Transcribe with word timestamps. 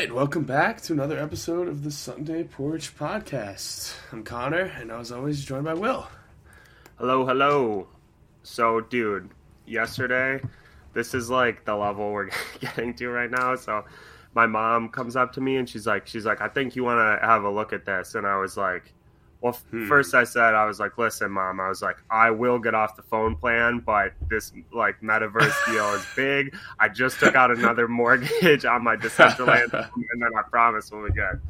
right, 0.00 0.14
welcome 0.14 0.44
back 0.44 0.80
to 0.80 0.94
another 0.94 1.18
episode 1.18 1.68
of 1.68 1.84
the 1.84 1.90
Sunday 1.90 2.42
Porch 2.42 2.96
Podcast. 2.96 3.94
I'm 4.10 4.22
Connor, 4.22 4.62
and 4.62 4.90
as 4.90 5.12
always, 5.12 5.44
joined 5.44 5.64
by 5.64 5.74
Will. 5.74 6.08
Hello, 6.96 7.26
hello. 7.26 7.86
So, 8.42 8.80
dude, 8.80 9.28
yesterday, 9.66 10.40
this 10.94 11.12
is 11.12 11.28
like 11.28 11.66
the 11.66 11.76
level 11.76 12.12
we're 12.12 12.30
getting 12.60 12.94
to 12.94 13.10
right 13.10 13.30
now. 13.30 13.56
So, 13.56 13.84
my 14.32 14.46
mom 14.46 14.88
comes 14.88 15.16
up 15.16 15.34
to 15.34 15.42
me 15.42 15.56
and 15.56 15.68
she's 15.68 15.86
like, 15.86 16.06
she's 16.06 16.24
like, 16.24 16.40
I 16.40 16.48
think 16.48 16.76
you 16.76 16.82
want 16.82 17.20
to 17.20 17.26
have 17.26 17.44
a 17.44 17.50
look 17.50 17.74
at 17.74 17.84
this. 17.84 18.14
And 18.14 18.26
I 18.26 18.38
was 18.38 18.56
like, 18.56 18.94
well, 19.40 19.54
Hmm. 19.70 19.88
first 19.88 20.14
I 20.14 20.24
said, 20.24 20.54
I 20.54 20.66
was 20.66 20.78
like, 20.80 20.98
listen, 20.98 21.30
mom, 21.30 21.60
I 21.60 21.68
was 21.68 21.80
like, 21.82 21.96
I 22.10 22.30
will 22.30 22.58
get 22.58 22.74
off 22.74 22.94
the 22.96 23.02
phone 23.02 23.36
plan, 23.36 23.78
but 23.78 24.12
this 24.28 24.52
like 24.72 25.00
metaverse 25.00 25.54
deal 25.72 25.88
is 25.94 26.04
big. 26.14 26.54
I 26.78 26.88
just 26.88 27.18
took 27.20 27.34
out 27.34 27.50
another 27.50 27.88
mortgage 27.88 28.64
on 28.64 28.84
my 28.84 28.96
Decentraland, 28.96 29.72
and 29.72 30.22
then 30.22 30.30
I 30.38 30.42
promise 30.50 30.90
we'll 30.92 31.06
be 31.06 31.12
good. 31.12 31.40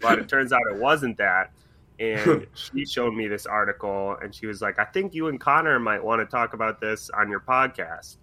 But 0.00 0.18
it 0.18 0.28
turns 0.28 0.52
out 0.52 0.60
it 0.70 0.76
wasn't 0.76 1.16
that. 1.18 1.52
And 1.98 2.46
she 2.54 2.84
showed 2.84 3.14
me 3.14 3.28
this 3.28 3.46
article, 3.46 4.16
and 4.20 4.34
she 4.34 4.46
was 4.46 4.60
like, 4.60 4.78
I 4.78 4.84
think 4.84 5.14
you 5.14 5.28
and 5.28 5.40
Connor 5.40 5.78
might 5.78 6.02
want 6.02 6.20
to 6.20 6.26
talk 6.26 6.52
about 6.54 6.80
this 6.80 7.08
on 7.10 7.30
your 7.30 7.40
podcast. 7.40 8.16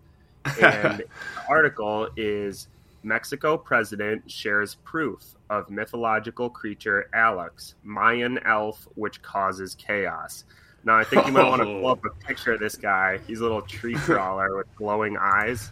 And 0.61 0.99
the 0.99 1.05
article 1.49 2.09
is 2.17 2.67
Mexico 3.03 3.57
president 3.57 4.29
shares 4.29 4.75
proof 4.83 5.35
of 5.49 5.69
mythological 5.69 6.49
creature 6.49 7.09
Alux, 7.13 7.75
Mayan 7.83 8.39
elf 8.45 8.87
which 8.95 9.21
causes 9.21 9.75
chaos. 9.75 10.45
Now 10.83 10.97
I 10.97 11.03
think 11.03 11.25
you 11.25 11.31
might 11.31 11.47
want 11.47 11.61
to 11.61 11.65
pull 11.65 11.87
up 11.87 12.03
a 12.05 12.09
picture 12.25 12.53
of 12.53 12.59
this 12.59 12.75
guy. 12.75 13.19
He's 13.27 13.39
a 13.39 13.43
little 13.43 13.61
tree 13.61 13.95
crawler 13.97 14.57
with 14.57 14.67
glowing 14.75 15.17
eyes. 15.17 15.71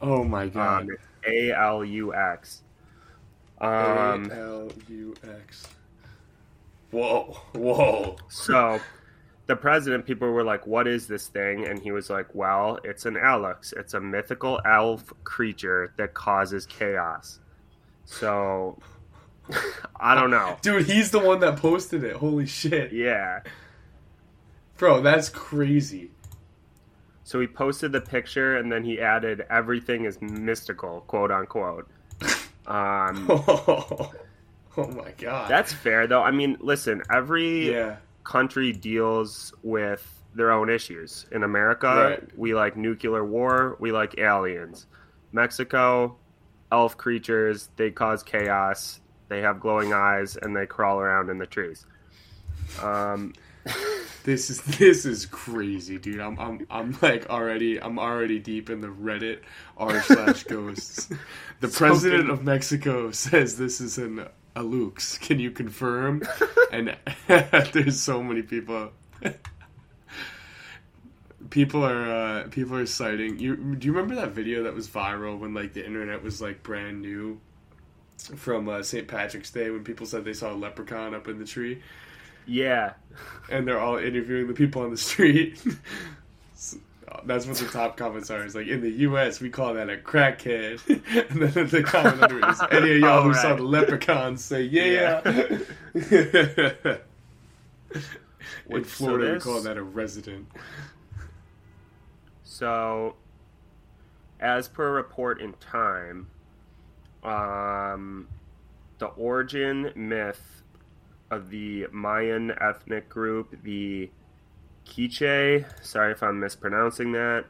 Oh 0.00 0.24
my 0.24 0.48
god. 0.48 0.82
Um, 0.82 0.96
A 1.26 1.52
L 1.52 1.84
U 1.84 2.14
X. 2.14 2.62
Um, 3.60 4.30
A 4.30 4.34
L 4.34 4.72
U 4.88 5.14
X. 5.38 5.68
Whoa, 6.90 7.38
whoa. 7.54 8.16
So 8.28 8.80
the 9.52 9.60
president, 9.60 10.06
people 10.06 10.30
were 10.30 10.44
like, 10.44 10.66
What 10.66 10.86
is 10.86 11.06
this 11.06 11.28
thing? 11.28 11.66
And 11.66 11.78
he 11.80 11.92
was 11.92 12.08
like, 12.08 12.34
Well, 12.34 12.78
it's 12.84 13.04
an 13.04 13.14
Alux. 13.14 13.72
It's 13.76 13.92
a 13.94 14.00
mythical 14.00 14.60
elf 14.64 15.12
creature 15.24 15.92
that 15.98 16.14
causes 16.14 16.64
chaos. 16.66 17.38
So 18.06 18.78
I 20.00 20.14
don't 20.14 20.30
know. 20.30 20.56
Dude, 20.62 20.86
he's 20.86 21.10
the 21.10 21.18
one 21.18 21.40
that 21.40 21.58
posted 21.58 22.02
it. 22.02 22.16
Holy 22.16 22.46
shit. 22.46 22.92
Yeah. 22.92 23.40
Bro, 24.78 25.02
that's 25.02 25.28
crazy. 25.28 26.10
So 27.24 27.38
he 27.38 27.46
posted 27.46 27.92
the 27.92 28.00
picture 28.00 28.56
and 28.56 28.72
then 28.72 28.84
he 28.84 29.00
added 29.00 29.44
everything 29.50 30.06
is 30.06 30.20
mystical, 30.22 31.02
quote 31.06 31.30
unquote. 31.30 31.88
Um, 32.64 33.26
Oh, 33.28 34.12
my 34.76 35.10
god. 35.18 35.50
that's 35.50 35.72
fair 35.72 36.06
though. 36.06 36.22
I 36.22 36.30
mean, 36.30 36.56
listen, 36.60 37.02
every 37.10 37.72
yeah. 37.72 37.96
Country 38.24 38.72
deals 38.72 39.52
with 39.62 40.22
their 40.34 40.50
own 40.50 40.70
issues. 40.70 41.26
In 41.32 41.42
America, 41.42 42.18
Right. 42.20 42.38
we 42.38 42.54
like 42.54 42.76
nuclear 42.76 43.24
war, 43.24 43.76
we 43.80 43.92
like 43.92 44.18
aliens. 44.18 44.86
Mexico, 45.32 46.16
elf 46.70 46.96
creatures, 46.96 47.68
they 47.76 47.90
cause 47.90 48.22
chaos, 48.22 49.00
they 49.28 49.40
have 49.42 49.60
glowing 49.60 49.92
eyes, 49.92 50.36
and 50.36 50.54
they 50.56 50.66
crawl 50.66 51.00
around 51.00 51.30
in 51.30 51.38
the 51.38 51.46
trees. 51.46 51.86
Um, 52.82 53.34
This 54.24 54.50
is 54.50 54.60
this 54.78 55.04
is 55.04 55.26
crazy, 55.26 55.98
dude. 55.98 56.20
I'm 56.20 56.38
I'm 56.38 56.64
I'm 56.70 56.96
like 57.02 57.28
already 57.28 57.82
I'm 57.82 57.98
already 57.98 58.38
deep 58.38 58.70
in 58.70 58.80
the 58.80 58.86
Reddit 58.86 59.40
r 59.76 60.00
slash 60.00 60.44
ghosts. 60.48 61.08
The 61.60 61.68
So 61.68 61.76
president 61.78 62.26
good. 62.26 62.30
of 62.30 62.44
Mexico 62.44 63.10
says 63.10 63.56
this 63.58 63.80
is 63.80 63.98
an 63.98 64.26
Alux. 64.56 65.20
Can 65.20 65.38
you 65.38 65.50
confirm? 65.50 66.22
and 66.72 66.96
there's 67.72 68.00
so 68.00 68.22
many 68.22 68.42
people. 68.42 68.90
People 71.50 71.84
are 71.84 72.10
uh, 72.10 72.48
people 72.48 72.76
are 72.76 72.86
citing 72.86 73.38
you. 73.38 73.56
Do 73.56 73.86
you 73.86 73.92
remember 73.92 74.14
that 74.14 74.30
video 74.30 74.62
that 74.62 74.74
was 74.74 74.88
viral 74.88 75.38
when 75.38 75.52
like 75.52 75.74
the 75.74 75.84
internet 75.84 76.22
was 76.22 76.40
like 76.40 76.62
brand 76.62 77.02
new 77.02 77.40
from 78.36 78.68
uh, 78.68 78.82
St. 78.82 79.06
Patrick's 79.06 79.50
Day 79.50 79.70
when 79.70 79.84
people 79.84 80.06
said 80.06 80.24
they 80.24 80.32
saw 80.32 80.52
a 80.52 80.56
leprechaun 80.56 81.14
up 81.14 81.28
in 81.28 81.38
the 81.38 81.44
tree? 81.44 81.82
yeah, 82.46 82.94
and 83.50 83.66
they're 83.68 83.80
all 83.80 83.98
interviewing 83.98 84.48
the 84.48 84.54
people 84.54 84.82
on 84.82 84.90
the 84.90 84.96
street. 84.96 85.62
That's 87.24 87.46
what 87.46 87.56
the 87.56 87.66
top 87.66 87.96
comments 87.96 88.30
are. 88.30 88.42
It's 88.44 88.54
like 88.54 88.66
in 88.68 88.80
the 88.80 88.90
U.S. 88.90 89.40
we 89.40 89.50
call 89.50 89.74
that 89.74 89.90
a 89.90 89.96
crackhead, 89.96 90.80
and 91.30 91.42
then 91.42 91.66
the 91.68 91.82
comment 91.82 92.22
under 92.22 92.38
it 92.38 92.48
is 92.48 92.60
any 92.70 92.92
of 92.92 92.98
y'all 92.98 93.18
Oh, 93.20 93.22
who 93.24 93.34
saw 93.34 93.54
the 93.54 93.62
leprechaun 93.62 94.36
say 94.36 94.62
yeah. 94.62 95.20
in 95.94 96.98
Which- 98.66 98.86
so 98.86 98.90
Florida, 99.06 99.34
we 99.34 99.40
call 99.40 99.60
that 99.62 99.76
a 99.76 99.82
resident. 99.82 100.46
So, 102.44 103.16
as 104.40 104.68
per 104.68 104.92
report 104.94 105.40
in 105.40 105.54
Time, 105.54 106.28
um, 107.24 108.28
the 108.98 109.06
origin 109.06 109.90
myth 109.94 110.62
of 111.30 111.50
the 111.50 111.86
Mayan 111.92 112.52
ethnic 112.60 113.08
group, 113.08 113.56
the 113.62 114.10
Quiche, 114.84 115.64
sorry 115.82 116.12
if 116.12 116.22
I'm 116.22 116.40
mispronouncing 116.40 117.12
that, 117.12 117.44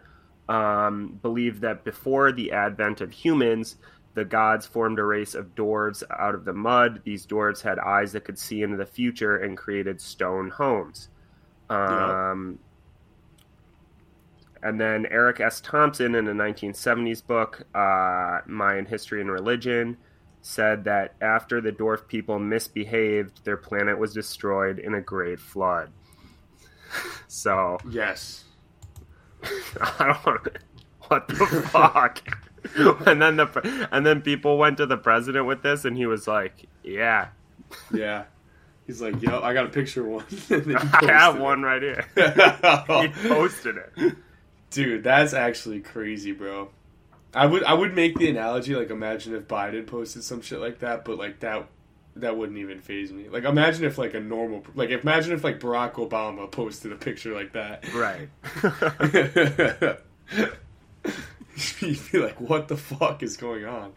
um, 0.49 1.19
believed 1.23 1.63
that 1.63 1.85
before 1.85 2.33
the 2.33 2.53
advent 2.53 3.01
of 3.01 3.13
humans, 3.13 3.77
the 4.15 4.25
gods 4.25 4.67
formed 4.67 4.99
a 4.99 5.05
race 5.05 5.35
of 5.35 5.55
dwarves 5.55 6.03
out 6.11 6.35
of 6.35 6.45
the 6.45 6.53
mud. 6.53 7.01
These 7.05 7.27
dwarves 7.27 7.63
had 7.63 7.79
eyes 7.79 8.13
that 8.13 8.25
could 8.25 8.39
see 8.39 8.63
into 8.63 8.77
the 8.77 8.87
future 8.87 9.37
and 9.37 9.57
created 9.57 10.01
stone 10.01 10.51
homes. 10.51 11.09
Um, 11.71 12.59
and 14.63 14.81
then 14.81 15.07
Eric 15.11 15.41
S. 15.41 15.61
Thompson 15.61 16.15
in 16.15 16.29
a 16.29 16.35
1970s 16.35 17.27
book, 17.27 17.67
uh, 17.75 18.41
Mayan 18.47 18.87
History 18.87 19.21
and 19.21 19.31
Religion, 19.31 19.97
said 20.43 20.85
that 20.85 21.15
after 21.21 21.61
the 21.61 21.73
dwarf 21.73 22.07
people 22.07 22.39
misbehaved, 22.39 23.45
their 23.45 23.57
planet 23.57 23.99
was 23.99 24.13
destroyed 24.13 24.79
in 24.79 24.95
a 24.95 25.01
great 25.01 25.41
flood. 25.41 25.91
So, 27.29 27.79
Yes. 27.89 28.45
I 29.81 30.19
don't 30.25 30.49
what 31.09 31.29
the 31.29 31.35
fuck. 31.71 32.19
and 33.07 33.21
then 33.21 33.37
the 33.37 33.89
and 33.91 34.07
then 34.07 34.23
people 34.23 34.59
went 34.59 34.77
to 34.77 34.87
the 34.87 34.97
president 34.97 35.47
with 35.47 35.63
this, 35.63 35.85
and 35.85 35.97
he 35.97 36.07
was 36.07 36.29
like, 36.29 36.69
"Yeah, 36.83 37.29
Yeah. 37.93 38.25
He's 38.87 39.01
like, 39.01 39.23
yo, 39.23 39.41
I 39.41 39.55
got 39.55 39.67
a 39.67 39.69
picture 39.69 40.03
of 40.03 40.07
one. 40.09 40.25
I 40.51 41.07
have 41.07 41.35
posted 41.35 41.41
one 41.41 41.63
right 41.63 41.83
here." 41.83 42.05
he 42.15 43.29
posted 43.29 43.77
it. 43.77 44.17
Dude, 44.71 45.05
that's 45.05 45.35
actually 45.35 45.81
crazy, 45.81 46.33
bro. 46.33 46.71
I 47.35 47.47
would 47.47 47.65
I 47.65 47.75
would 47.75 47.95
make 47.95 48.19
the 48.19 48.29
analogy 48.29 48.75
like 48.75 48.91
imagine 48.91 49.35
if 49.35 49.49
Biden 49.49 49.87
posted 49.87 50.25
some 50.25 50.43
shit 50.43 50.61
like 50.61 50.81
that, 50.81 51.05
but 51.05 51.17
like 51.19 51.41
that 51.41 51.67
that 52.17 52.37
wouldn't 52.37 52.59
even 52.59 52.81
phase 52.81 53.13
me. 53.13 53.29
Like 53.29 53.45
imagine 53.45 53.85
if 53.85 53.99
like 53.99 54.15
a 54.15 54.21
normal 54.21 54.65
like 54.75 54.91
imagine 54.91 55.33
if 55.33 55.45
like 55.45 55.61
Barack 55.61 55.95
Obama 55.95 56.51
posted 56.51 56.93
a 56.93 56.97
picture 56.97 57.35
like 57.35 57.53
that. 57.53 57.93
Right. 57.93 58.29
You'd 61.81 62.13
be 62.13 62.19
like, 62.19 62.41
what 62.41 62.69
the 62.69 62.77
fuck 62.77 63.23
is 63.23 63.37
going 63.37 63.65
on? 63.65 63.93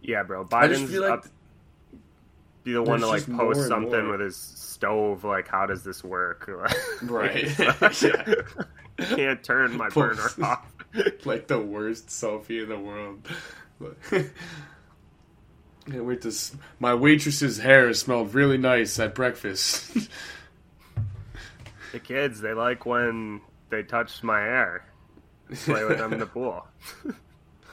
Yeah, 0.00 0.22
bro. 0.22 0.42
I 0.42 0.44
Biden's 0.44 0.90
feel 0.90 1.02
like 1.02 1.12
up, 1.12 1.26
be 2.64 2.72
the 2.72 2.82
one 2.82 3.00
to 3.00 3.06
like 3.06 3.26
post 3.30 3.68
something 3.68 4.04
more. 4.04 4.12
with 4.12 4.20
his 4.20 4.36
stove. 4.36 5.24
Like, 5.24 5.48
how 5.48 5.66
does 5.66 5.84
this 5.84 6.04
work? 6.04 6.50
Right. 7.02 7.46
yeah. 8.02 8.34
Can't 8.98 9.42
turn 9.42 9.76
my 9.76 9.88
burner 9.90 10.28
off. 10.42 10.72
like 11.24 11.46
the 11.46 11.60
worst 11.60 12.08
selfie 12.08 12.62
in 12.62 12.68
the 12.68 12.78
world. 12.78 13.28
Can't 15.90 16.04
wait 16.04 16.22
to. 16.22 16.28
s- 16.28 16.56
My 16.80 16.94
waitress's 16.94 17.58
hair 17.58 17.92
smelled 17.94 18.34
really 18.34 18.58
nice 18.58 18.98
at 18.98 19.14
breakfast. 19.14 20.08
The 21.92 22.00
kids, 22.00 22.40
they 22.42 22.52
like 22.52 22.84
when 22.84 23.40
they 23.70 23.82
touch 23.82 24.22
my 24.22 24.38
hair. 24.40 24.84
Play 25.64 25.82
with 25.84 25.96
them 25.96 26.12
in 26.12 26.18
the 26.18 26.26
pool. 26.26 26.66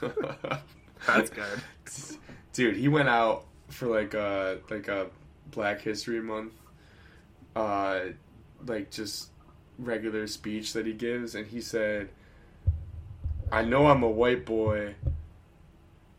That's 1.06 1.28
good. 1.28 1.60
Dude, 2.54 2.76
he 2.76 2.88
went 2.88 3.08
out 3.08 3.44
for 3.68 3.86
like 3.86 4.14
a 4.14 4.60
like 4.70 4.88
a 4.88 5.08
Black 5.50 5.82
History 5.82 6.22
Month, 6.22 6.52
uh, 7.54 8.00
like 8.66 8.90
just 8.90 9.28
regular 9.78 10.26
speech 10.26 10.72
that 10.72 10.86
he 10.86 10.94
gives, 10.94 11.34
and 11.34 11.46
he 11.46 11.60
said, 11.60 12.08
"I 13.52 13.62
know 13.62 13.88
I'm 13.88 14.02
a 14.04 14.08
white 14.10 14.46
boy, 14.46 14.94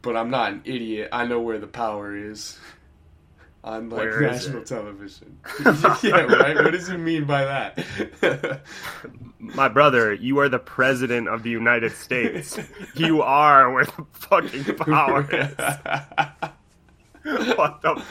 but 0.05 0.15
I'm 0.15 0.29
not 0.29 0.53
an 0.53 0.61
idiot. 0.63 1.09
I 1.11 1.25
know 1.25 1.41
where 1.41 1.59
the 1.59 1.67
power 1.67 2.15
is." 2.15 2.57
On 3.65 3.89
like 3.89 4.01
Where 4.01 4.21
national 4.21 4.61
television. 4.63 5.39
yeah, 6.03 6.21
right. 6.21 6.55
What 6.55 6.69
does 6.71 6.87
he 6.87 6.97
mean 6.97 7.25
by 7.25 7.45
that? 7.45 8.61
My 9.39 9.67
brother, 9.69 10.13
you 10.13 10.37
are 10.37 10.47
the 10.47 10.59
president 10.59 11.27
of 11.29 11.41
the 11.41 11.49
United 11.49 11.91
States. 11.93 12.59
You 12.93 13.23
are 13.23 13.73
where 13.73 13.85
the 13.85 14.05
fucking 14.11 14.65
power 14.75 15.27
is. 15.31 15.49
what 17.57 17.81
the? 17.81 18.03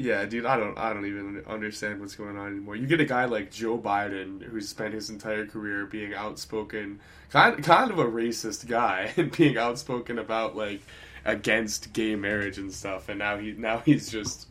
Yeah, 0.00 0.24
dude, 0.24 0.46
I 0.46 0.56
don't, 0.56 0.78
I 0.78 0.92
don't 0.94 1.04
even 1.04 1.44
understand 1.46 2.00
what's 2.00 2.14
going 2.14 2.38
on 2.38 2.48
anymore. 2.48 2.74
You 2.74 2.86
get 2.86 3.00
a 3.00 3.04
guy 3.04 3.26
like 3.26 3.50
Joe 3.50 3.78
Biden 3.78 4.42
who's 4.42 4.68
spent 4.68 4.94
his 4.94 5.10
entire 5.10 5.46
career 5.46 5.84
being 5.84 6.14
outspoken, 6.14 7.00
kind, 7.28 7.62
kind 7.62 7.90
of 7.90 7.98
a 7.98 8.04
racist 8.04 8.66
guy, 8.66 9.12
and 9.16 9.30
being 9.36 9.58
outspoken 9.58 10.18
about 10.18 10.56
like 10.56 10.80
against 11.26 11.92
gay 11.92 12.16
marriage 12.16 12.56
and 12.56 12.72
stuff, 12.72 13.10
and 13.10 13.18
now 13.18 13.36
he, 13.36 13.52
now 13.52 13.78
he's 13.78 14.10
just 14.10 14.48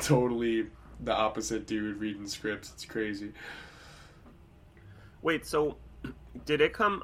totally 0.00 0.66
the 1.00 1.12
opposite 1.12 1.66
dude 1.66 1.96
reading 1.96 2.28
scripts. 2.28 2.70
It's 2.72 2.84
crazy. 2.84 3.32
Wait, 5.22 5.44
so 5.44 5.76
did 6.46 6.60
it 6.60 6.72
come? 6.72 7.02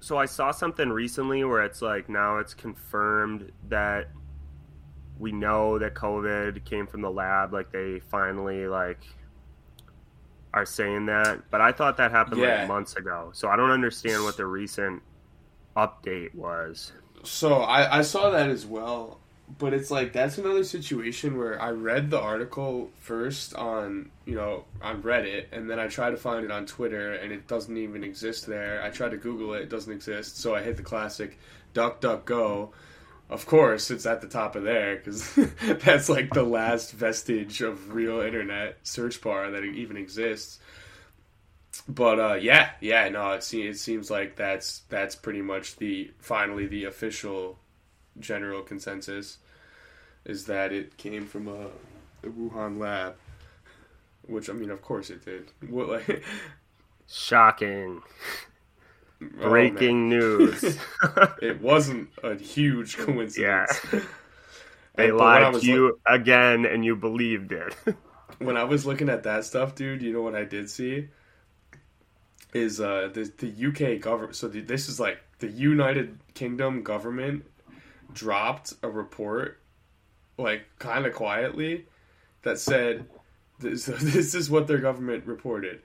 So 0.00 0.18
I 0.18 0.26
saw 0.26 0.50
something 0.50 0.90
recently 0.90 1.42
where 1.44 1.62
it's 1.64 1.80
like 1.80 2.10
now 2.10 2.36
it's 2.36 2.52
confirmed 2.52 3.50
that 3.68 4.08
we 5.20 5.30
know 5.32 5.78
that 5.78 5.94
COVID 5.94 6.64
came 6.64 6.86
from 6.86 7.02
the 7.02 7.10
lab. 7.10 7.52
Like 7.52 7.70
they 7.70 8.00
finally 8.00 8.66
like 8.66 9.00
are 10.52 10.66
saying 10.66 11.06
that, 11.06 11.42
but 11.50 11.60
I 11.60 11.70
thought 11.70 11.98
that 11.98 12.10
happened 12.10 12.40
Yeah. 12.40 12.60
like 12.60 12.68
months 12.68 12.96
ago. 12.96 13.30
So 13.34 13.48
I 13.48 13.54
don't 13.56 13.70
understand 13.70 14.24
what 14.24 14.36
the 14.36 14.46
recent 14.46 15.02
update 15.76 16.34
was. 16.34 16.92
So 17.22 17.58
I, 17.60 17.98
I 17.98 18.02
saw 18.02 18.30
that 18.30 18.48
as 18.50 18.66
well, 18.66 19.20
but 19.58 19.74
it's 19.74 19.90
like 19.90 20.12
that's 20.12 20.38
another 20.38 20.64
situation 20.64 21.36
where 21.36 21.60
I 21.60 21.70
read 21.70 22.10
the 22.10 22.18
article 22.18 22.90
first 22.98 23.54
on 23.54 24.10
you 24.24 24.34
know 24.34 24.64
on 24.82 25.02
Reddit, 25.02 25.46
and 25.52 25.70
then 25.70 25.78
I 25.78 25.86
try 25.86 26.10
to 26.10 26.16
find 26.16 26.44
it 26.44 26.50
on 26.50 26.64
Twitter, 26.66 27.12
and 27.12 27.30
it 27.30 27.46
doesn't 27.46 27.76
even 27.76 28.02
exist 28.02 28.46
there. 28.46 28.82
I 28.82 28.88
tried 28.90 29.10
to 29.10 29.18
Google 29.18 29.52
it, 29.54 29.60
it 29.62 29.68
doesn't 29.68 29.92
exist. 29.92 30.38
So 30.38 30.54
I 30.54 30.62
hit 30.62 30.76
the 30.78 30.82
classic 30.82 31.38
DuckDuckGo. 31.74 32.70
Of 33.30 33.46
course, 33.46 33.92
it's 33.92 34.06
at 34.06 34.20
the 34.20 34.26
top 34.26 34.56
of 34.56 34.64
there 34.64 34.96
because 34.96 35.34
that's 35.84 36.08
like 36.08 36.34
the 36.34 36.42
last 36.42 36.90
vestige 36.90 37.62
of 37.62 37.94
real 37.94 38.20
internet 38.20 38.78
search 38.82 39.20
bar 39.20 39.52
that 39.52 39.62
even 39.62 39.96
exists. 39.96 40.58
But 41.88 42.18
uh, 42.18 42.34
yeah, 42.34 42.70
yeah, 42.80 43.08
no, 43.08 43.30
it 43.30 43.44
seems 43.44 43.76
it 43.76 43.78
seems 43.78 44.10
like 44.10 44.34
that's 44.34 44.80
that's 44.88 45.14
pretty 45.14 45.42
much 45.42 45.76
the 45.76 46.10
finally 46.18 46.66
the 46.66 46.84
official 46.84 47.58
general 48.18 48.62
consensus 48.62 49.38
is 50.24 50.46
that 50.46 50.72
it 50.72 50.96
came 50.96 51.24
from 51.24 51.46
a, 51.46 51.66
a 52.26 52.30
Wuhan 52.30 52.78
lab, 52.78 53.14
which 54.26 54.50
I 54.50 54.54
mean, 54.54 54.70
of 54.70 54.82
course 54.82 55.08
it 55.08 55.24
did. 55.24 55.50
What 55.68 55.88
like 55.88 56.24
Shocking. 57.08 58.02
Oh. 59.22 59.48
Breaking 59.48 60.08
news. 60.08 60.78
It 61.42 61.60
wasn't 61.60 62.10
a 62.22 62.34
huge 62.34 62.96
coincidence. 62.98 63.38
Yeah. 63.92 64.00
they 64.94 65.08
And- 65.08 65.18
but 65.18 65.30
when 65.30 65.42
I 65.42 65.48
lied 65.48 65.60
to 65.60 65.66
you 65.66 66.00
again 66.06 66.66
and 66.66 66.84
you 66.84 66.96
believed 66.96 67.52
it. 67.52 67.74
when 68.38 68.56
I 68.56 68.64
was 68.64 68.84
looking 68.86 69.08
at 69.08 69.22
that 69.24 69.44
stuff, 69.44 69.74
dude, 69.74 70.02
you 70.02 70.12
know 70.12 70.22
what 70.22 70.34
I 70.34 70.44
did 70.44 70.70
see 70.70 71.08
is 72.52 72.80
uh 72.80 73.08
the 73.12 73.30
the 73.38 73.66
UK 73.68 74.00
government. 74.00 74.36
So 74.36 74.48
the, 74.48 74.60
this 74.60 74.88
is 74.88 74.98
like 74.98 75.18
the 75.38 75.48
United 75.48 76.18
Kingdom 76.34 76.82
government 76.82 77.44
dropped 78.12 78.74
a 78.82 78.88
report, 78.88 79.60
like 80.36 80.62
kind 80.78 81.06
of 81.06 81.14
quietly, 81.14 81.86
that 82.42 82.58
said 82.58 83.06
this, 83.58 83.86
this 83.86 84.34
is 84.34 84.50
what 84.50 84.66
their 84.66 84.78
government 84.78 85.26
reported. 85.26 85.80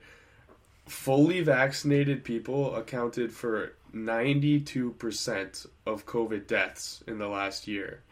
Fully 0.86 1.40
vaccinated 1.40 2.22
people 2.24 2.74
accounted 2.76 3.32
for 3.32 3.72
92% 3.92 5.66
of 5.86 6.06
COVID 6.06 6.46
deaths 6.46 7.02
in 7.08 7.18
the 7.18 7.26
last 7.28 7.66
year. 7.66 8.02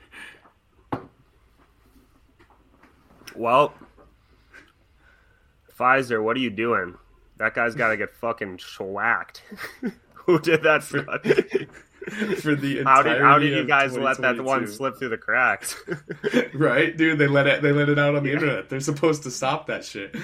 Well, 3.36 3.74
Pfizer, 5.78 6.22
what 6.22 6.36
are 6.36 6.40
you 6.40 6.50
doing? 6.50 6.96
That 7.38 7.54
guy's 7.54 7.74
got 7.74 7.88
to 7.88 7.96
get 7.96 8.12
fucking 8.14 8.58
schwacked. 8.58 9.40
Who 10.14 10.38
did 10.40 10.62
that 10.62 10.82
study? 10.82 11.68
For 12.40 12.54
the 12.54 12.84
How 12.84 13.02
did 13.02 13.20
how 13.22 13.38
did 13.38 13.56
you 13.56 13.64
guys 13.64 13.96
let 13.96 14.18
that 14.18 14.38
one 14.44 14.66
slip 14.66 14.98
through 14.98 15.08
the 15.08 15.16
cracks? 15.16 15.82
right, 16.54 16.94
dude. 16.94 17.18
They 17.18 17.26
let 17.26 17.46
it. 17.46 17.62
They 17.62 17.72
let 17.72 17.88
it 17.88 17.98
out 17.98 18.14
on 18.14 18.22
the 18.24 18.28
Yeah. 18.28 18.34
internet. 18.34 18.68
They're 18.68 18.80
supposed 18.80 19.22
to 19.22 19.30
stop 19.30 19.66
that 19.68 19.86
shit 19.86 20.14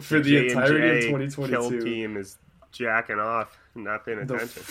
for 0.00 0.20
the 0.20 0.30
J&J 0.30 0.48
entirety 0.50 1.12
of 1.12 1.20
Kill 1.20 1.30
2022. 1.30 1.80
team 1.84 2.16
is 2.16 2.38
jacking 2.72 3.18
off, 3.18 3.58
not 3.74 4.04
paying 4.04 4.24
The, 4.26 4.34
attention. 4.34 4.62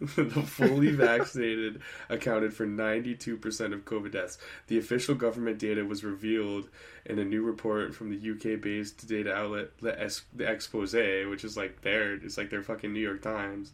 the 0.16 0.42
fully 0.42 0.90
vaccinated 0.90 1.80
accounted 2.08 2.52
for 2.54 2.66
92% 2.66 3.72
of 3.72 3.84
COVID 3.84 4.12
deaths. 4.12 4.38
The 4.66 4.78
official 4.78 5.14
government 5.14 5.58
data 5.58 5.84
was 5.84 6.02
revealed 6.02 6.68
in 7.04 7.18
a 7.18 7.24
new 7.24 7.42
report 7.42 7.94
from 7.94 8.10
the 8.10 8.30
UK-based 8.32 9.06
data 9.06 9.32
outlet, 9.32 9.76
the, 9.80 10.00
es- 10.00 10.22
the 10.34 10.44
Expose, 10.50 11.28
which 11.28 11.44
is 11.44 11.56
like 11.56 11.82
their, 11.82 12.14
it's 12.14 12.36
like 12.38 12.50
their 12.50 12.62
fucking 12.62 12.92
New 12.92 13.00
York 13.00 13.22
Times. 13.22 13.72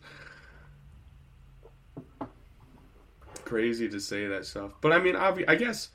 Crazy 3.45 3.89
to 3.89 3.99
say 4.01 4.27
that 4.27 4.45
stuff, 4.45 4.73
but 4.83 4.93
I 4.93 4.99
mean, 4.99 5.15
obvi- 5.15 5.49
I 5.49 5.55
guess 5.55 5.89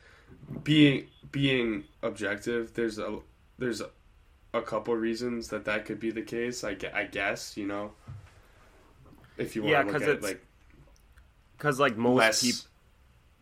being 0.64 1.06
being 1.32 1.84
objective, 2.02 2.74
there's 2.74 2.98
a 2.98 3.20
there's 3.60 3.80
a, 3.80 3.90
a 4.54 4.62
couple 4.62 4.96
reasons 4.96 5.48
that 5.50 5.66
that 5.66 5.86
could 5.86 6.00
be 6.00 6.12
the 6.12 6.22
case. 6.22 6.64
I, 6.64 6.76
I 6.94 7.06
guess 7.06 7.58
you 7.58 7.66
know, 7.68 7.92
if 9.38 9.56
you 9.56 9.64
want 9.64 9.72
Yeah, 9.72 9.80
to 9.82 9.86
look 9.88 9.94
'cause 9.94 10.02
at 10.04 10.10
it's- 10.10 10.24
like 10.24 10.46
Because 11.58 11.80
like 11.80 11.98
most 11.98 12.18
less 12.18 12.42
peop 12.42 12.56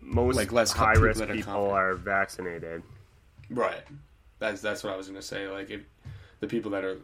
most 0.03 0.35
like, 0.35 0.51
less 0.51 0.71
high 0.71 0.93
risk 0.93 1.21
are 1.21 1.27
people 1.27 1.69
are 1.71 1.93
vaccinated. 1.95 2.81
right. 3.49 3.83
That's 4.39 4.61
that's 4.61 4.83
what 4.83 4.93
I 4.93 4.97
was 4.97 5.07
gonna 5.07 5.21
say. 5.21 5.47
Like 5.47 5.69
if 5.69 5.81
the 6.39 6.47
people 6.47 6.71
that 6.71 6.83
are 6.83 6.97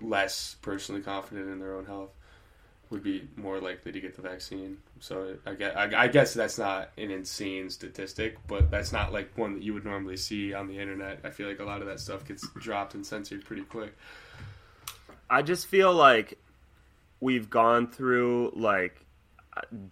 less 0.00 0.56
personally 0.62 1.00
confident 1.02 1.48
in 1.48 1.60
their 1.60 1.76
own 1.76 1.84
health 1.86 2.10
would 2.92 3.02
be 3.02 3.26
more 3.36 3.58
likely 3.58 3.90
to 3.90 4.00
get 4.00 4.14
the 4.14 4.22
vaccine. 4.22 4.76
So 5.00 5.36
I 5.44 5.54
guess, 5.54 5.74
I, 5.74 6.02
I 6.02 6.08
guess 6.08 6.34
that's 6.34 6.58
not 6.58 6.90
an 6.96 7.10
insane 7.10 7.70
statistic, 7.70 8.36
but 8.46 8.70
that's 8.70 8.92
not 8.92 9.12
like 9.12 9.36
one 9.36 9.54
that 9.54 9.62
you 9.62 9.74
would 9.74 9.84
normally 9.84 10.16
see 10.16 10.54
on 10.54 10.68
the 10.68 10.78
internet. 10.78 11.18
I 11.24 11.30
feel 11.30 11.48
like 11.48 11.58
a 11.58 11.64
lot 11.64 11.80
of 11.80 11.88
that 11.88 11.98
stuff 11.98 12.24
gets 12.24 12.46
dropped 12.60 12.94
and 12.94 13.04
censored 13.04 13.44
pretty 13.44 13.62
quick. 13.62 13.96
I 15.28 15.42
just 15.42 15.66
feel 15.66 15.92
like 15.92 16.38
we've 17.20 17.50
gone 17.50 17.90
through 17.90 18.52
like 18.54 19.04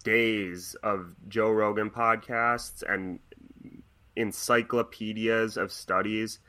days 0.03 0.75
of 0.83 1.15
Joe 1.27 1.51
Rogan 1.51 1.89
podcasts 1.89 2.83
and 2.87 3.19
encyclopedias 4.15 5.57
of 5.57 5.71
studies 5.71 6.39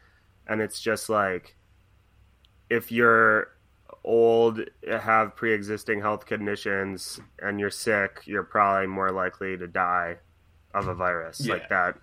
and 0.47 0.61
it's 0.61 0.80
just 0.80 1.09
like 1.09 1.56
if 2.68 2.90
you're 2.90 3.49
old 4.04 4.61
have 4.88 5.37
pre-existing 5.37 6.00
health 6.00 6.26
conditions 6.26 7.21
and 7.40 7.61
you're 7.61 7.71
sick 7.71 8.21
you're 8.25 8.42
probably 8.42 8.87
more 8.87 9.11
likely 9.12 9.56
to 9.56 9.66
die 9.68 10.16
of 10.75 10.88
a 10.88 10.94
virus 10.94 11.40
Yeah. 11.40 11.54
like 11.54 11.68
that 11.68 11.97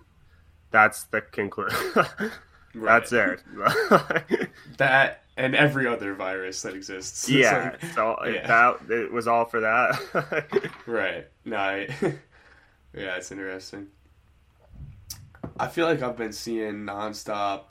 that's 0.70 1.04
the 1.04 1.20
conclusion 1.20 1.78
that's 2.74 3.12
it 3.12 3.42
That 4.78 5.22
and 5.36 5.54
every 5.54 5.86
other 5.86 6.14
virus 6.14 6.62
that 6.62 6.74
exists. 6.74 7.28
Yeah 7.28 7.76
like- 7.80 7.92
so 7.94 8.14
uh, 8.14 8.26
yeah. 8.26 8.46
that 8.46 8.90
it 8.90 9.12
was 9.12 9.26
all 9.26 9.44
for 9.44 9.60
that 9.60 10.70
Right. 10.86 11.26
No, 11.44 11.56
I, 11.56 11.88
yeah, 12.94 13.16
it's 13.16 13.30
interesting. 13.32 13.88
I 15.58 15.68
feel 15.68 15.86
like 15.86 16.02
I've 16.02 16.16
been 16.16 16.32
seeing 16.32 16.84
nonstop 16.86 17.70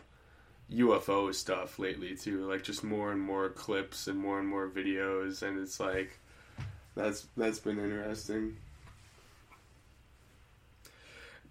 UFO 0.74 1.34
stuff 1.34 1.80
lately 1.80 2.16
too, 2.16 2.46
like 2.50 2.64
just 2.64 2.84
more 2.84 3.12
and 3.12 3.20
more 3.22 3.50
clips 3.50 4.08
and 4.08 4.18
more 4.20 4.40
and 4.40 4.48
more 4.48 4.68
videos, 4.70 5.42
and 5.42 5.60
it's 5.60 5.80
like 5.80 6.20
that's 6.96 7.28
that's 7.36 7.60
been 7.60 7.80
interesting. 7.80 8.58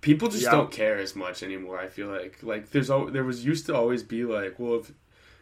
People 0.00 0.28
just 0.28 0.44
Yeah. 0.44 0.52
don't 0.52 0.70
care 0.70 0.96
as 0.98 1.16
much 1.16 1.42
anymore. 1.42 1.78
I 1.78 1.88
feel 1.88 2.06
like 2.08 2.42
like 2.42 2.70
there's 2.70 2.90
al- 2.90 3.06
there 3.10 3.24
was 3.24 3.44
used 3.44 3.66
to 3.66 3.74
always 3.74 4.02
be 4.04 4.24
like, 4.24 4.58
well, 4.58 4.76
if 4.80 4.92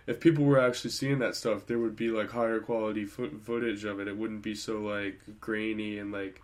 if 0.07 0.21
people 0.21 0.45
were 0.45 0.61
actually 0.61 0.91
seeing 0.91 1.19
that 1.19 1.35
stuff, 1.37 1.67
there 1.67 1.79
would 1.79 1.97
be 1.97 2.09
like 2.11 2.31
higher 2.31 2.61
quality 2.61 3.05
fo- 3.05 3.37
footage 3.45 3.85
of 3.85 4.01
it. 4.01 4.09
It 4.09 4.17
wouldn't 4.17 4.43
be 4.43 4.55
so 4.55 4.81
like 4.81 5.21
grainy 5.41 5.99
and 5.99 6.11
like 6.13 6.41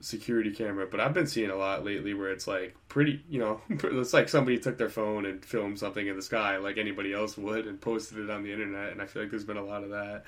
security 0.00 0.50
camera. 0.50 0.86
But 0.90 1.00
I've 1.00 1.14
been 1.14 1.26
seeing 1.26 1.50
a 1.50 1.56
lot 1.56 1.84
lately 1.84 2.14
where 2.14 2.30
it's 2.30 2.46
like 2.46 2.76
pretty, 2.88 3.22
you 3.28 3.38
know, 3.38 3.60
it's 3.68 4.12
like 4.12 4.28
somebody 4.28 4.58
took 4.58 4.78
their 4.78 4.88
phone 4.88 5.26
and 5.26 5.44
filmed 5.44 5.78
something 5.78 6.06
in 6.06 6.16
the 6.16 6.22
sky 6.22 6.56
like 6.56 6.78
anybody 6.78 7.12
else 7.12 7.36
would 7.36 7.66
and 7.66 7.80
posted 7.80 8.18
it 8.18 8.30
on 8.30 8.42
the 8.42 8.52
internet. 8.52 8.92
And 8.92 9.02
I 9.02 9.06
feel 9.06 9.22
like 9.22 9.30
there's 9.30 9.44
been 9.44 9.56
a 9.56 9.64
lot 9.64 9.82
of 9.82 9.90
that. 9.90 10.24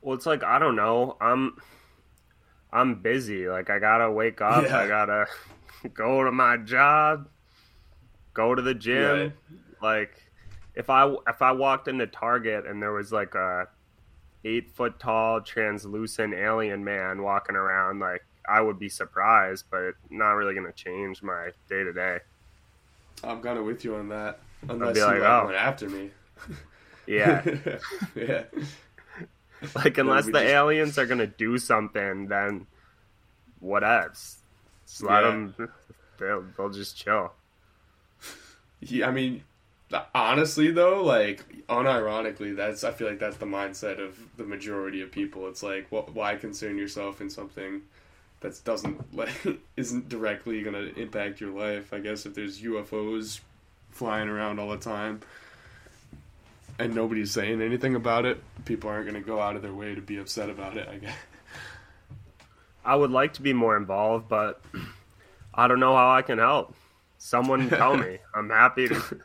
Well, 0.00 0.14
it's 0.14 0.26
like 0.26 0.44
I 0.44 0.58
don't 0.58 0.76
know. 0.76 1.16
I'm 1.20 1.56
I'm 2.72 2.96
busy. 2.96 3.48
Like 3.48 3.70
I 3.70 3.78
gotta 3.78 4.10
wake 4.10 4.40
up. 4.40 4.64
Yeah. 4.64 4.78
I 4.78 4.86
gotta 4.86 5.26
go 5.94 6.24
to 6.24 6.32
my 6.32 6.56
job, 6.58 7.28
go 8.34 8.54
to 8.54 8.62
the 8.62 8.74
gym. 8.74 9.18
Right. 9.18 9.32
Like 9.82 10.22
if 10.74 10.90
I 10.90 11.12
if 11.26 11.42
I 11.42 11.52
walked 11.52 11.88
into 11.88 12.06
Target 12.06 12.66
and 12.66 12.82
there 12.82 12.92
was 12.92 13.12
like 13.12 13.34
a 13.34 13.68
eight 14.48 14.70
foot 14.70 14.98
tall 14.98 15.40
translucent 15.40 16.32
alien 16.34 16.82
man 16.84 17.22
walking 17.22 17.56
around, 17.56 18.00
like 18.00 18.24
I 18.48 18.60
would 18.60 18.78
be 18.78 18.88
surprised, 18.88 19.66
but 19.70 19.92
not 20.10 20.32
really 20.32 20.54
going 20.54 20.66
to 20.66 20.72
change 20.72 21.22
my 21.22 21.50
day 21.68 21.84
to 21.84 21.92
day. 21.92 22.18
I'm 23.22 23.42
kind 23.42 23.58
of 23.58 23.64
with 23.64 23.84
you 23.84 23.96
on 23.96 24.08
that. 24.08 24.38
Unless 24.68 24.94
be 24.94 25.00
you 25.00 25.06
like, 25.06 25.20
oh. 25.20 25.46
went 25.46 25.56
after 25.56 25.88
me. 25.88 26.10
Yeah, 27.06 27.42
yeah. 28.16 28.44
like 29.74 29.98
unless 29.98 30.26
the 30.26 30.32
just- 30.32 30.44
aliens 30.44 30.98
are 30.98 31.06
going 31.06 31.18
to 31.18 31.26
do 31.26 31.58
something, 31.58 32.28
then 32.28 32.66
whatevs. 33.62 34.36
Just 34.86 35.02
let 35.02 35.22
Yeah. 35.22 35.30
them. 35.30 35.54
They'll, 36.18 36.44
they'll 36.56 36.70
just 36.70 36.96
chill. 36.96 37.32
Yeah, 38.80 39.08
I 39.08 39.10
mean, 39.12 39.42
honestly 40.14 40.70
though, 40.70 41.02
like 41.02 41.44
unironically, 41.68 42.56
that's 42.56 42.84
I 42.84 42.92
feel 42.92 43.08
like 43.08 43.18
that's 43.18 43.36
the 43.36 43.46
mindset 43.46 43.98
of 43.98 44.18
the 44.36 44.44
majority 44.44 45.00
of 45.00 45.10
people. 45.10 45.48
It's 45.48 45.62
like, 45.62 45.88
wh 45.90 46.14
why 46.14 46.36
concern 46.36 46.78
yourself 46.78 47.20
in 47.20 47.30
something 47.30 47.82
that 48.40 48.62
doesn't 48.64 49.14
like 49.16 49.30
isn't 49.76 50.08
directly 50.08 50.62
going 50.62 50.74
to 50.74 51.00
impact 51.00 51.40
your 51.40 51.50
life? 51.50 51.92
I 51.92 52.00
guess 52.00 52.26
if 52.26 52.34
there's 52.34 52.60
UFOs 52.60 53.40
flying 53.90 54.28
around 54.28 54.58
all 54.58 54.70
the 54.70 54.76
time 54.76 55.20
and 56.78 56.94
nobody's 56.94 57.32
saying 57.32 57.60
anything 57.60 57.94
about 57.94 58.24
it, 58.24 58.40
people 58.64 58.90
aren't 58.90 59.06
going 59.06 59.20
to 59.20 59.26
go 59.26 59.40
out 59.40 59.56
of 59.56 59.62
their 59.62 59.74
way 59.74 59.94
to 59.94 60.00
be 60.00 60.18
upset 60.18 60.50
about 60.50 60.76
it. 60.76 60.88
I 60.88 60.98
guess. 60.98 61.14
I 62.84 62.94
would 62.94 63.10
like 63.10 63.34
to 63.34 63.42
be 63.42 63.52
more 63.52 63.76
involved, 63.76 64.28
but 64.28 64.62
I 65.54 65.66
don't 65.68 65.80
know 65.80 65.94
how 65.94 66.10
I 66.10 66.22
can 66.22 66.38
help. 66.38 66.74
Someone 67.18 67.68
tell 67.68 67.96
me. 67.96 68.18
I'm 68.34 68.48
happy 68.48 68.88
to. 68.88 69.20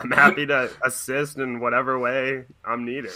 I'm 0.00 0.10
happy 0.10 0.46
to 0.46 0.70
assist 0.84 1.38
in 1.38 1.58
whatever 1.60 1.98
way 1.98 2.44
I'm 2.64 2.84
needed. 2.84 3.12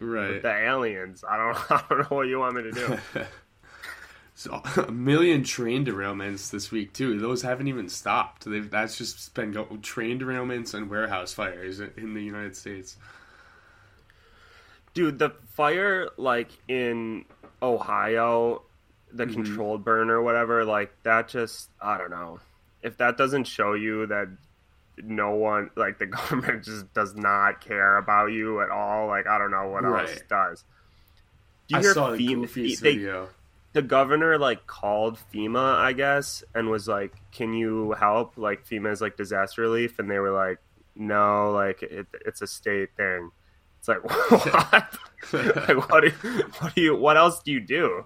Right. 0.00 0.40
The 0.42 0.52
aliens. 0.52 1.22
I 1.28 1.36
don't. 1.36 1.70
I 1.70 1.84
don't 1.88 1.98
know 2.10 2.16
what 2.16 2.26
you 2.28 2.38
want 2.38 2.56
me 2.56 2.62
to 2.64 2.72
do. 2.72 2.98
So 4.34 4.60
a 4.88 4.90
million 4.90 5.44
train 5.44 5.84
derailments 5.84 6.50
this 6.50 6.72
week 6.72 6.94
too. 6.94 7.20
Those 7.20 7.42
haven't 7.42 7.68
even 7.68 7.88
stopped. 7.88 8.44
They've 8.44 8.68
that's 8.68 8.96
just 8.98 9.32
been 9.34 9.52
go- 9.52 9.78
train 9.82 10.18
derailments 10.18 10.74
and 10.74 10.90
warehouse 10.90 11.32
fires 11.32 11.78
in 11.78 12.14
the 12.14 12.22
United 12.22 12.56
States. 12.56 12.96
Dude, 14.94 15.18
the 15.18 15.30
fire 15.54 16.08
like 16.16 16.50
in 16.66 17.24
Ohio, 17.62 18.62
the 19.12 19.26
Mhm. 19.26 19.32
controlled 19.34 19.84
burn 19.84 20.10
or 20.10 20.22
whatever, 20.22 20.64
like 20.64 20.92
that 21.04 21.28
just 21.28 21.70
I 21.80 21.98
don't 21.98 22.10
know. 22.10 22.40
If 22.82 22.96
that 22.96 23.16
doesn't 23.16 23.44
show 23.44 23.74
you 23.74 24.06
that 24.06 24.28
no 24.98 25.30
one 25.30 25.70
like 25.76 25.98
the 25.98 26.06
government 26.18 26.64
just 26.64 26.92
does 26.94 27.14
not 27.14 27.60
care 27.60 27.96
about 27.96 28.26
you 28.26 28.60
at 28.60 28.70
all, 28.70 29.06
like 29.08 29.26
I 29.26 29.38
don't 29.38 29.50
know 29.50 29.68
what 29.68 29.84
else 29.84 30.20
does. 30.28 30.64
Do 31.68 31.76
I 31.76 31.80
hear 31.80 31.92
saw 31.94 32.10
FEMA 32.10 32.44
goofiest 32.46 32.80
they- 32.80 32.96
video. 32.96 33.28
the 33.72 33.82
governor 33.82 34.38
like 34.38 34.66
called 34.66 35.18
FEMA, 35.32 35.76
I 35.76 35.92
guess, 35.92 36.44
and 36.54 36.68
was 36.68 36.86
like, 36.88 37.14
"Can 37.32 37.52
you 37.54 37.92
help?" 37.92 38.36
Like 38.36 38.66
FEMA 38.66 38.90
is 38.92 39.00
like 39.00 39.16
disaster 39.16 39.62
relief, 39.62 39.98
and 39.98 40.10
they 40.10 40.18
were 40.18 40.32
like, 40.32 40.58
"No, 40.94 41.52
like 41.52 41.82
it, 41.82 42.06
it's 42.26 42.42
a 42.42 42.46
state 42.46 42.90
thing." 42.96 43.30
It's 43.78 43.88
like 43.88 44.04
what? 44.30 44.98
like 45.32 45.90
what? 45.90 46.00
Do 46.02 46.06
you, 46.28 46.42
what 46.58 46.74
do 46.74 46.80
you? 46.80 46.96
What 46.96 47.16
else 47.16 47.42
do 47.42 47.50
you 47.52 47.60
do? 47.60 48.04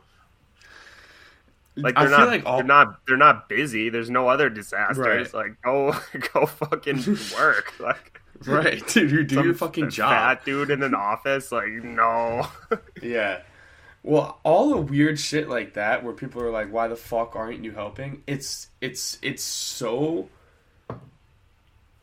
Like 1.76 1.96
I 1.96 2.02
they're 2.06 2.10
feel 2.10 2.18
not. 2.20 2.28
like 2.28 2.46
all 2.46 2.56
They're 2.58 2.66
not. 2.66 3.00
They're 3.06 3.16
not 3.16 3.48
busy. 3.48 3.90
There's 3.90 4.10
no 4.10 4.28
other 4.28 4.48
disasters. 4.48 4.98
Right. 4.98 5.34
Like 5.34 5.62
go, 5.62 5.94
go 6.32 6.46
fucking 6.46 7.04
work. 7.36 7.74
Like 7.78 8.20
right, 8.46 8.86
dude. 8.88 9.10
You 9.10 9.24
do 9.24 9.34
some 9.36 9.44
your 9.44 9.54
fucking 9.54 9.90
job. 9.90 10.10
Fat 10.10 10.44
dude 10.44 10.70
in 10.70 10.82
an 10.82 10.94
office. 10.94 11.52
Like 11.52 11.68
no. 11.68 12.48
Yeah. 13.02 13.42
Well, 14.02 14.38
all 14.44 14.70
the 14.70 14.76
weird 14.80 15.18
shit 15.18 15.48
like 15.48 15.74
that 15.74 16.04
where 16.04 16.12
people 16.14 16.40
are 16.42 16.50
like, 16.50 16.72
"Why 16.72 16.86
the 16.88 16.96
fuck 16.96 17.34
aren't 17.36 17.64
you 17.64 17.72
helping?" 17.72 18.22
It's 18.26 18.68
it's 18.80 19.18
it's 19.20 19.42
so 19.42 20.28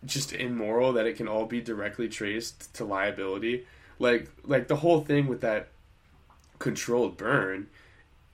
just 0.06 0.34
immoral 0.34 0.94
that 0.94 1.06
it 1.08 1.16
can 1.16 1.28
all 1.28 1.46
be 1.46 1.62
directly 1.62 2.10
traced 2.10 2.74
to 2.76 2.86
liability. 2.86 3.66
Like 4.00 4.30
like 4.44 4.68
the 4.68 4.76
whole 4.76 5.02
thing 5.02 5.28
with 5.28 5.42
that 5.42 5.70
controlled 6.60 7.18
burn 7.18 7.68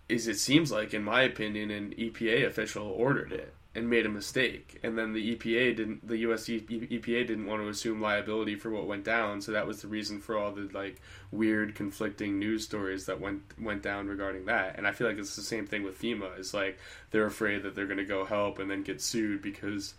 is 0.10 0.28
it 0.28 0.40
seems 0.40 0.72
like 0.72 0.94
in 0.94 1.04
my 1.04 1.22
opinion 1.22 1.72
an 1.72 1.94
EPA 1.98 2.46
official 2.48 2.88
ordered 2.88 3.32
it 3.32 3.54
and 3.76 3.90
made 3.90 4.06
a 4.06 4.10
mistake. 4.10 4.80
And 4.84 4.98
then 4.98 5.14
the 5.14 5.36
EPA 5.36 5.76
didn't 5.76 6.08
the 6.08 6.18
US 6.18 6.48
EPA 6.48 7.28
didn't 7.28 7.46
want 7.46 7.62
to 7.62 7.70
assume 7.70 8.02
liability 8.02 8.56
for 8.56 8.72
what 8.72 8.88
went 8.88 9.04
down. 9.04 9.42
So 9.42 9.52
that 9.52 9.68
was 9.68 9.82
the 9.82 9.88
reason 9.88 10.20
for 10.20 10.38
all 10.38 10.52
the 10.52 10.70
like 10.74 11.02
weird 11.32 11.76
conflicting 11.76 12.40
news 12.40 12.64
stories 12.64 13.06
that 13.06 13.22
went 13.22 13.44
went 13.60 13.84
down 13.84 14.08
regarding 14.08 14.46
that. 14.46 14.78
And 14.78 14.88
I 14.88 14.92
feel 14.92 15.08
like 15.08 15.18
it's 15.18 15.36
the 15.36 15.44
same 15.44 15.68
thing 15.68 15.84
with 15.84 16.02
FEMA. 16.02 16.38
It's 16.40 16.54
like 16.54 16.80
they're 17.12 17.28
afraid 17.28 17.64
that 17.64 17.76
they're 17.76 17.86
going 17.86 17.98
to 17.98 18.06
go 18.06 18.26
help 18.26 18.58
and 18.60 18.70
then 18.70 18.84
get 18.84 19.02
sued 19.02 19.42
because 19.42 19.94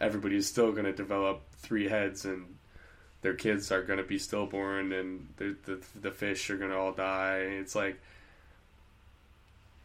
everybody's 0.00 0.46
still 0.46 0.72
going 0.72 0.84
to 0.84 0.92
develop 0.92 1.42
three 1.52 1.88
heads 1.88 2.24
and 2.24 2.56
their 3.22 3.34
kids 3.34 3.72
are 3.72 3.82
going 3.82 3.98
to 3.98 4.04
be 4.04 4.18
stillborn 4.18 4.92
and 4.92 5.28
the, 5.36 5.56
the 5.64 5.80
the 6.00 6.10
fish 6.10 6.50
are 6.50 6.58
going 6.58 6.70
to 6.70 6.76
all 6.76 6.92
die. 6.92 7.38
It's 7.38 7.76
like 7.76 8.00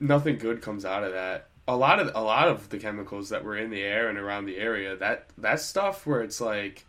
nothing 0.01 0.38
good 0.38 0.62
comes 0.62 0.84
out 0.84 1.03
of 1.03 1.13
that. 1.13 1.48
A 1.67 1.75
lot 1.75 2.00
of 2.00 2.12
a 2.15 2.22
lot 2.22 2.48
of 2.48 2.70
the 2.70 2.79
chemicals 2.79 3.29
that 3.29 3.46
were 3.46 3.55
in 3.55 3.70
the 3.70 3.81
air 3.81 4.10
and 4.10 4.17
around 4.17 4.46
the 4.46 4.58
area 4.58 4.96
that 4.98 5.27
that 5.38 5.62
stuff 5.62 6.05
where 6.05 6.22
it's 6.22 6.41
like 6.41 6.86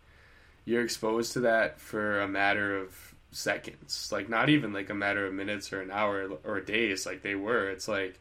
you're 0.65 0.83
exposed 0.83 1.35
to 1.35 1.41
that 1.41 1.79
for 1.79 2.21
a 2.21 2.29
matter 2.29 2.77
of 2.77 3.15
seconds. 3.31 4.11
Like 4.11 4.29
not 4.29 4.49
even 4.49 4.73
like 4.73 4.91
a 4.91 4.95
matter 4.95 5.27
of 5.27 5.35
minutes 5.35 5.73
or 5.73 5.81
an 5.81 5.91
hour 5.91 6.31
or 6.45 6.61
days 6.61 7.07
like 7.07 7.23
they 7.23 7.35
were. 7.35 7.71
It's 7.71 7.87
like 7.87 8.19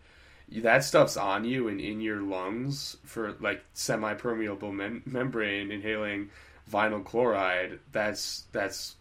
that 0.52 0.84
stuff's 0.84 1.18
on 1.18 1.46
you 1.46 1.70
and 1.70 1.80
in 1.80 2.02
your 2.02 2.22
lungs 2.22 2.98
for 3.06 3.36
like 3.40 3.64
semi-permeable 3.74 4.72
mem- 4.74 5.04
membrane 5.06 5.72
inhaling 5.72 6.30
vinyl 6.70 7.04
chloride. 7.04 7.80
That's 7.92 8.44
that's 8.52 8.96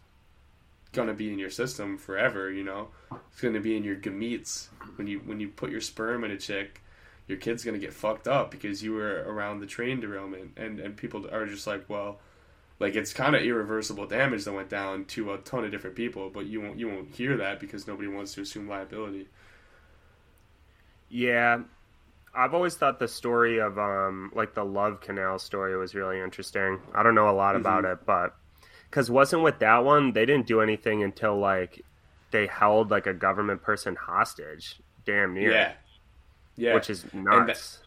gonna 0.93 1.13
be 1.13 1.31
in 1.31 1.39
your 1.39 1.49
system 1.49 1.97
forever 1.97 2.51
you 2.51 2.63
know? 2.63 2.89
It's 3.31 3.41
gonna 3.41 3.59
be 3.61 3.75
in 3.77 3.83
your 3.83 3.95
gametes. 3.95 4.67
When 4.95 5.07
you 5.07 5.19
when 5.19 5.39
you 5.39 5.49
put 5.49 5.71
your 5.71 5.81
sperm 5.81 6.23
in 6.23 6.31
a 6.31 6.37
chick 6.37 6.81
your 7.27 7.37
kid's 7.37 7.63
gonna 7.63 7.77
get 7.79 7.93
fucked 7.93 8.27
up 8.27 8.51
because 8.51 8.83
you 8.83 8.93
were 8.93 9.23
around 9.27 9.59
the 9.59 9.65
train 9.65 9.99
derailment. 10.01 10.51
And 10.57 10.79
and 10.79 10.97
people 10.97 11.27
are 11.31 11.45
just 11.45 11.67
like 11.67 11.89
well 11.89 12.19
like 12.79 12.95
it's 12.95 13.13
kind 13.13 13.35
of 13.35 13.43
irreversible 13.43 14.07
damage 14.07 14.45
that 14.45 14.53
went 14.53 14.69
down 14.69 15.05
to 15.05 15.33
a 15.33 15.37
ton 15.39 15.63
of 15.65 15.71
different 15.71 15.95
people 15.95 16.29
but 16.29 16.45
you 16.47 16.61
won't 16.61 16.79
you 16.79 16.87
won't 16.89 17.09
hear 17.15 17.37
that 17.37 17.59
because 17.59 17.87
nobody 17.87 18.07
wants 18.07 18.33
to 18.35 18.41
assume 18.41 18.67
liability. 18.67 19.27
Yeah, 21.09 21.63
I've 22.35 22.53
always 22.53 22.77
thought 22.77 22.99
the 22.99 23.07
story 23.09 23.59
of 23.59 23.79
um 23.79 24.31
like 24.35 24.53
the 24.55 24.65
Love 24.65 25.01
Canal 25.01 25.39
story 25.39 25.77
was 25.77 25.95
really 25.95 26.19
interesting. 26.21 26.81
I 26.93 27.03
don't 27.03 27.15
know 27.15 27.29
a 27.29 27.33
lot 27.33 27.55
about 27.55 27.83
Mm-hmm. 27.83 27.85
it, 27.85 27.99
but 28.05 28.35
because 28.91 29.09
wasn't 29.09 29.41
with 29.41 29.57
that 29.59 29.85
one 29.85 30.11
they 30.11 30.25
didn't 30.25 30.45
do 30.45 30.61
anything 30.61 31.01
until 31.01 31.39
like 31.39 31.83
they 32.31 32.45
held 32.47 32.91
like 32.91 33.07
a 33.07 33.13
government 33.13 33.61
person 33.61 33.95
hostage, 33.95 34.79
damn 35.05 35.33
near, 35.33 35.51
yeah. 35.51 35.73
Yeah. 36.57 36.73
Which 36.73 36.89
is 36.89 37.05
nuts. 37.13 37.79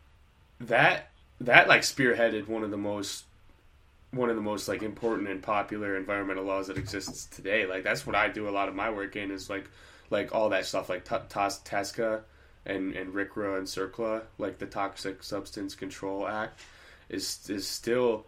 that 0.60 1.10
that 1.40 1.68
like 1.68 1.82
spearheaded 1.82 2.48
one 2.48 2.64
of 2.64 2.70
the 2.70 2.76
most 2.76 3.24
one 4.10 4.30
of 4.30 4.36
the 4.36 4.42
most 4.42 4.68
like 4.68 4.82
important 4.82 5.28
and 5.28 5.42
popular 5.42 5.96
environmental 5.96 6.44
laws 6.44 6.68
that 6.68 6.78
exists 6.78 7.26
today. 7.26 7.66
Like 7.66 7.84
that's 7.84 8.06
what 8.06 8.16
i 8.16 8.28
do 8.28 8.48
a 8.48 8.50
lot 8.50 8.68
of 8.68 8.74
my 8.74 8.90
work 8.90 9.16
in 9.16 9.30
is 9.30 9.50
like 9.50 9.68
like 10.10 10.34
all 10.34 10.48
that 10.50 10.66
stuff 10.66 10.88
like 10.88 11.04
T- 11.04 11.16
Tas- 11.28 11.60
TSCA 11.60 12.22
and 12.66 12.94
and 12.94 13.12
RCRA 13.12 13.58
and 13.58 13.66
CERCLA 13.66 14.22
like 14.38 14.58
the 14.58 14.66
toxic 14.66 15.22
substance 15.22 15.74
control 15.74 16.26
act 16.26 16.60
is 17.08 17.48
is 17.48 17.66
still 17.66 18.26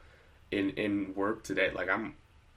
in 0.50 0.71
in 0.71 1.14
work 1.14 1.42
today. 1.42 1.71
Like 1.75 1.88
i'm 1.88 2.14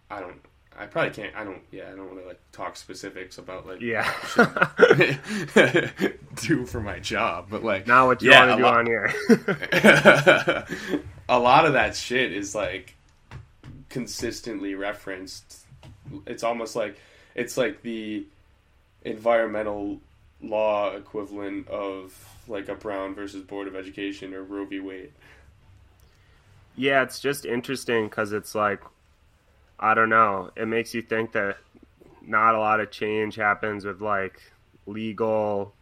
i 0.09 0.19
don't 0.19 0.39
i 0.77 0.85
probably 0.85 1.11
can't 1.11 1.35
i 1.35 1.43
don't 1.43 1.61
yeah 1.71 1.85
i 1.91 1.95
don't 1.95 2.07
want 2.07 2.19
to 2.19 2.25
like 2.27 2.39
talk 2.51 2.75
specifics 2.75 3.37
about 3.37 3.65
like 3.67 3.81
yeah, 3.81 4.09
do 6.35 6.65
for 6.65 6.79
my 6.81 6.99
job 6.99 7.47
but 7.49 7.63
like 7.63 7.85
now 7.87 8.07
what 8.07 8.21
you 8.21 8.31
Yeah, 8.31 8.45
want 8.47 8.51
to 8.51 8.57
do 8.57 8.63
lot- 8.63 8.77
on 8.77 8.85
here? 8.85 9.13
a 11.29 11.39
lot 11.39 11.65
of 11.65 11.73
that 11.73 11.95
shit 11.95 12.31
is 12.31 12.55
like 12.55 12.95
consistently 13.89 14.75
referenced. 14.75 15.59
It's 16.25 16.43
almost 16.43 16.75
like 16.75 16.97
it's 17.35 17.57
like 17.57 17.81
the 17.81 18.25
environmental 19.03 19.99
law 20.41 20.95
equivalent 20.95 21.67
of 21.67 22.13
like 22.47 22.69
a 22.69 22.75
Brown 22.75 23.13
versus 23.15 23.43
Board 23.43 23.67
of 23.67 23.75
Education 23.75 24.33
or 24.33 24.43
Roe 24.43 24.65
v. 24.65 24.79
Wade. 24.79 25.11
yeah, 26.75 27.03
it's 27.03 27.19
just 27.19 27.45
interesting 27.45 28.05
because 28.05 28.31
it's 28.31 28.55
like 28.55 28.81
I 29.79 29.93
don't 29.93 30.09
know. 30.09 30.51
It 30.55 30.67
makes 30.67 30.93
you 30.93 31.01
think 31.01 31.31
that 31.33 31.57
not 32.21 32.55
a 32.55 32.59
lot 32.59 32.79
of 32.79 32.91
change 32.91 33.35
happens 33.35 33.85
with 33.85 34.01
like 34.01 34.41
legal, 34.85 35.73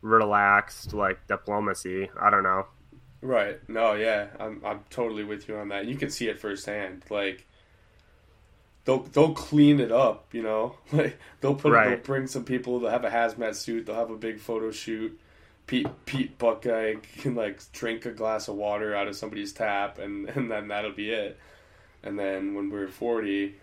relaxed 0.00 0.94
like 0.94 1.26
diplomacy. 1.26 2.10
I 2.20 2.30
don't 2.30 2.42
know. 2.44 2.66
Right. 3.20 3.58
No, 3.68 3.94
yeah. 3.94 4.28
I'm 4.38 4.62
I'm 4.64 4.80
totally 4.90 5.24
with 5.24 5.48
you 5.48 5.56
on 5.56 5.68
that. 5.68 5.86
You 5.86 5.96
can 5.96 6.10
see 6.10 6.28
it 6.28 6.40
firsthand. 6.40 7.04
Like 7.10 7.46
they'll 8.84 9.02
they'll 9.04 9.34
clean 9.34 9.80
it 9.80 9.92
up, 9.92 10.32
you 10.32 10.42
know? 10.42 10.76
Like 10.92 11.18
they'll 11.40 11.54
put 11.54 11.72
they'll 11.72 11.96
bring 11.98 12.26
some 12.26 12.44
people, 12.44 12.80
they'll 12.80 12.90
have 12.90 13.04
a 13.04 13.10
hazmat 13.10 13.54
suit, 13.54 13.86
they'll 13.86 13.96
have 13.96 14.10
a 14.10 14.16
big 14.16 14.38
photo 14.38 14.70
shoot. 14.70 15.18
Pete 15.66 15.86
Pete 16.06 16.38
Buckeye 16.38 16.96
can 17.18 17.34
like 17.34 17.60
drink 17.72 18.04
a 18.04 18.10
glass 18.10 18.48
of 18.48 18.56
water 18.56 18.94
out 18.94 19.08
of 19.08 19.16
somebody's 19.16 19.52
tap, 19.52 19.98
and 19.98 20.28
and 20.36 20.50
then 20.50 20.68
that'll 20.68 20.92
be 20.92 21.10
it. 21.10 21.38
And 22.02 22.18
then 22.18 22.54
when 22.54 22.70
we're 22.70 22.88
forty, 22.88 23.56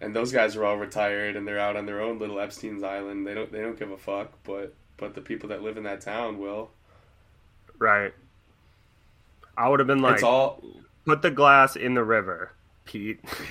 and 0.00 0.14
those 0.14 0.32
guys 0.32 0.56
are 0.56 0.64
all 0.64 0.76
retired 0.76 1.36
and 1.36 1.46
they're 1.46 1.58
out 1.58 1.76
on 1.76 1.86
their 1.86 2.00
own 2.00 2.18
little 2.18 2.40
Epstein's 2.40 2.82
island. 2.82 3.26
They 3.26 3.34
don't 3.34 3.52
they 3.52 3.60
don't 3.60 3.78
give 3.78 3.90
a 3.90 3.96
fuck, 3.96 4.32
but 4.44 4.74
but 4.96 5.14
the 5.14 5.20
people 5.20 5.48
that 5.50 5.62
live 5.62 5.76
in 5.76 5.84
that 5.84 6.00
town 6.00 6.38
will. 6.38 6.70
Right. 7.78 8.12
I 9.56 9.68
would 9.68 9.78
have 9.80 9.86
been 9.86 10.02
like, 10.02 10.14
it's 10.14 10.22
all 10.24 10.62
put 11.04 11.22
the 11.22 11.30
glass 11.30 11.76
in 11.76 11.94
the 11.94 12.02
river, 12.04 12.50
Pete. 12.84 13.20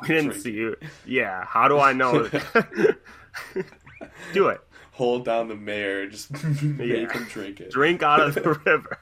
we 0.00 0.08
didn't 0.08 0.30
Drink 0.30 0.34
see 0.42 0.52
you. 0.52 0.76
Yeah. 1.04 1.44
How 1.44 1.66
do 1.68 1.78
I 1.80 1.92
know? 1.92 2.28
Do 4.32 4.48
it. 4.48 4.60
hold 4.92 5.24
down 5.24 5.48
the 5.48 5.54
mayor, 5.56 6.06
just 6.08 6.30
make 6.62 6.88
Yeah. 6.88 7.12
him 7.12 7.24
drink 7.24 7.60
it. 7.60 7.70
Drink 7.70 8.02
out 8.04 8.20
of 8.20 8.34
the 8.34 8.54
river. 8.64 8.98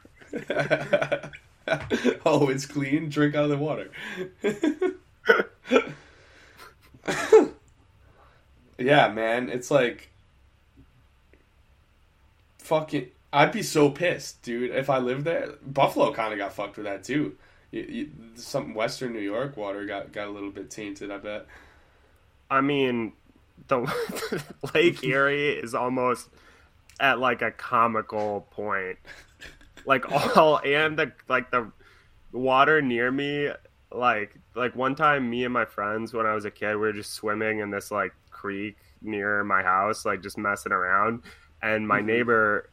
oh, 2.27 2.49
it's 2.49 2.67
clean. 2.67 3.09
Drink 3.09 3.35
out 3.35 3.45
of 3.45 3.51
the 3.51 3.59
water. 3.59 3.91
yeah, 8.79 9.09
man. 9.09 9.49
It's 9.49 9.71
like 9.71 10.11
fucking. 12.59 13.09
I'd 13.33 13.53
be 13.53 13.63
so 13.63 13.91
pissed, 13.91 14.43
dude, 14.43 14.71
if 14.71 14.89
I 14.89 14.99
lived 14.99 15.25
there. 15.25 15.55
Buffalo 15.67 16.13
kind 16.13 16.33
of 16.33 16.39
got 16.39 16.53
fucked 16.53 16.77
with 16.77 16.87
that 16.87 17.03
too. 17.03 17.37
Some 18.37 18.75
Western 18.75 19.13
New 19.13 19.21
York 19.21 19.57
water 19.57 19.85
got 19.87 20.13
got 20.13 20.29
a 20.29 20.31
little 20.31 20.51
bit 20.51 20.71
tainted. 20.71 21.11
I 21.11 21.19
bet. 21.19 21.47
I 22.51 22.61
mean, 22.61 23.15
the 23.69 23.93
Lake 24.75 25.03
Erie 25.03 25.51
is 25.51 25.75
almost 25.75 26.29
at 27.01 27.19
like 27.19 27.43
a 27.43 27.51
comical 27.51 28.47
point. 28.51 28.99
Like 29.87 30.11
all 30.37 30.59
and 30.65 30.99
the 30.99 31.13
like 31.29 31.51
the 31.51 31.71
water 32.33 32.81
near 32.83 33.11
me, 33.11 33.51
like 33.93 34.35
like 34.55 34.75
one 34.75 34.95
time, 34.95 35.29
me 35.31 35.45
and 35.45 35.53
my 35.53 35.65
friends 35.65 36.13
when 36.15 36.27
I 36.27 36.35
was 36.35 36.45
a 36.45 36.51
kid, 36.51 36.75
we 36.75 36.81
were 36.81 36.93
just 36.93 37.13
swimming 37.13 37.59
in 37.61 37.71
this 37.71 37.91
like 37.91 38.13
creek 38.31 38.77
near 39.03 39.45
my 39.45 39.63
house, 39.63 40.05
like 40.05 40.23
just 40.23 40.39
messing 40.39 40.73
around, 40.73 41.23
and 41.63 41.87
my 41.87 42.01
Mhm. 42.01 42.05
neighbor, 42.07 42.69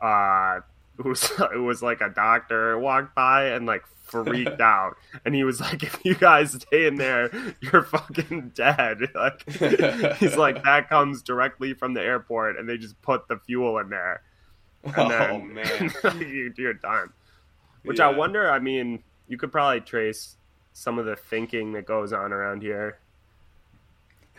uh, 0.00 0.60
who 0.96 1.08
was 1.10 1.24
who 1.52 1.64
was 1.64 1.82
like 1.82 2.00
a 2.00 2.10
doctor, 2.10 2.78
walked 2.78 3.14
by 3.14 3.46
and 3.46 3.66
like 3.66 3.84
freaked 4.04 4.60
out, 4.60 4.96
and 5.24 5.34
he 5.34 5.44
was 5.44 5.60
like, 5.60 5.82
"If 5.82 6.04
you 6.04 6.14
guys 6.14 6.52
stay 6.52 6.86
in 6.86 6.96
there, 6.96 7.30
you're 7.60 7.82
fucking 7.82 8.50
dead." 8.54 8.98
Like 9.14 9.48
he's 10.18 10.36
like, 10.36 10.62
that 10.64 10.88
comes 10.88 11.22
directly 11.22 11.72
from 11.74 11.94
the 11.94 12.02
airport, 12.02 12.58
and 12.58 12.68
they 12.68 12.76
just 12.76 13.00
put 13.02 13.26
the 13.28 13.38
fuel 13.38 13.78
in 13.78 13.88
there, 13.88 14.22
oh 14.96 15.08
then 15.08 15.54
man. 15.54 15.92
you 16.20 16.50
do 16.50 16.62
your 16.62 16.74
time. 16.74 17.12
Which 17.84 18.00
I 18.00 18.10
wonder. 18.10 18.50
I 18.50 18.58
mean, 18.58 19.02
you 19.28 19.36
could 19.36 19.52
probably 19.52 19.80
trace 19.80 20.36
some 20.72 20.98
of 20.98 21.06
the 21.06 21.16
thinking 21.16 21.72
that 21.72 21.86
goes 21.86 22.12
on 22.12 22.32
around 22.32 22.62
here 22.62 22.98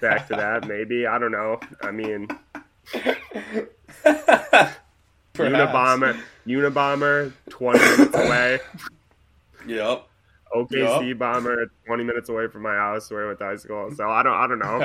back 0.02 0.28
to 0.28 0.36
that. 0.36 0.68
Maybe 0.68 1.08
I 1.08 1.18
don't 1.18 1.32
know. 1.32 1.60
I 1.82 1.92
mean, 1.92 2.28
Unabomber, 5.34 6.20
Unabomber, 6.46 7.34
twenty 7.50 7.80
minutes 7.80 8.16
away. 8.16 8.60
Yep. 9.68 10.08
OKC 10.56 11.18
bomber, 11.18 11.72
twenty 11.86 12.04
minutes 12.04 12.30
away 12.30 12.48
from 12.48 12.62
my 12.62 12.76
house 12.76 13.10
where 13.12 13.26
I 13.26 13.28
went 13.28 13.40
to 13.40 13.46
high 13.46 13.56
school. 13.58 13.92
So 13.96 14.10
I 14.10 14.24
don't, 14.24 14.34
I 14.34 14.48
don't 14.48 14.60
know. 14.60 14.80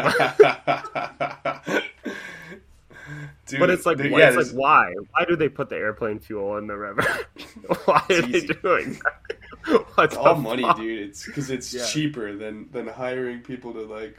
Dude, 3.47 3.61
but 3.61 3.71
it's 3.71 3.87
like, 3.87 3.99
yeah, 3.99 4.29
it's 4.29 4.53
like, 4.53 4.59
why? 4.61 4.95
Why 5.13 5.25
do 5.27 5.37
they 5.37 5.49
put 5.49 5.69
the 5.69 5.77
airplane 5.77 6.19
fuel 6.19 6.57
in 6.59 6.67
the 6.67 6.77
river? 6.77 7.03
why 7.85 8.03
are 8.11 8.23
they 8.23 8.41
doing 8.41 9.01
that? 9.05 9.37
What 9.95 10.05
it's 10.07 10.17
all 10.17 10.37
money, 10.37 10.63
fuck? 10.63 10.79
dude. 10.79 11.09
It's 11.11 11.27
because 11.27 11.51
it's 11.51 11.73
Yeah. 11.75 11.85
cheaper 11.87 12.35
than 12.35 12.71
than 12.73 12.87
hiring 12.87 13.41
people 13.41 13.73
to 13.75 13.83
like 13.83 14.17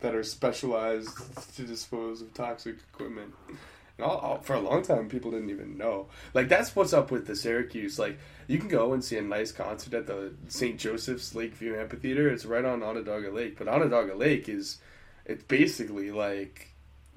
that 0.00 0.14
are 0.14 0.22
specialized 0.22 1.10
to 1.56 1.62
dispose 1.64 2.22
of 2.22 2.32
toxic 2.32 2.76
equipment. 2.94 3.34
And 3.98 4.06
all, 4.06 4.16
all- 4.16 4.38
for 4.40 4.54
a 4.54 4.60
long 4.60 4.82
time, 4.82 5.08
people 5.08 5.30
didn't 5.32 5.50
even 5.50 5.76
know. 5.76 6.06
Like 6.32 6.48
that's 6.48 6.74
what's 6.74 6.92
up 6.94 7.10
with 7.10 7.26
the 7.26 7.36
Syracuse. 7.36 7.98
Like 7.98 8.18
you 8.46 8.58
can 8.58 8.68
go 8.68 8.94
and 8.94 9.04
see 9.04 9.18
a 9.18 9.22
nice 9.22 9.52
concert 9.52 9.92
at 9.92 10.06
the 10.06 10.32
St. 10.48 10.78
Joseph's 10.78 11.34
Lakeview 11.34 11.76
Amphitheater. 11.78 12.28
It's 12.30 12.46
right 12.46 12.64
on 12.64 12.82
Onondaga 12.82 13.30
Lake, 13.30 13.58
but 13.58 13.68
Onondaga 13.68 14.14
Lake 14.14 14.48
is 14.48 14.78
it's 15.26 15.44
basically 15.44 16.10
like 16.12 16.72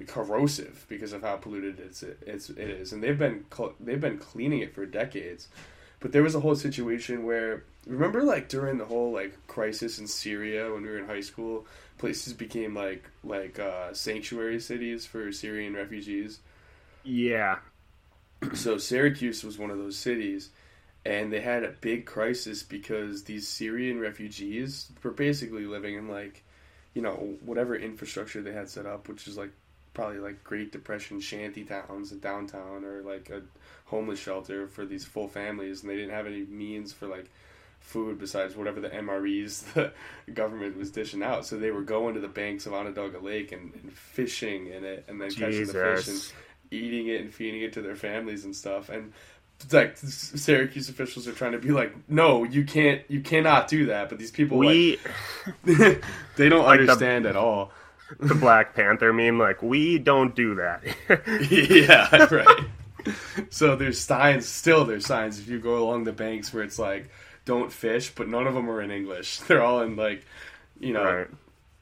corrosive 0.07 0.85
because 0.89 1.13
of 1.13 1.21
how 1.21 1.37
polluted 1.37 1.79
it's 1.79 2.03
it's 2.03 2.49
it 2.49 2.69
is, 2.69 2.93
and 2.93 3.03
they've 3.03 3.17
been 3.17 3.45
cl- 3.53 3.75
they've 3.79 4.01
been 4.01 4.17
cleaning 4.17 4.59
it 4.59 4.73
for 4.73 4.85
decades. 4.85 5.47
But 5.99 6.11
there 6.13 6.23
was 6.23 6.35
a 6.35 6.39
whole 6.39 6.55
situation 6.55 7.23
where 7.25 7.63
remember 7.85 8.23
like 8.23 8.49
during 8.49 8.77
the 8.77 8.85
whole 8.85 9.11
like 9.11 9.47
crisis 9.47 9.99
in 9.99 10.07
Syria 10.07 10.71
when 10.73 10.83
we 10.83 10.89
were 10.89 10.97
in 10.97 11.05
high 11.07 11.21
school, 11.21 11.65
places 11.97 12.33
became 12.33 12.75
like 12.75 13.09
like 13.23 13.59
uh, 13.59 13.93
sanctuary 13.93 14.59
cities 14.59 15.05
for 15.05 15.31
Syrian 15.31 15.73
refugees. 15.75 16.39
Yeah, 17.03 17.59
So 18.53 18.77
Syracuse 18.77 19.43
was 19.43 19.57
one 19.57 19.69
of 19.69 19.77
those 19.77 19.97
cities, 19.97 20.49
and 21.05 21.31
they 21.31 21.41
had 21.41 21.63
a 21.63 21.69
big 21.69 22.05
crisis 22.05 22.63
because 22.63 23.23
these 23.23 23.47
Syrian 23.47 23.99
refugees 23.99 24.91
were 25.03 25.11
basically 25.11 25.65
living 25.65 25.95
in 25.95 26.07
like, 26.07 26.43
you 26.93 27.01
know, 27.01 27.37
whatever 27.41 27.75
infrastructure 27.75 28.41
they 28.41 28.51
had 28.53 28.69
set 28.69 28.85
up, 28.85 29.07
which 29.07 29.27
is 29.27 29.37
like 29.37 29.51
probably 29.93 30.19
like 30.19 30.43
Great 30.43 30.71
Depression 30.71 31.19
shanty 31.19 31.63
towns 31.63 32.11
in 32.11 32.19
downtown 32.19 32.83
or 32.85 33.01
like 33.01 33.29
a 33.29 33.41
homeless 33.85 34.19
shelter 34.19 34.67
for 34.67 34.85
these 34.85 35.03
full 35.05 35.27
families, 35.27 35.81
and 35.81 35.89
they 35.89 35.95
didn't 35.95 36.11
have 36.11 36.27
any 36.27 36.43
means 36.45 36.93
for 36.93 37.07
like 37.07 37.29
food 37.79 38.19
besides 38.19 38.55
whatever 38.55 38.79
the 38.79 38.89
MREs 38.89 39.63
the 39.73 39.91
government 40.33 40.77
was 40.77 40.91
dishing 40.91 41.23
out. 41.23 41.45
So 41.45 41.57
they 41.57 41.71
were 41.71 41.81
going 41.81 42.13
to 42.13 42.19
the 42.21 42.27
banks 42.27 42.65
of 42.65 42.73
Onondaga 42.73 43.19
Lake 43.19 43.51
and, 43.51 43.73
and 43.73 43.91
fishing 43.91 44.67
in 44.67 44.83
it, 44.85 45.05
and 45.07 45.19
then 45.19 45.31
catching 45.31 45.65
the 45.65 45.73
fish 45.73 46.07
and 46.07 46.31
eating 46.71 47.07
it 47.07 47.21
and 47.21 47.33
feeding 47.33 47.61
it 47.63 47.73
to 47.73 47.81
their 47.81 47.95
families 47.95 48.45
and 48.45 48.55
stuff. 48.55 48.87
And 48.89 49.11
like 49.71 49.97
Syracuse 49.97 50.89
officials 50.89 51.27
are 51.27 51.33
trying 51.33 51.51
to 51.51 51.59
be 51.59 51.69
like, 51.71 51.93
no, 52.09 52.43
you 52.43 52.63
can't, 52.63 53.01
you 53.09 53.21
cannot 53.21 53.67
do 53.67 53.87
that. 53.87 54.09
But 54.09 54.17
these 54.19 54.31
people, 54.31 54.57
We 54.57 54.97
like, 55.65 56.01
they 56.37 56.49
don't 56.49 56.63
Like 56.65 56.77
the- 56.79 56.83
understand 56.83 57.25
at 57.25 57.35
all. 57.35 57.71
The 58.19 58.35
Black 58.35 58.75
Panther 58.75 59.13
meme, 59.13 59.39
like 59.39 59.61
we 59.61 59.97
don't 59.97 60.35
do 60.35 60.55
that. 60.55 60.83
yeah, 61.49 62.27
right. 62.33 62.65
So 63.49 63.75
there's 63.75 63.99
signs, 63.99 64.47
still 64.47 64.85
there's 64.85 65.05
signs 65.05 65.39
if 65.39 65.47
you 65.47 65.59
go 65.59 65.77
along 65.77 66.03
the 66.03 66.11
banks 66.11 66.53
where 66.53 66.63
it's 66.63 66.77
like, 66.79 67.09
don't 67.45 67.71
fish, 67.71 68.13
but 68.13 68.27
none 68.27 68.47
of 68.47 68.53
them 68.53 68.69
are 68.69 68.81
in 68.81 68.91
English. 68.91 69.39
They're 69.47 69.63
all 69.63 69.81
in 69.81 69.95
like, 69.95 70.25
you 70.79 70.93
know, 70.93 71.03
right. 71.03 71.27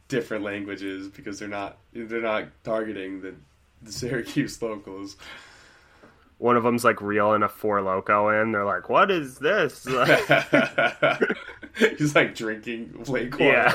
different 0.08 0.44
languages 0.44 1.08
because 1.08 1.39
they're 1.39 1.48
not 1.48 1.78
they're 1.94 2.22
not 2.22 2.48
targeting 2.63 3.22
the, 3.22 3.36
the 3.82 3.92
Syracuse 3.92 4.62
locals. 4.62 5.15
One 6.38 6.56
of 6.56 6.63
them's 6.63 6.86
like 6.86 7.02
reeling 7.02 7.44
a 7.44 7.50
four 7.50 7.82
loco 7.82 8.30
in. 8.42 8.54
They're 8.54 8.65
like, 8.65 8.88
"What 8.89 9.12
is 9.12 9.39
this?" 9.39 9.86
Like, 9.86 10.10
He's 11.98 12.15
like 12.15 12.34
drinking 12.34 13.04
lake 13.08 13.36
Yeah. 13.38 13.72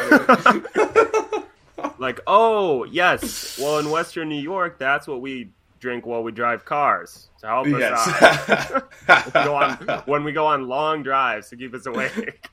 Like, 2.04 2.20
oh 2.26 2.84
yes. 2.84 3.58
Well, 3.58 3.78
in 3.78 3.90
Western 3.90 4.28
New 4.28 4.40
York, 4.40 4.78
that's 4.78 5.06
what 5.06 5.20
we 5.20 5.50
drink 5.80 6.06
while 6.06 6.22
we 6.22 6.32
drive 6.32 6.64
cars 6.64 7.28
to 7.40 7.46
help 7.46 7.66
us 7.66 7.82
out. 7.82 8.82
yes. 9.08 9.32
We 9.34 9.40
on, 9.40 9.76
when 10.06 10.24
we 10.24 10.32
go 10.32 10.46
on 10.46 10.68
long 10.68 11.02
drives 11.02 11.50
to 11.50 11.56
keep 11.56 11.74
us 11.74 11.86
awake. 11.86 12.48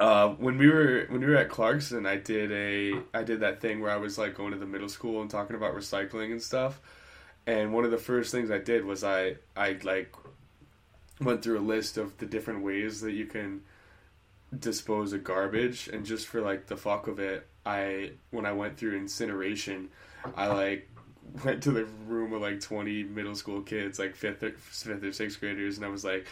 uh, 0.00 0.28
when 0.30 0.58
we 0.58 0.68
were 0.68 1.06
when 1.08 1.20
we 1.20 1.26
were 1.26 1.36
at 1.36 1.48
Clarkson, 1.48 2.06
I 2.06 2.16
did 2.16 2.52
a 2.52 3.00
I 3.12 3.22
did 3.22 3.40
that 3.40 3.60
thing 3.60 3.80
where 3.80 3.90
I 3.90 3.96
was 3.96 4.18
like 4.18 4.34
going 4.34 4.52
to 4.52 4.58
the 4.58 4.66
middle 4.66 4.88
school 4.88 5.20
and 5.20 5.30
talking 5.30 5.56
about 5.56 5.74
recycling 5.74 6.32
and 6.32 6.42
stuff. 6.42 6.80
And 7.46 7.72
one 7.72 7.84
of 7.84 7.90
the 7.90 7.98
first 7.98 8.32
things 8.32 8.50
I 8.50 8.58
did 8.58 8.84
was 8.84 9.04
I 9.04 9.36
I 9.56 9.78
like 9.82 10.14
went 11.20 11.42
through 11.42 11.58
a 11.58 11.60
list 11.60 11.96
of 11.96 12.16
the 12.18 12.26
different 12.26 12.62
ways 12.62 13.00
that 13.02 13.12
you 13.12 13.26
can 13.26 13.62
dispose 14.60 15.12
of 15.12 15.24
garbage 15.24 15.88
and 15.88 16.04
just 16.06 16.26
for 16.26 16.40
like 16.40 16.66
the 16.66 16.76
fuck 16.76 17.06
of 17.06 17.18
it 17.18 17.46
i 17.66 18.10
when 18.30 18.46
i 18.46 18.52
went 18.52 18.76
through 18.76 18.96
incineration 18.96 19.88
i 20.36 20.46
like 20.46 20.88
went 21.44 21.62
to 21.62 21.70
the 21.70 21.84
room 22.06 22.30
with 22.30 22.42
like 22.42 22.60
20 22.60 23.02
middle 23.04 23.34
school 23.34 23.62
kids 23.62 23.98
like 23.98 24.14
fifth 24.14 24.42
or, 24.42 24.50
fifth 24.52 25.02
or 25.02 25.12
sixth 25.12 25.40
graders 25.40 25.76
and 25.76 25.86
i 25.86 25.88
was 25.88 26.04
like 26.04 26.26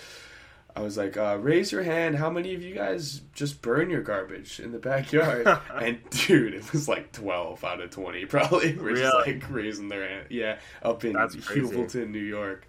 i 0.76 0.80
was 0.80 0.96
like 0.96 1.16
uh, 1.18 1.36
raise 1.40 1.70
your 1.70 1.82
hand. 1.82 2.16
How 2.16 2.30
many 2.30 2.54
of 2.54 2.62
you 2.62 2.74
guys 2.74 3.20
just 3.34 3.60
burn 3.60 3.90
your 3.90 4.00
garbage 4.00 4.58
in 4.58 4.72
the 4.72 4.78
backyard? 4.78 5.46
And 5.78 5.98
dude 6.08 6.54
it 6.54 6.72
was 6.72 6.88
like 6.88 7.12
12 7.12 7.62
out 7.62 7.80
of 7.82 7.90
20 7.90 8.24
probably. 8.34 8.74
Were 8.76 8.94
just 8.94 9.02
Really? 9.02 9.34
like 9.34 9.50
raising 9.50 9.88
their 9.88 10.08
hand. 10.08 10.26
Yeah 10.30 10.56
up 10.82 11.04
in. 11.04 11.12
Heuvelton, 11.12 12.08
new 12.10 12.18
york. 12.18 12.66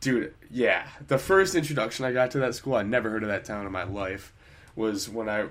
Dude 0.00 0.34
yeah. 0.50 0.88
The 1.06 1.16
first 1.18 1.54
introduction 1.54 2.04
i 2.04 2.10
got 2.12 2.32
to 2.32 2.40
that 2.40 2.56
school 2.56 2.74
i 2.74 2.82
never 2.82 3.08
heard 3.08 3.22
of 3.22 3.28
that 3.28 3.44
town 3.44 3.66
in 3.66 3.72
my 3.72 3.84
life 3.84 4.32
was 4.76 5.08
when 5.08 5.28
i 5.28 5.46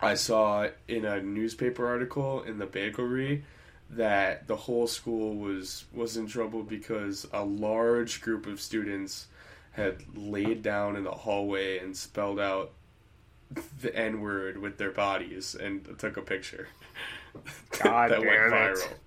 i 0.00 0.14
saw 0.14 0.66
in 0.88 1.04
a 1.04 1.20
newspaper 1.20 1.86
article 1.86 2.42
in 2.42 2.58
the 2.58 2.66
bakery 2.66 3.44
that 3.90 4.46
the 4.46 4.56
whole 4.56 4.86
school 4.86 5.36
was 5.36 5.84
was 5.92 6.16
in 6.16 6.26
trouble 6.26 6.62
because 6.62 7.26
a 7.32 7.44
large 7.44 8.22
group 8.22 8.46
of 8.46 8.60
students 8.60 9.26
had 9.72 9.96
laid 10.16 10.62
down 10.62 10.96
in 10.96 11.04
the 11.04 11.10
hallway 11.10 11.78
and 11.78 11.96
spelled 11.96 12.40
out 12.40 12.72
the 13.80 13.94
N 13.94 14.20
word 14.20 14.58
with 14.58 14.78
their 14.78 14.90
bodies 14.90 15.54
and 15.54 15.86
took 15.98 16.16
a 16.16 16.22
picture. 16.22 16.68
God 17.82 18.10
that 18.12 18.20
went 18.20 18.30
viral. 18.30 18.76
it. 18.76 18.98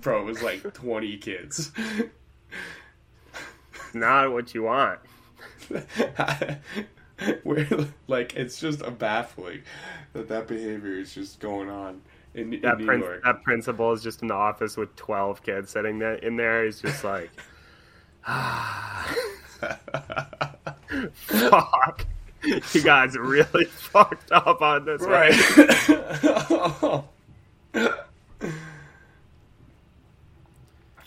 Bro, 0.00 0.22
it 0.22 0.24
was 0.24 0.42
like 0.42 0.74
20 0.74 1.18
kids. 1.18 1.70
Not 3.94 4.32
what 4.32 4.54
you 4.54 4.62
want. 4.64 4.98
Where, 7.44 7.68
like, 8.08 8.34
it's 8.36 8.58
just 8.60 8.80
a 8.82 8.90
baffling 8.90 9.62
that 10.12 10.28
that 10.28 10.46
behavior 10.48 10.94
is 10.98 11.14
just 11.14 11.40
going 11.40 11.68
on 11.70 12.00
in, 12.34 12.52
in 12.54 12.60
That, 12.62 12.78
New 12.78 12.86
prin- 12.86 13.00
York. 13.00 13.22
that 13.24 13.42
principal 13.42 13.92
is 13.92 14.02
just 14.02 14.22
in 14.22 14.28
the 14.28 14.34
office 14.34 14.76
with 14.76 14.94
12 14.96 15.42
kids 15.42 15.70
sitting 15.70 15.98
there 15.98 16.14
in 16.14 16.36
there. 16.36 16.64
He's 16.64 16.80
just 16.80 17.04
like, 17.04 17.30
ah. 18.26 19.14
fuck. 21.12 22.06
You 22.44 22.82
guys 22.82 23.16
really 23.16 23.64
fucked 23.66 24.32
up 24.32 24.60
on 24.62 24.84
this. 24.84 25.00
one." 25.02 25.10
right. 25.10 27.04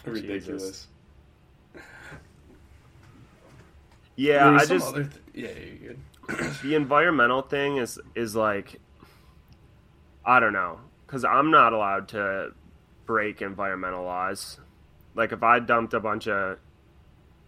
Ridiculous. 0.06 0.88
Yeah, 4.15 4.49
I 4.49 4.65
just 4.65 4.95
th- 4.95 5.08
yeah, 5.34 5.49
you're 5.49 5.93
good. 5.93 5.99
the 6.63 6.75
environmental 6.75 7.41
thing 7.41 7.78
is 7.78 7.99
is 8.15 8.36
like 8.36 8.80
I 10.25 10.39
don't 10.39 10.54
know 10.54 10.80
because 11.06 11.23
I'm 11.23 11.51
not 11.51 11.73
allowed 11.73 12.08
to 12.10 12.51
break 13.06 13.41
environmental 13.41 14.04
laws. 14.04 14.60
Like 15.13 15.32
if 15.32 15.43
I 15.43 15.60
dumped 15.60 15.93
a 15.93 15.99
bunch 15.99 16.28
of 16.28 16.58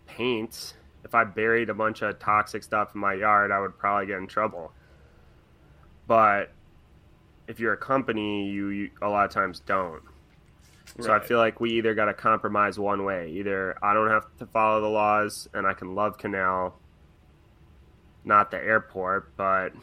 paint, 0.05 0.75
if 1.03 1.15
I 1.15 1.23
buried 1.23 1.69
a 1.69 1.73
bunch 1.73 2.01
of 2.01 2.19
toxic 2.19 2.63
stuff 2.63 2.93
in 2.95 3.01
my 3.01 3.13
yard, 3.13 3.51
I 3.51 3.59
would 3.59 3.77
probably 3.77 4.07
get 4.07 4.17
in 4.17 4.27
trouble. 4.27 4.71
But 6.05 6.51
if 7.47 7.59
you're 7.59 7.73
a 7.73 7.77
company, 7.77 8.49
you, 8.49 8.67
you 8.69 8.89
a 9.01 9.09
lot 9.09 9.25
of 9.25 9.31
times 9.31 9.59
don't. 9.61 10.01
So 10.99 11.13
I 11.13 11.19
feel 11.19 11.37
like 11.37 11.59
we 11.59 11.71
either 11.73 11.93
got 11.93 12.05
to 12.05 12.13
compromise 12.13 12.79
one 12.79 13.03
way. 13.03 13.29
Either 13.31 13.77
I 13.83 13.93
don't 13.93 14.09
have 14.09 14.25
to 14.39 14.45
follow 14.47 14.81
the 14.81 14.87
laws 14.87 15.47
and 15.53 15.67
I 15.67 15.73
can 15.73 15.93
love 15.95 16.17
Canal, 16.17 16.79
not 18.23 18.51
the 18.51 18.57
airport, 18.57 19.35
but 19.37 19.73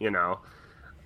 you 0.00 0.10
know, 0.10 0.40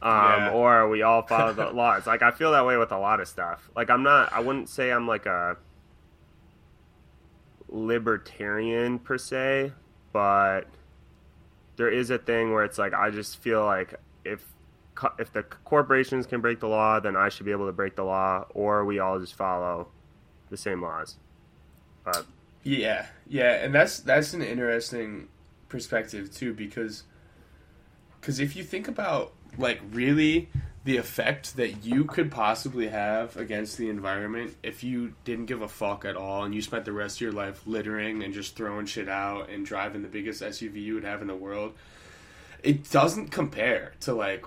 um, 0.02 0.12
Yeah. 0.12 0.50
or 0.52 0.88
we 0.88 1.02
all 1.02 1.22
follow 1.22 1.52
the 1.52 1.70
laws. 1.72 2.06
Like 2.06 2.22
I 2.22 2.30
feel 2.30 2.52
that 2.52 2.64
way 2.66 2.76
with 2.76 2.92
a 2.92 2.98
lot 2.98 3.20
of 3.20 3.26
stuff. 3.28 3.68
Like 3.74 3.90
I'm 3.90 4.02
not. 4.02 4.32
I 4.32 4.40
wouldn't 4.40 4.68
say 4.68 4.90
I'm 4.92 5.08
like 5.08 5.26
a 5.26 5.56
libertarian 7.68 8.98
per 8.98 9.18
se, 9.18 9.72
but 10.12 10.62
there 11.76 11.88
is 11.90 12.10
a 12.10 12.18
thing 12.18 12.52
where 12.52 12.64
it's 12.64 12.78
like 12.78 12.94
I 12.94 13.10
just 13.10 13.38
feel 13.42 13.64
like 13.64 13.94
if 14.24 14.44
if 15.18 15.32
the 15.32 15.42
corporations 15.42 16.26
can 16.26 16.40
break 16.40 16.60
the 16.60 16.68
law, 16.68 17.00
then 17.00 17.16
I 17.16 17.28
should 17.28 17.46
be 17.46 17.52
able 17.52 17.66
to 17.66 17.72
break 17.72 17.96
the 17.96 18.04
law, 18.04 18.46
or 18.50 18.84
we 18.84 18.98
all 18.98 19.18
just 19.18 19.34
follow 19.34 19.88
the 20.50 20.56
same 20.56 20.82
laws. 20.82 21.16
But 22.04 22.24
Yeah, 22.62 23.06
yeah, 23.28 23.64
and 23.64 23.74
that's 23.74 24.00
that's 24.00 24.32
an 24.32 24.42
interesting 24.42 25.28
perspective 25.68 26.32
too 26.32 26.54
because 26.54 27.04
because 28.20 28.40
if 28.40 28.56
you 28.56 28.62
think 28.62 28.88
about 28.88 29.32
like 29.58 29.80
really 29.92 30.48
the 30.84 30.96
effect 30.96 31.56
that 31.56 31.84
you 31.84 32.04
could 32.04 32.30
possibly 32.30 32.86
have 32.86 33.36
against 33.36 33.76
the 33.76 33.88
environment 33.88 34.54
if 34.62 34.84
you 34.84 35.12
didn't 35.24 35.46
give 35.46 35.60
a 35.60 35.66
fuck 35.66 36.04
at 36.04 36.16
all 36.16 36.44
and 36.44 36.54
you 36.54 36.62
spent 36.62 36.84
the 36.84 36.92
rest 36.92 37.16
of 37.16 37.20
your 37.22 37.32
life 37.32 37.60
littering 37.66 38.22
and 38.22 38.32
just 38.32 38.54
throwing 38.54 38.86
shit 38.86 39.08
out 39.08 39.50
and 39.50 39.66
driving 39.66 40.02
the 40.02 40.08
biggest 40.08 40.42
SUV 40.42 40.80
you 40.80 40.94
would 40.94 41.02
have 41.02 41.20
in 41.22 41.26
the 41.26 41.34
world, 41.34 41.74
it 42.62 42.88
doesn't 42.90 43.30
compare 43.30 43.94
to 44.00 44.14
like 44.14 44.44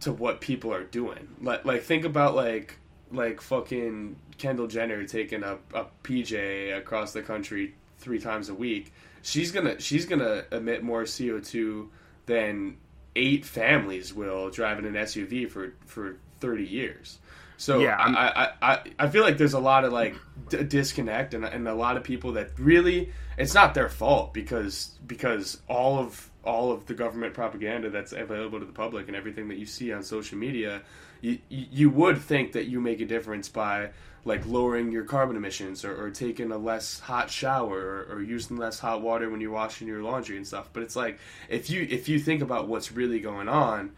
to 0.00 0.12
what 0.12 0.40
people 0.40 0.72
are 0.72 0.84
doing. 0.84 1.28
Like 1.40 1.64
like 1.64 1.82
think 1.82 2.04
about 2.04 2.34
like 2.34 2.78
like 3.12 3.40
fucking 3.40 4.16
Kendall 4.38 4.66
Jenner 4.66 5.04
taking 5.04 5.42
a, 5.42 5.58
a 5.74 5.86
PJ 6.04 6.76
across 6.76 7.12
the 7.12 7.22
country 7.22 7.74
three 7.98 8.18
times 8.18 8.48
a 8.48 8.54
week. 8.54 8.92
She's 9.22 9.50
gonna 9.52 9.80
she's 9.80 10.06
gonna 10.06 10.44
emit 10.52 10.82
more 10.82 11.04
CO 11.04 11.40
two 11.40 11.90
than 12.26 12.76
eight 13.14 13.44
families 13.44 14.12
will 14.12 14.50
driving 14.50 14.84
an 14.86 14.94
SUV 14.94 15.48
for 15.50 15.72
for 15.86 16.16
thirty 16.40 16.64
years. 16.66 17.18
So 17.58 17.78
Yeah, 17.80 17.96
I'm- 17.96 18.14
I, 18.14 18.28
I, 18.28 18.52
I, 18.74 18.78
I 18.98 19.08
feel 19.08 19.22
like 19.22 19.38
there's 19.38 19.54
a 19.54 19.58
lot 19.58 19.84
of 19.84 19.92
like 19.92 20.14
d- 20.50 20.62
disconnect 20.64 21.32
and, 21.32 21.42
and 21.44 21.66
a 21.66 21.74
lot 21.74 21.96
of 21.96 22.02
people 22.04 22.32
that 22.32 22.50
really 22.58 23.12
it's 23.38 23.54
not 23.54 23.72
their 23.72 23.88
fault 23.88 24.34
because 24.34 24.98
because 25.06 25.62
all 25.66 25.98
of 25.98 26.30
all 26.46 26.72
of 26.72 26.86
the 26.86 26.94
government 26.94 27.34
propaganda 27.34 27.90
that's 27.90 28.12
available 28.12 28.58
to 28.58 28.64
the 28.64 28.72
public 28.72 29.08
and 29.08 29.16
everything 29.16 29.48
that 29.48 29.58
you 29.58 29.66
see 29.66 29.92
on 29.92 30.02
social 30.02 30.38
media 30.38 30.82
you, 31.20 31.38
you 31.48 31.90
would 31.90 32.18
think 32.18 32.52
that 32.52 32.66
you 32.66 32.80
make 32.80 33.00
a 33.00 33.06
difference 33.06 33.48
by 33.48 33.90
like 34.24 34.44
lowering 34.46 34.92
your 34.92 35.04
carbon 35.04 35.36
emissions 35.36 35.84
or, 35.84 36.04
or 36.04 36.10
taking 36.10 36.50
a 36.52 36.58
less 36.58 37.00
hot 37.00 37.30
shower 37.30 37.78
or, 37.78 38.16
or 38.16 38.22
using 38.22 38.56
less 38.56 38.78
hot 38.78 39.02
water 39.02 39.30
when 39.30 39.40
you're 39.40 39.50
washing 39.50 39.88
your 39.88 40.02
laundry 40.02 40.36
and 40.36 40.46
stuff 40.46 40.68
but 40.72 40.82
it's 40.82 40.96
like 40.96 41.18
if 41.48 41.68
you 41.68 41.86
if 41.90 42.08
you 42.08 42.18
think 42.18 42.42
about 42.42 42.68
what's 42.68 42.92
really 42.92 43.20
going 43.20 43.48
on 43.48 43.92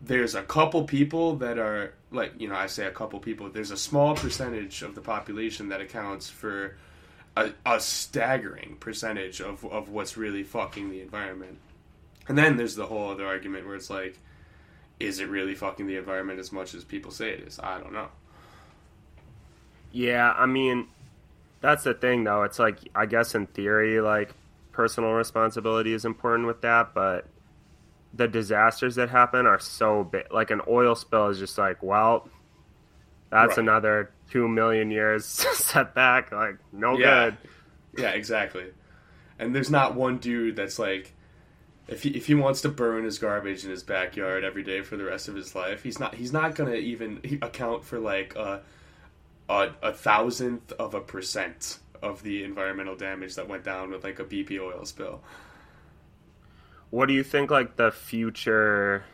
there's 0.00 0.34
a 0.34 0.42
couple 0.42 0.84
people 0.84 1.36
that 1.36 1.58
are 1.58 1.94
like 2.10 2.32
you 2.38 2.48
know 2.48 2.54
I 2.54 2.66
say 2.66 2.86
a 2.86 2.90
couple 2.90 3.18
people. 3.18 3.48
There's 3.50 3.70
a 3.70 3.76
small 3.76 4.14
percentage 4.14 4.82
of 4.82 4.94
the 4.94 5.00
population 5.00 5.68
that 5.70 5.80
accounts 5.80 6.30
for 6.30 6.76
a, 7.36 7.50
a 7.66 7.80
staggering 7.80 8.76
percentage 8.80 9.40
of 9.40 9.64
of 9.64 9.88
what's 9.88 10.16
really 10.16 10.42
fucking 10.42 10.90
the 10.90 11.00
environment. 11.00 11.58
And 12.28 12.36
then 12.36 12.56
there's 12.56 12.74
the 12.76 12.86
whole 12.86 13.10
other 13.10 13.26
argument 13.26 13.66
where 13.66 13.74
it's 13.76 13.90
like, 13.90 14.18
is 15.00 15.18
it 15.20 15.28
really 15.28 15.54
fucking 15.54 15.86
the 15.86 15.96
environment 15.96 16.38
as 16.40 16.52
much 16.52 16.74
as 16.74 16.84
people 16.84 17.10
say 17.10 17.30
it 17.30 17.40
is? 17.40 17.58
I 17.58 17.78
don't 17.78 17.92
know. 17.92 18.08
yeah, 19.92 20.32
I 20.36 20.46
mean, 20.46 20.88
that's 21.60 21.84
the 21.84 21.94
thing 21.94 22.24
though. 22.24 22.42
It's 22.42 22.58
like 22.58 22.78
I 22.94 23.06
guess 23.06 23.34
in 23.34 23.46
theory, 23.46 24.00
like 24.00 24.30
personal 24.72 25.12
responsibility 25.12 25.92
is 25.92 26.04
important 26.04 26.46
with 26.46 26.60
that, 26.62 26.94
but 26.94 27.26
the 28.14 28.28
disasters 28.28 28.94
that 28.96 29.08
happen 29.10 29.46
are 29.46 29.58
so 29.58 30.04
big. 30.04 30.32
Like 30.32 30.50
an 30.50 30.60
oil 30.68 30.94
spill 30.94 31.28
is 31.28 31.38
just 31.38 31.58
like, 31.58 31.82
well, 31.82 32.28
that's 33.30 33.50
Right. 33.50 33.58
another 33.58 34.10
two 34.30 34.48
million 34.48 34.90
years 34.90 35.24
setback. 35.54 36.32
Like, 36.32 36.56
no 36.72 36.96
Yeah. 36.98 37.30
good. 37.30 37.36
Yeah, 38.02 38.10
exactly. 38.10 38.66
And 39.38 39.54
there's 39.54 39.70
not 39.70 39.94
one 39.94 40.18
dude 40.18 40.56
that's 40.56 40.78
like, 40.78 41.12
if 41.88 42.02
he 42.02 42.10
if 42.10 42.26
he 42.26 42.34
wants 42.34 42.60
to 42.60 42.68
burn 42.68 43.04
his 43.04 43.18
garbage 43.18 43.64
in 43.64 43.70
his 43.70 43.82
backyard 43.82 44.44
every 44.44 44.62
day 44.62 44.82
for 44.82 44.96
the 44.96 45.04
rest 45.04 45.26
of 45.28 45.34
his 45.34 45.54
life, 45.54 45.82
he's 45.82 45.98
not 45.98 46.14
he's 46.14 46.32
not 46.32 46.54
gonna 46.54 46.74
even 46.74 47.20
account 47.42 47.84
for 47.84 47.98
like 47.98 48.36
a 48.36 48.60
a, 49.48 49.70
a 49.82 49.92
thousandth 49.92 50.72
of 50.72 50.94
a 50.94 51.00
percent 51.00 51.78
of 52.02 52.22
the 52.22 52.44
environmental 52.44 52.94
damage 52.94 53.34
that 53.34 53.48
went 53.48 53.64
down 53.64 53.90
with 53.90 54.04
like 54.04 54.18
a 54.20 54.24
BP 54.24 54.60
oil 54.60 54.84
spill. 54.84 55.22
What 56.90 57.06
do 57.06 57.14
you 57.14 57.22
think 57.22 57.50
like 57.50 57.76
the 57.76 57.90
future 57.90 59.04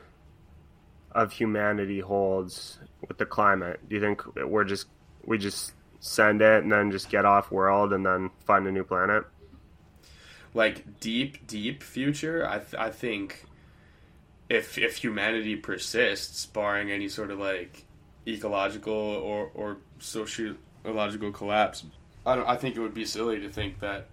of 1.13 1.33
humanity 1.33 2.01
holds 2.01 2.79
with 3.07 3.19
the 3.19 3.27
climate? 3.27 3.81
Do 3.89 3.95
you 3.95 4.01
think 4.01 4.23
we're 4.37 4.65
just 4.65 4.89
we 5.25 5.39
just 5.39 5.73
send 6.01 6.43
it 6.43 6.63
and 6.65 6.73
then 6.73 6.91
just 6.91 7.09
get 7.09 7.25
off 7.25 7.53
world 7.53 7.93
and 7.93 8.05
then 8.05 8.31
find 8.45 8.67
a 8.67 8.73
new 8.73 8.85
planet? 8.85 9.25
Like 10.55 11.01
deep 11.01 11.47
deep 11.47 11.83
future 11.83 12.47
i 12.49 12.59
th- 12.59 12.75
i 12.75 12.91
think 12.91 13.45
if 14.49 14.79
if 14.79 14.97
humanity 14.97 15.57
persists 15.57 16.47
barring 16.47 16.91
any 16.91 17.09
sort 17.09 17.31
of 17.31 17.39
like 17.39 17.85
ecological 18.27 18.93
or 18.93 19.51
or 19.55 19.77
sociological 19.99 21.33
collapse 21.33 21.85
i 22.25 22.35
don't 22.35 22.49
i 22.49 22.57
think 22.57 22.77
it 22.77 22.81
would 22.81 22.95
be 22.95 23.05
silly 23.05 23.41
to 23.41 23.49
think 23.49 23.81
that 23.81 24.07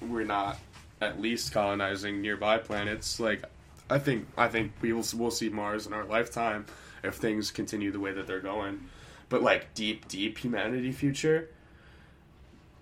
we're 0.00 0.24
not 0.24 0.58
at 1.00 1.20
least 1.20 1.52
colonizing 1.52 2.20
nearby 2.20 2.58
planets. 2.58 3.20
Like 3.20 3.44
i 3.90 3.98
think 3.98 4.26
i 4.38 4.48
think 4.48 4.72
we 4.80 4.92
will 4.92 5.04
we'll 5.14 5.30
see 5.30 5.48
mars 5.50 5.86
in 5.86 5.92
our 5.92 6.04
lifetime 6.04 6.64
if 7.02 7.16
things 7.16 7.50
continue 7.50 7.92
the 7.92 8.00
way 8.00 8.12
that 8.12 8.26
they're 8.26 8.40
going. 8.40 8.88
But 9.28 9.42
like 9.42 9.74
deep 9.74 10.08
deep 10.08 10.38
humanity 10.38 10.92
future 10.92 11.50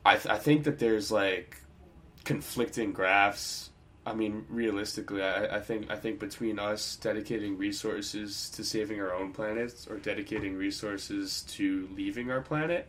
i 0.05 0.17
th- 0.17 0.27
i 0.27 0.37
think 0.38 0.65
that 0.65 0.79
there's 0.79 1.11
like 1.12 1.57
conflicting 2.24 2.92
graphs. 2.92 3.70
I 4.04 4.14
mean, 4.14 4.44
realistically, 4.48 5.22
I, 5.22 5.56
I 5.56 5.61
think 5.61 5.90
I 5.90 5.96
think 5.96 6.18
between 6.18 6.58
us 6.58 6.96
dedicating 6.96 7.56
resources 7.56 8.50
to 8.50 8.64
saving 8.64 9.00
our 9.00 9.14
own 9.14 9.32
planets 9.32 9.87
or 9.87 9.96
dedicating 9.98 10.56
resources 10.56 11.42
to 11.50 11.88
leaving 11.94 12.30
our 12.30 12.40
planet, 12.40 12.88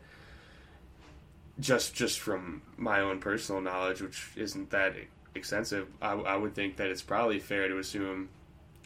just 1.60 1.94
just 1.94 2.20
from 2.20 2.64
my 2.78 3.02
own 3.02 3.20
personal 3.20 3.62
knowledge, 3.62 4.02
which 4.02 4.30
isn't 4.36 4.72
that 4.72 4.96
extensive, 5.36 5.88
I, 6.02 6.14
I 6.14 6.36
would 6.36 6.56
think 6.56 6.78
that 6.78 6.88
it's 6.90 7.04
probably 7.04 7.40
fair 7.40 7.68
to 7.68 7.78
assume 7.78 8.30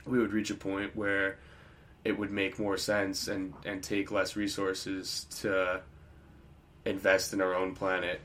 we 0.05 0.19
would 0.19 0.33
reach 0.33 0.51
a 0.51 0.55
point 0.55 0.95
where 0.95 1.38
it 2.03 2.17
would 2.17 2.31
make 2.31 2.60
more 2.60 2.77
sense 2.77 3.29
and 3.29 3.53
and 3.65 3.81
take 3.81 4.12
less 4.12 4.36
resources 4.36 5.27
to 5.41 5.81
invest 6.86 7.33
in 7.33 7.41
our 7.41 7.53
own 7.53 7.75
planet 7.75 8.21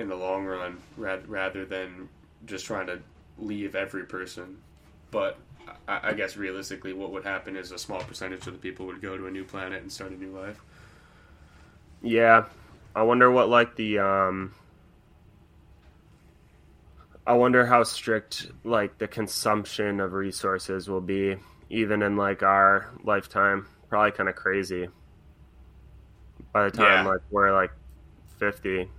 in 0.00 0.08
the 0.08 0.16
long 0.16 0.46
run 0.46 0.78
rather, 0.96 1.24
rather 1.28 1.66
than 1.66 2.08
just 2.46 2.66
trying 2.66 2.88
to 2.88 3.00
leave 3.38 3.76
every 3.76 4.04
person 4.04 4.58
but 5.10 5.38
I, 5.88 6.10
I 6.10 6.14
guess 6.14 6.36
realistically 6.36 6.92
what 6.94 7.12
would 7.12 7.24
happen 7.24 7.56
is 7.56 7.72
a 7.72 7.78
small 7.78 8.02
percentage 8.02 8.46
of 8.48 8.54
the 8.54 8.60
people 8.60 8.86
would 8.86 9.02
go 9.02 9.16
to 9.18 9.26
a 9.28 9.32
new 9.32 9.44
planet 9.44 9.82
and 9.82 9.92
start 9.92 10.12
a 10.12 10.16
new 10.16 10.30
life 10.36 10.62
Yeah, 12.02 12.46
I 12.94 13.02
wonder 13.02 13.30
what 13.30 13.48
like 13.48 13.76
the 13.76 13.98
um. 13.98 14.54
I 17.26 17.34
wonder 17.34 17.66
how 17.66 17.82
strict 17.84 18.50
like 18.64 18.98
the 18.98 19.08
consumption 19.08 20.00
of 20.00 20.12
resources 20.12 20.88
will 20.88 21.00
be, 21.00 21.36
even 21.70 22.02
in 22.02 22.16
like 22.16 22.42
our 22.42 22.90
lifetime. 23.04 23.68
Probably 23.88 24.12
kind 24.12 24.28
of 24.28 24.36
crazy. 24.36 24.88
By 26.52 26.64
the 26.64 26.70
time 26.70 27.04
Yeah. 27.04 27.04
like 27.04 27.20
we're 27.30 27.52
like 27.52 27.72
fifty, 28.38 28.90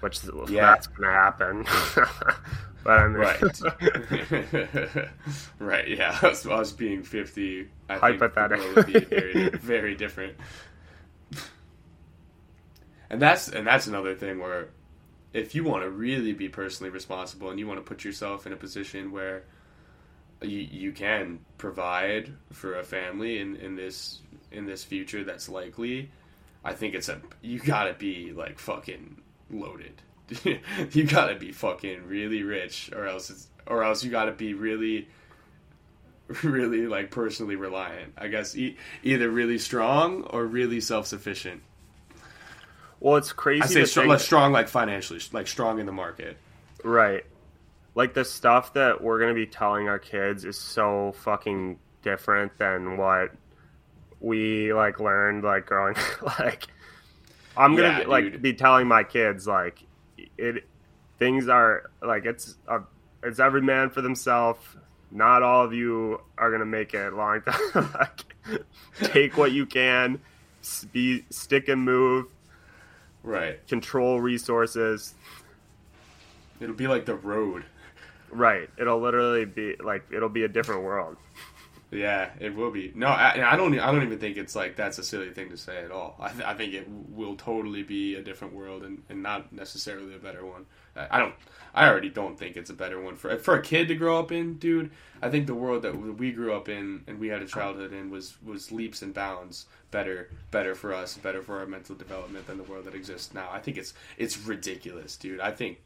which 0.00 0.20
Yeah. 0.50 0.66
that's 0.66 0.86
gonna 0.88 1.10
happen. 1.12 1.64
but 2.84 2.98
I 2.98 3.06
mean, 3.08 3.16
Right. 3.16 3.40
right. 5.58 5.88
Yeah. 5.88 6.18
Us, 6.22 6.46
us 6.46 6.72
being 6.72 7.02
fifty, 7.02 7.68
I 7.88 7.98
think 7.98 8.18
the 8.20 8.28
Hypothetical. 8.28 8.64
world 8.66 8.76
would 8.76 8.86
be 8.86 9.00
very, 9.00 9.48
very 9.50 9.94
different. 9.94 10.36
And 13.10 13.20
that's 13.20 13.48
and 13.48 13.66
that's 13.66 13.86
another 13.86 14.14
thing 14.14 14.38
where, 14.38 14.68
if 15.32 15.54
you 15.54 15.64
want 15.64 15.82
to 15.82 15.90
really 15.90 16.32
be 16.32 16.48
personally 16.48 16.90
responsible 16.90 17.50
and 17.50 17.58
you 17.58 17.66
want 17.66 17.78
to 17.78 17.84
put 17.84 18.04
yourself 18.04 18.46
in 18.46 18.52
a 18.52 18.56
position 18.56 19.10
where 19.10 19.42
you 20.42 20.58
you 20.58 20.92
can 20.92 21.40
provide 21.58 22.32
for 22.52 22.78
a 22.78 22.84
family 22.84 23.38
in, 23.40 23.56
in 23.56 23.74
this 23.76 24.20
in 24.52 24.64
this 24.66 24.84
future 24.84 25.24
that's 25.24 25.48
likely, 25.48 26.10
I 26.64 26.72
think 26.72 26.94
it's 26.94 27.08
a 27.08 27.20
you 27.42 27.58
gotta 27.58 27.94
be 27.94 28.32
like 28.32 28.58
fucking 28.60 29.20
loaded. 29.50 30.02
you 30.92 31.04
gotta 31.04 31.34
be 31.34 31.52
fucking 31.52 32.06
really 32.06 32.42
rich, 32.42 32.90
or 32.94 33.06
else 33.06 33.30
it's 33.30 33.48
or 33.66 33.82
else 33.82 34.04
you 34.04 34.10
gotta 34.10 34.32
be 34.32 34.54
really, 34.54 35.08
really 36.42 36.86
like 36.86 37.10
personally 37.10 37.56
reliant. 37.56 38.14
I 38.16 38.28
guess 38.28 38.56
e- 38.56 38.76
either 39.02 39.28
really 39.28 39.58
strong 39.58 40.24
or 40.24 40.46
really 40.46 40.80
self 40.80 41.06
sufficient. 41.06 41.62
well, 43.00 43.16
it's 43.16 43.32
crazy. 43.32 43.62
I 43.62 43.66
say 43.66 43.84
strong, 43.84 44.08
like 44.08 44.20
strong, 44.20 44.52
like 44.52 44.68
financially, 44.68 45.20
like 45.32 45.46
strong 45.48 45.80
in 45.80 45.86
the 45.86 45.92
market. 45.92 46.36
Right. 46.84 47.24
Like 47.94 48.14
the 48.14 48.24
stuff 48.24 48.74
that 48.74 49.02
we're 49.02 49.18
to 49.18 49.34
be 49.34 49.46
telling 49.46 49.88
our 49.88 49.98
kids 49.98 50.44
is 50.44 50.58
so 50.58 51.12
fucking 51.18 51.78
different 52.02 52.56
than 52.58 52.96
what 52.96 53.32
we 54.20 54.72
like 54.72 55.00
learned 55.00 55.42
like 55.44 55.66
growing 55.66 55.96
like 56.38 56.68
I'm 57.56 57.76
going 57.76 57.92
to 57.92 57.98
Yeah, 57.98 58.04
be, 58.04 58.06
like 58.06 58.42
be 58.42 58.52
telling 58.54 58.86
my 58.88 59.02
kids 59.04 59.46
like 59.46 59.82
it 60.38 60.64
things 61.18 61.48
are 61.48 61.90
like 62.02 62.24
it's 62.26 62.56
uh, 62.68 62.80
it's 63.22 63.38
every 63.38 63.62
man 63.62 63.90
for 63.90 64.00
themselves. 64.00 64.60
Not 65.10 65.42
all 65.42 65.64
of 65.64 65.72
you 65.74 66.20
are 66.38 66.50
going 66.50 66.60
to 66.60 66.66
make 66.66 66.94
it 66.94 67.12
long 67.12 67.42
time. 67.74 67.90
like 67.94 68.36
take 69.02 69.36
what 69.36 69.52
you 69.52 69.66
can, 69.66 70.20
be 70.92 71.24
stick 71.30 71.68
and 71.68 71.82
move, 71.84 72.26
Right. 73.22 73.60
control 73.68 74.20
resources. 74.20 75.14
It'll 76.60 76.74
be 76.74 76.86
like 76.86 77.06
the 77.06 77.14
road. 77.16 77.64
Right. 78.30 78.70
It'll 78.78 79.00
literally 79.00 79.44
be 79.44 79.76
like 79.82 80.04
it'll 80.12 80.28
be 80.28 80.44
a 80.44 80.48
different 80.48 80.82
world. 80.82 81.16
Yeah, 81.90 82.30
it 82.38 82.54
will 82.54 82.70
be. 82.70 82.92
No, 82.94 83.08
I, 83.08 83.52
I 83.52 83.56
don't. 83.56 83.76
I 83.78 83.90
don't 83.90 84.02
even 84.04 84.18
think 84.20 84.36
it's 84.36 84.54
like 84.54 84.76
that's 84.76 84.98
a 84.98 85.02
silly 85.02 85.30
thing 85.30 85.50
to 85.50 85.56
say 85.56 85.84
at 85.84 85.90
all. 85.90 86.14
I, 86.20 86.28
th- 86.28 86.44
I 86.44 86.54
think 86.54 86.72
it 86.72 86.86
will 86.88 87.34
totally 87.34 87.82
be 87.82 88.14
a 88.14 88.22
different 88.22 88.54
world 88.54 88.84
and, 88.84 89.02
and 89.08 89.22
not 89.22 89.52
necessarily 89.52 90.14
a 90.14 90.18
better 90.18 90.46
one. 90.46 90.66
I 90.94 91.16
I 91.16 91.18
don't. 91.18 91.34
I 91.74 91.88
already 91.88 92.08
don't 92.08 92.38
think 92.38 92.56
it's 92.56 92.70
a 92.70 92.74
better 92.74 93.00
one 93.00 93.16
for 93.16 93.36
for 93.38 93.56
a 93.56 93.62
kid 93.62 93.88
to 93.88 93.96
grow 93.96 94.20
up 94.20 94.30
in, 94.30 94.54
dude. 94.58 94.92
I 95.20 95.30
think 95.30 95.46
the 95.46 95.54
world 95.54 95.82
that 95.82 95.96
we 95.96 96.30
grew 96.30 96.52
up 96.54 96.68
in 96.68 97.02
and 97.08 97.18
we 97.18 97.28
had 97.28 97.42
a 97.42 97.46
childhood 97.46 97.92
in 97.92 98.08
was 98.10 98.36
was 98.42 98.70
leaps 98.70 99.02
and 99.02 99.12
bounds 99.12 99.66
better 99.90 100.30
better 100.52 100.76
for 100.76 100.94
us, 100.94 101.16
better 101.18 101.42
for 101.42 101.58
our 101.58 101.66
mental 101.66 101.96
development 101.96 102.46
than 102.46 102.56
the 102.56 102.62
world 102.64 102.84
that 102.84 102.94
exists 102.94 103.34
now. 103.34 103.48
I 103.50 103.58
think 103.58 103.76
it's 103.76 103.94
it's 104.16 104.38
ridiculous, 104.38 105.16
dude. 105.16 105.40
I 105.40 105.50
think 105.50 105.80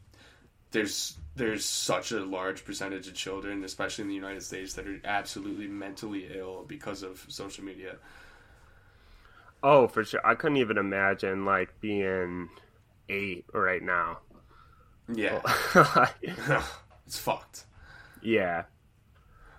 there's 0.75 1.17
there's 1.35 1.65
such 1.65 2.11
a 2.11 2.19
large 2.23 2.63
percentage 2.65 3.07
of 3.07 3.13
children, 3.15 3.63
especially 3.63 4.03
in 4.03 4.07
the 4.09 4.15
United 4.15 4.43
States, 4.43 4.73
that 4.73 4.87
are 4.87 4.99
absolutely 5.03 5.67
mentally 5.67 6.27
ill 6.33 6.63
because 6.67 7.01
of 7.03 7.25
social 7.27 7.63
media. 7.63 7.95
Oh, 9.63 9.87
for 9.87 10.03
sure. 10.03 10.25
I 10.25 10.35
couldn't 10.35 10.57
even 10.57 10.77
imagine 10.77 11.45
like 11.45 11.79
being 11.81 12.49
eight 13.09 13.45
right 13.53 13.81
now. 13.81 14.19
Yeah, 15.13 15.41
it's 17.07 17.19
fucked. 17.19 17.65
yeah. 18.21 18.63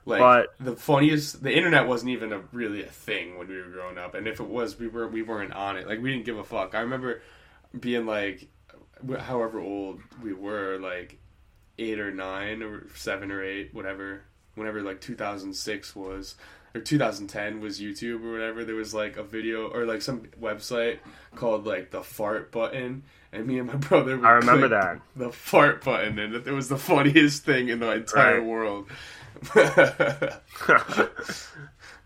Like 0.04 0.20
But- 0.20 0.54
the 0.64 0.76
funniest, 0.76 1.42
the 1.42 1.52
internet 1.56 1.88
wasn't 1.88 2.10
even 2.12 2.32
a, 2.32 2.38
really 2.52 2.82
a 2.84 2.88
thing 2.88 3.38
when 3.38 3.48
we 3.48 3.56
were 3.56 3.68
growing 3.70 3.98
up, 3.98 4.14
and 4.14 4.28
if 4.28 4.38
it 4.38 4.46
was, 4.46 4.78
we 4.78 4.86
were 4.86 5.08
we 5.08 5.22
weren't 5.22 5.52
on 5.52 5.76
it. 5.76 5.88
Like 5.88 6.00
we 6.00 6.12
didn't 6.12 6.26
give 6.26 6.38
a 6.38 6.44
fuck. 6.44 6.74
I 6.76 6.80
remember 6.80 7.22
being 7.78 8.06
like, 8.06 8.48
however 9.20 9.60
old 9.60 10.00
we 10.22 10.32
were, 10.32 10.78
like 10.78 11.18
eight 11.78 12.00
or 12.00 12.12
nine 12.12 12.62
or 12.62 12.86
seven 12.94 13.30
or 13.30 13.42
eight, 13.42 13.74
whatever. 13.74 14.22
Whenever 14.54 14.80
like 14.82 15.00
2006 15.02 15.94
was 15.94 16.34
or 16.74 16.80
2010 16.80 17.60
was 17.60 17.78
YouTube 17.80 18.24
or 18.24 18.32
whatever, 18.32 18.64
there 18.64 18.74
was 18.74 18.94
like 18.94 19.16
a 19.18 19.22
video 19.22 19.68
or 19.68 19.84
like 19.84 20.00
some 20.00 20.22
website 20.40 20.98
called 21.34 21.66
like 21.66 21.90
the 21.90 22.02
fart 22.02 22.50
button, 22.52 23.02
and 23.32 23.46
me 23.46 23.58
and 23.58 23.68
my 23.68 23.74
brother. 23.76 24.24
I 24.24 24.30
remember 24.32 24.68
that. 24.68 25.00
the 25.14 25.30
fart 25.30 25.84
button, 25.84 26.18
and 26.18 26.34
it 26.34 26.46
was 26.52 26.68
the 26.68 26.78
funniest 26.78 27.44
thing 27.44 27.68
in 27.68 27.80
the 27.80 27.90
entire 27.92 28.38
Right. 28.40 28.46
world. 28.46 28.88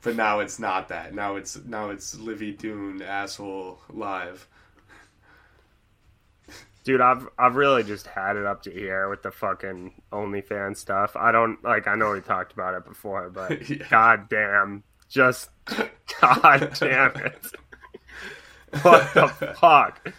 but 0.02 0.16
now 0.16 0.40
it's 0.40 0.58
not 0.58 0.88
that. 0.88 1.14
Now 1.14 1.36
it's 1.36 1.56
now 1.64 1.90
it's 1.90 2.16
Livvy 2.18 2.52
Dunne 2.52 3.02
asshole 3.02 3.80
live. 3.90 4.48
Dude, 6.82 7.00
I've 7.00 7.28
I've 7.38 7.56
really 7.56 7.82
just 7.82 8.06
had 8.06 8.36
it 8.36 8.46
up 8.46 8.62
to 8.62 8.70
here 8.70 9.08
with 9.10 9.22
the 9.22 9.30
fucking 9.30 10.00
OnlyFans 10.12 10.78
stuff. 10.78 11.14
I 11.14 11.30
don't 11.30 11.62
like 11.62 11.86
I 11.86 11.94
know 11.94 12.12
we 12.12 12.20
talked 12.20 12.52
about 12.52 12.74
it 12.74 12.84
before, 12.84 13.28
but 13.34 13.68
Yeah. 13.68 13.86
god 13.90 14.28
damn. 14.28 14.82
Just 15.08 15.50
god 16.20 16.76
damn 16.78 17.16
it. 17.16 17.46
What 18.82 19.12
the 19.14 19.28
fuck? 19.60 20.12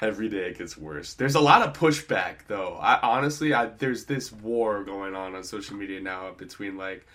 Every 0.00 0.28
day 0.28 0.48
it 0.50 0.58
gets 0.58 0.76
worse. 0.76 1.14
There's 1.14 1.36
a 1.36 1.40
lot 1.40 1.62
of 1.62 1.72
pushback 1.78 2.46
though. 2.48 2.76
I 2.80 2.98
honestly, 3.00 3.54
I, 3.54 3.66
there's 3.66 4.04
this 4.04 4.30
war 4.30 4.84
going 4.84 5.14
on 5.14 5.34
on 5.34 5.42
social 5.44 5.76
media 5.76 6.00
now 6.00 6.32
between 6.32 6.76
like 6.76 7.06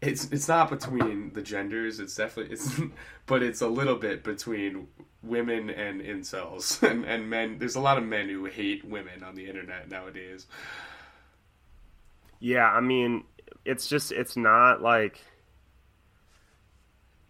it's 0.00 0.30
it's 0.30 0.48
not 0.48 0.70
between 0.70 1.32
the 1.34 1.42
genders. 1.42 2.00
It's 2.00 2.14
definitely 2.14 2.54
it's, 2.54 2.80
but 3.26 3.42
it's 3.42 3.60
a 3.60 3.68
little 3.68 3.96
bit 3.96 4.24
between 4.24 4.86
women 5.22 5.70
and 5.70 6.00
incels 6.00 6.82
and 6.88 7.04
and 7.04 7.28
men. 7.28 7.58
There's 7.58 7.76
a 7.76 7.80
lot 7.80 7.98
of 7.98 8.04
men 8.04 8.28
who 8.28 8.46
hate 8.46 8.84
women 8.84 9.22
on 9.22 9.34
the 9.34 9.46
internet 9.46 9.88
nowadays. 9.88 10.46
Yeah, 12.38 12.66
I 12.66 12.80
mean, 12.80 13.24
it's 13.64 13.88
just 13.88 14.12
it's 14.12 14.36
not 14.36 14.80
like 14.80 15.20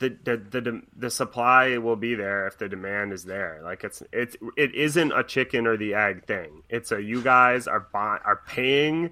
the 0.01 0.17
the 0.25 0.37
the 0.37 0.83
the 0.97 1.11
supply 1.11 1.77
will 1.79 1.97
be 1.97 2.15
there 2.15 2.47
if 2.47 2.59
the 2.59 2.69
demand 2.69 3.13
is 3.13 3.25
there. 3.25 3.61
Like 3.63 3.85
it's 3.85 4.03
it's 4.13 4.37
it 4.57 4.75
isn't 4.75 5.13
a 5.13 5.23
chicken 5.23 5.67
or 5.67 5.77
the 5.77 5.95
egg 5.95 6.27
thing. 6.27 6.63
It's 6.69 6.91
a 6.91 7.03
you 7.03 7.23
guys 7.23 7.67
are 7.67 7.87
buy, 7.93 8.19
are 8.25 8.41
paying 8.47 9.11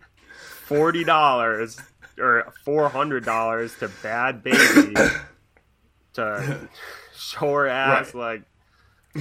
forty 0.64 1.04
dollars 1.04 1.78
or 2.18 2.52
four 2.64 2.88
hundred 2.88 3.24
dollars 3.24 3.76
to 3.78 3.88
Bhad 3.88 4.42
Bhabie 4.42 5.20
to 6.14 6.68
show 7.14 7.52
her 7.52 7.66
ass 7.66 8.14
like 8.14 8.42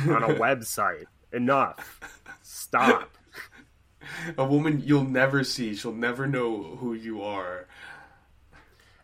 on 0.10 0.24
a 0.24 0.28
website. 0.36 1.06
Enough. 1.34 2.22
Stop. 2.42 3.18
A 4.38 4.46
woman 4.46 4.82
you'll 4.86 5.04
never 5.04 5.44
see. 5.44 5.76
She'll 5.76 5.92
never 5.94 6.28
know 6.28 6.78
who 6.80 6.94
you 6.94 7.22
are. 7.22 7.68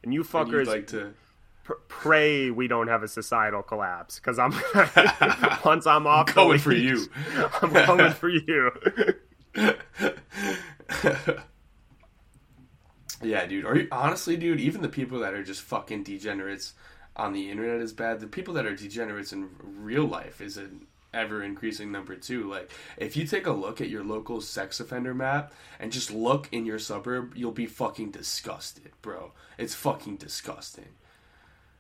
And 0.03 0.13
you 0.13 0.23
fuckers 0.23 0.51
you'd 0.51 0.67
like 0.67 0.88
to. 0.88 1.13
pr- 1.63 1.73
pray 1.88 2.49
we 2.49 2.67
don't 2.67 2.88
have 2.88 3.03
a 3.03 3.08
societal 3.08 3.63
collapse 3.63 4.19
because 4.19 4.39
I'm 4.39 4.51
once 5.65 5.86
I'm 5.86 6.08
off 6.08 6.27
the 6.27 6.34
Going 6.34 6.60
for 6.60 6.73
you. 6.73 7.08
I'm 7.62 7.73
going 7.73 8.13
for 8.13 8.29
you. 8.29 8.71
yeah, 13.21 13.45
dude. 13.45 13.65
Are 13.65 13.77
you 13.77 13.88
honestly, 13.91 14.36
dude, 14.38 14.60
even 14.60 14.82
the 14.82 14.89
people 14.89 15.19
that 15.19 15.34
are 15.34 15.43
just 15.43 15.62
fucking 15.62 16.03
degenerates 16.03 16.73
on 17.15 17.34
the 17.34 17.49
internet 17.49 17.82
is 17.82 17.93
bad. 17.93 18.19
The 18.19 18.28
people 18.28 18.54
that 18.56 18.65
are 18.65 18.76
degenerates 18.76 19.34
in 19.34 19.49
real 19.62 20.06
life 20.06 20.41
is 20.41 20.58
an 20.58 20.88
ever 21.13 21.43
increasing 21.43 21.91
number 21.91 22.15
too. 22.15 22.49
Like, 22.49 22.71
if 22.97 23.15
you 23.15 23.26
take 23.26 23.45
a 23.45 23.52
look 23.52 23.82
at 23.82 23.89
your 23.89 24.04
local 24.04 24.41
sex 24.41 24.80
offender 24.80 25.13
map 25.13 25.54
and 25.80 25.91
just 25.91 26.12
look 26.12 26.49
in 26.52 26.65
your 26.65 26.80
suburb, 26.80 27.34
you'll 27.36 27.52
be 27.52 27.67
fucking 27.67 28.12
disgusted, 28.12 28.91
bro. 29.02 29.32
It's 29.58 29.76
fucking 29.76 30.17
disgusting. 30.17 30.89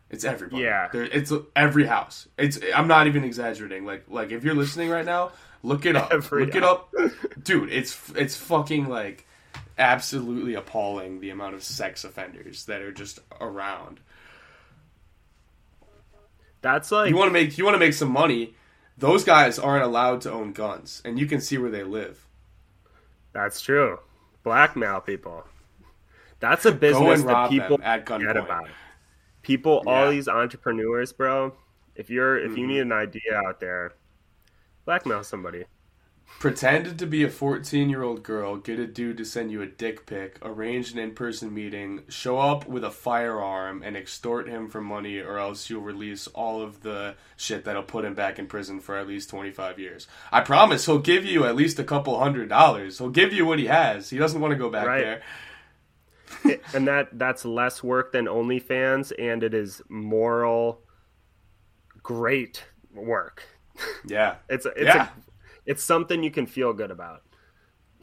It's 0.09 0.23
everybody. 0.23 0.63
Yeah. 0.63 0.89
There, 0.93 1.03
it's 1.03 1.33
every 1.55 1.87
house. 1.87 2.27
It's. 2.37 2.59
I'm 2.75 2.87
not 2.87 3.07
even 3.07 3.23
exaggerating. 3.23 3.85
Like, 3.85 4.05
like 4.07 4.31
if 4.31 4.43
you're 4.43 4.53
listening 4.53 4.89
right 4.89 5.05
now, 5.05 5.31
look 5.63 5.87
it 5.87 5.95
up. 5.95 6.11
Every 6.13 6.45
look 6.45 6.55
it 6.55 6.63
up, 6.63 6.93
dude. 7.41 7.71
It's 7.71 7.99
it's 8.15 8.35
fucking 8.35 8.87
like 8.87 9.25
absolutely 9.79 10.53
appalling 10.53 11.19
the 11.19 11.31
amount 11.31 11.55
of 11.55 11.63
sex 11.63 12.03
offenders 12.03 12.65
that 12.65 12.81
are 12.81 12.91
just 12.91 13.19
around. 13.41 13.99
That's 16.63 16.91
like 16.91 17.09
You 17.09 17.15
want 17.17 17.27
to 17.29 17.33
make 17.33 17.57
you 17.57 17.65
want 17.65 17.75
to 17.75 17.79
make 17.79 17.93
some 17.93 18.09
money. 18.11 18.55
Those 18.97 19.23
guys 19.23 19.59
aren't 19.59 19.83
allowed 19.83 20.21
to 20.21 20.31
own 20.31 20.53
guns, 20.53 21.01
and 21.05 21.19
you 21.19 21.25
can 21.27 21.39
see 21.41 21.57
where 21.59 21.69
they 21.69 21.83
live. 21.83 22.25
that's 23.33 23.61
true. 23.61 23.99
Blackmail 24.43 25.01
people. 25.01 25.43
That's 26.39 26.65
a 26.65 26.71
business 26.71 27.23
that 27.23 27.49
people 27.49 27.79
at 27.83 28.07
forget 28.07 28.37
about. 28.37 28.69
People, 29.41 29.83
all 29.87 30.09
these 30.11 30.27
entrepreneurs, 30.27 31.11
bro. 31.11 31.53
If 31.95 32.09
you're 32.09 32.37
if 32.37 32.57
you 32.57 32.65
Mhm. 32.65 32.67
need 32.67 32.79
an 32.79 32.91
idea 32.91 33.35
out 33.35 33.59
there, 33.59 33.93
blackmail 34.85 35.23
somebody. 35.23 35.65
Pretend 36.39 36.99
to 36.99 37.05
be 37.07 37.23
a 37.23 37.29
14 37.29 37.89
year 37.89 38.03
old 38.03 38.21
girl, 38.21 38.57
get 38.57 38.77
a 38.77 38.85
dude 38.85 39.15
to 39.17 39.23
send 39.23 39.49
you 39.49 39.61
a 39.61 39.65
dick 39.65 40.05
pic, 40.05 40.37
arrange 40.41 40.91
an 40.91 40.99
in 40.99 41.11
person 41.13 41.53
meeting, 41.53 42.03
show 42.09 42.37
up 42.37 42.67
with 42.67 42.83
a 42.83 42.91
firearm, 42.91 43.81
and 43.81 43.95
extort 43.95 44.49
him 44.49 44.67
for 44.67 44.81
money, 44.81 45.19
or 45.19 45.37
else 45.37 45.69
you'll 45.69 45.81
release 45.81 46.27
all 46.27 46.61
of 46.61 46.81
the 46.81 47.15
shit 47.37 47.63
that'll 47.63 47.81
put 47.83 48.03
him 48.03 48.13
back 48.13 48.39
in 48.39 48.47
prison 48.47 48.81
for 48.81 48.97
at 48.97 49.07
least 49.07 49.29
25 49.29 49.79
years. 49.79 50.07
I 50.33 50.41
promise 50.41 50.85
he'll 50.85 50.99
give 50.99 51.23
you 51.23 51.45
at 51.45 51.55
least 51.55 51.79
a 51.79 51.83
couple 51.83 52.19
hundred 52.19 52.49
dollars. 52.49 52.97
He'll 52.97 53.09
give 53.09 53.31
you 53.31 53.45
what 53.45 53.59
he 53.59 53.67
has. 53.67 54.09
He 54.09 54.17
doesn't 54.17 54.41
want 54.41 54.51
to 54.51 54.57
go 54.57 54.69
back 54.69 54.85
Right. 54.87 55.21
there. 56.43 56.59
and 56.73 56.87
that 56.87 57.07
that's 57.17 57.45
less 57.45 57.81
work 57.81 58.11
than 58.11 58.25
OnlyFans, 58.25 59.13
and 59.17 59.43
it 59.43 59.53
is 59.53 59.81
moral, 59.87 60.81
great 62.01 62.65
work. 62.93 63.43
Yeah. 64.05 64.35
It's 64.49 64.65
a, 64.65 64.69
it's 64.69 64.81
Yeah. 64.93 65.07
a, 65.07 65.32
it's 65.65 65.83
something 65.83 66.23
you 66.23 66.31
can 66.31 66.45
feel 66.45 66.73
good 66.73 66.91
about. 66.91 67.23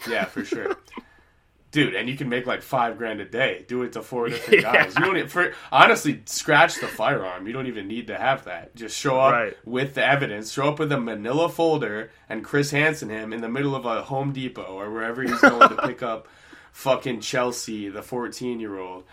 Yeah, 0.08 0.24
for 0.24 0.44
sure. 0.44 0.76
Dude, 1.72 1.94
and 1.94 2.08
you 2.08 2.16
can 2.16 2.28
make 2.28 2.46
like 2.46 2.62
five 2.62 2.98
grand 2.98 3.20
a 3.20 3.24
day. 3.24 3.64
Do 3.68 3.82
it 3.84 3.92
to 3.92 4.02
four 4.02 4.28
different 4.28 4.62
Yeah. 4.64 4.72
guys. 4.72 4.94
You 4.98 5.04
don't 5.04 5.16
e- 5.18 5.26
for 5.28 5.52
honestly 5.70 6.20
scratch 6.24 6.80
the 6.80 6.88
firearm. 6.88 7.46
You 7.46 7.52
don't 7.52 7.68
even 7.68 7.86
need 7.86 8.08
to 8.08 8.18
have 8.18 8.44
that. 8.46 8.74
Just 8.74 8.96
show 8.96 9.20
up 9.20 9.32
Right. 9.32 9.56
with 9.64 9.94
the 9.94 10.04
evidence. 10.04 10.50
Show 10.52 10.68
up 10.68 10.80
with 10.80 10.90
a 10.90 10.98
Manila 10.98 11.48
folder 11.48 12.10
and 12.28 12.42
Chris 12.42 12.72
Hansen 12.72 13.08
him 13.08 13.32
in 13.32 13.40
the 13.40 13.48
middle 13.48 13.76
of 13.76 13.86
a 13.86 14.02
Home 14.02 14.32
Depot 14.32 14.62
or 14.64 14.90
wherever 14.90 15.22
he's 15.22 15.40
going 15.40 15.68
to 15.68 15.76
pick 15.86 16.02
up 16.02 16.26
fucking 16.72 17.20
Chelsea, 17.20 17.88
the 17.88 18.02
fourteen 18.02 18.58
year 18.58 18.76
old. 18.76 19.04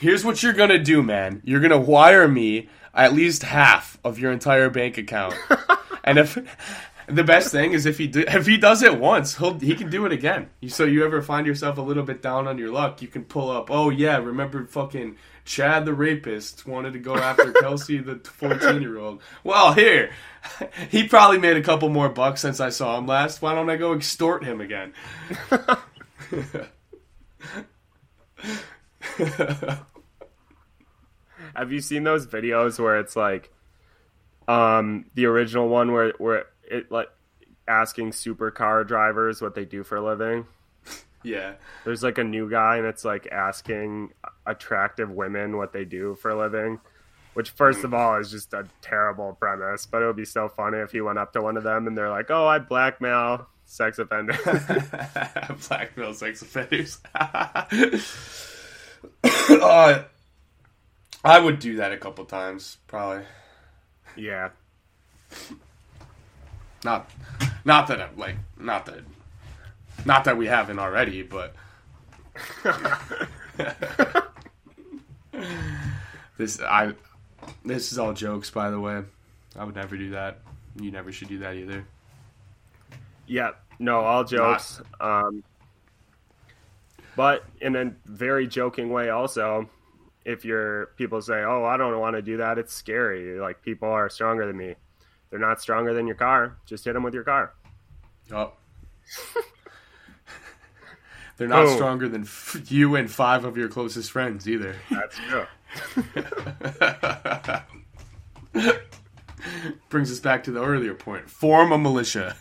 Here's 0.00 0.24
what 0.24 0.42
you're 0.42 0.52
gonna 0.52 0.82
do, 0.82 1.02
man. 1.02 1.40
You're 1.44 1.60
gonna 1.60 1.78
wire 1.78 2.26
me 2.26 2.68
at 2.94 3.12
least 3.12 3.42
half 3.42 3.98
of 4.04 4.18
your 4.18 4.32
entire 4.32 4.70
bank 4.70 4.98
account, 4.98 5.34
and 6.04 6.18
if 6.18 6.38
the 7.06 7.24
best 7.24 7.52
thing 7.52 7.72
is 7.72 7.86
if 7.86 7.98
he 7.98 8.06
do, 8.06 8.24
if 8.26 8.46
he 8.46 8.56
does 8.56 8.82
it 8.82 8.98
once, 8.98 9.36
he'll 9.36 9.58
he 9.58 9.74
can 9.74 9.90
do 9.90 10.06
it 10.06 10.12
again. 10.12 10.48
So 10.68 10.84
you 10.84 11.04
ever 11.04 11.22
find 11.22 11.46
yourself 11.46 11.78
a 11.78 11.82
little 11.82 12.02
bit 12.02 12.22
down 12.22 12.46
on 12.48 12.58
your 12.58 12.70
luck, 12.70 13.02
you 13.02 13.08
can 13.08 13.24
pull 13.24 13.50
up. 13.50 13.70
Oh 13.70 13.90
yeah, 13.90 14.16
remember 14.18 14.66
fucking 14.66 15.16
Chad 15.44 15.84
the 15.84 15.92
rapist 15.92 16.66
wanted 16.66 16.94
to 16.94 16.98
go 16.98 17.16
after 17.16 17.52
Kelsey 17.60 17.98
the 17.98 18.16
14 18.16 18.80
year 18.80 18.98
old. 18.98 19.20
Well, 19.42 19.74
here 19.74 20.10
he 20.90 21.06
probably 21.06 21.38
made 21.38 21.56
a 21.56 21.62
couple 21.62 21.88
more 21.88 22.08
bucks 22.08 22.40
since 22.40 22.60
I 22.60 22.70
saw 22.70 22.98
him 22.98 23.06
last. 23.06 23.42
Why 23.42 23.54
don't 23.54 23.70
I 23.70 23.76
go 23.76 23.92
extort 23.92 24.44
him 24.44 24.60
again? 24.60 24.94
Have 31.54 31.72
you 31.72 31.80
seen 31.80 32.04
those 32.04 32.26
videos 32.26 32.78
where 32.78 32.98
it's 32.98 33.16
like, 33.16 33.52
um, 34.48 35.06
the 35.14 35.26
original 35.26 35.68
one 35.68 35.92
where 35.92 36.12
where 36.18 36.46
it 36.70 36.90
like 36.90 37.08
asking 37.66 38.10
supercar 38.10 38.86
drivers 38.86 39.40
what 39.40 39.54
they 39.54 39.64
do 39.64 39.82
for 39.84 39.96
a 39.96 40.04
living? 40.04 40.46
yeah. 41.22 41.54
There's 41.84 42.02
like 42.02 42.18
a 42.18 42.24
new 42.24 42.50
guy 42.50 42.76
and 42.76 42.86
it's 42.86 43.04
like 43.04 43.26
asking 43.32 44.12
attractive 44.46 45.10
women 45.10 45.56
what 45.56 45.72
they 45.72 45.84
do 45.84 46.14
for 46.16 46.30
a 46.30 46.38
living, 46.38 46.80
which 47.32 47.50
first 47.50 47.84
of 47.84 47.94
all 47.94 48.16
is 48.16 48.30
just 48.30 48.52
a 48.52 48.68
terrible 48.82 49.36
premise. 49.40 49.86
But 49.86 50.02
it 50.02 50.06
would 50.06 50.16
be 50.16 50.24
so 50.24 50.48
funny 50.48 50.78
if 50.78 50.92
he 50.92 51.00
went 51.00 51.18
up 51.18 51.32
to 51.32 51.42
one 51.42 51.56
of 51.56 51.64
them 51.64 51.86
and 51.86 51.96
they're 51.96 52.10
like, 52.10 52.30
"Oh, 52.30 52.46
I 52.46 52.58
blackmail 52.58 53.46
sex 53.64 53.98
offenders." 53.98 54.36
Blackmail 55.68 56.14
sex 56.14 56.42
offenders. 56.42 56.98
uh, 59.24 60.02
I 61.24 61.40
would 61.40 61.58
do 61.58 61.76
that 61.76 61.92
a 61.92 61.96
couple 61.96 62.24
times, 62.26 62.76
probably. 62.86 63.24
yeah, 64.16 64.50
Not, 66.84 67.10
not 67.64 67.86
that 67.88 68.00
I'm 68.00 68.16
like, 68.16 68.36
not 68.58 68.84
that, 68.86 69.00
not 70.04 70.24
that 70.24 70.36
we 70.36 70.46
haven't 70.46 70.78
already, 70.78 71.22
but 71.22 71.54
this 76.36 76.60
I, 76.60 76.92
this 77.64 77.90
is 77.92 77.98
all 77.98 78.12
jokes, 78.12 78.50
by 78.50 78.70
the 78.70 78.78
way. 78.80 79.02
I 79.56 79.64
would 79.64 79.76
never 79.76 79.96
do 79.96 80.10
that. 80.10 80.40
You 80.80 80.90
never 80.90 81.12
should 81.12 81.28
do 81.28 81.38
that 81.38 81.54
either. 81.54 81.86
yeah. 83.26 83.52
No, 83.80 84.00
all 84.00 84.22
jokes. 84.24 84.80
Um, 85.00 85.42
but 87.16 87.44
in 87.60 87.74
a 87.76 87.92
very 88.06 88.46
joking 88.46 88.90
way, 88.90 89.10
also, 89.10 89.68
if 90.24 90.44
you're 90.44 90.86
people 90.96 91.20
say, 91.22 91.42
"Oh, 91.42 91.64
I 91.64 91.76
don't 91.76 91.98
want 91.98 92.16
to 92.16 92.22
do 92.22 92.38
that," 92.38 92.58
it's 92.58 92.72
scary. 92.72 93.38
Like 93.38 93.62
people 93.62 93.88
are 93.88 94.08
stronger 94.08 94.46
than 94.46 94.56
me. 94.56 94.74
They're 95.30 95.38
not 95.38 95.60
stronger 95.60 95.92
than 95.94 96.06
your 96.06 96.16
car. 96.16 96.56
Just 96.66 96.84
hit 96.84 96.92
them 96.94 97.02
with 97.02 97.14
your 97.14 97.24
car. 97.24 97.52
Oh. 98.32 98.52
They're 101.36 101.48
not 101.48 101.64
Boom. 101.64 101.74
stronger 101.74 102.08
than 102.08 102.22
f- 102.22 102.62
you 102.68 102.94
and 102.94 103.10
five 103.10 103.44
of 103.44 103.56
your 103.56 103.68
closest 103.68 104.12
friends 104.12 104.48
either. 104.48 104.76
That's 104.88 105.18
true. 105.18 105.46
Brings 109.88 110.12
us 110.12 110.20
back 110.20 110.44
to 110.44 110.52
the 110.52 110.62
earlier 110.62 110.94
point. 110.94 111.28
Form 111.28 111.72
a 111.72 111.78
militia. 111.78 112.36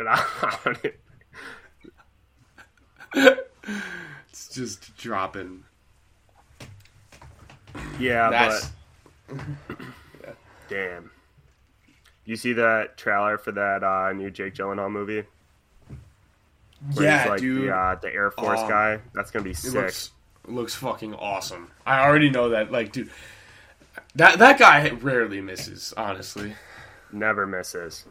Dude, 0.00 0.08
I, 0.08 0.24
it's 4.30 4.48
just 4.54 4.96
dropping. 4.96 5.64
yeah, 7.98 8.30
That's 8.30 8.70
but 9.28 9.38
damn. 10.68 11.10
You 12.24 12.36
see 12.36 12.52
that 12.54 12.96
trailer 12.96 13.38
for 13.38 13.52
that 13.52 13.82
uh, 13.82 14.12
new 14.12 14.30
Jake 14.30 14.54
Gyllenhaal 14.54 14.90
movie? 14.90 15.24
Where 16.94 17.04
yeah, 17.04 17.22
he's 17.22 17.30
like 17.30 17.40
dude. 17.40 17.68
the 17.68 17.74
uh, 17.74 17.94
the 17.96 18.12
Air 18.14 18.30
Force 18.30 18.60
Um, 18.60 18.68
guy. 18.68 19.00
That's 19.14 19.30
gonna 19.30 19.44
be 19.44 19.50
it 19.50 19.56
sick. 19.56 19.74
looks 19.74 20.10
looks 20.46 20.74
fucking 20.74 21.14
awesome. 21.14 21.70
I 21.84 22.00
already 22.06 22.30
know 22.30 22.50
that. 22.50 22.70
Like, 22.72 22.92
dude, 22.92 23.10
that 24.14 24.38
that 24.38 24.58
guy 24.58 24.88
rarely 24.90 25.40
misses. 25.40 25.92
Honestly, 25.96 26.54
Never 27.12 27.46
misses. 27.46 28.06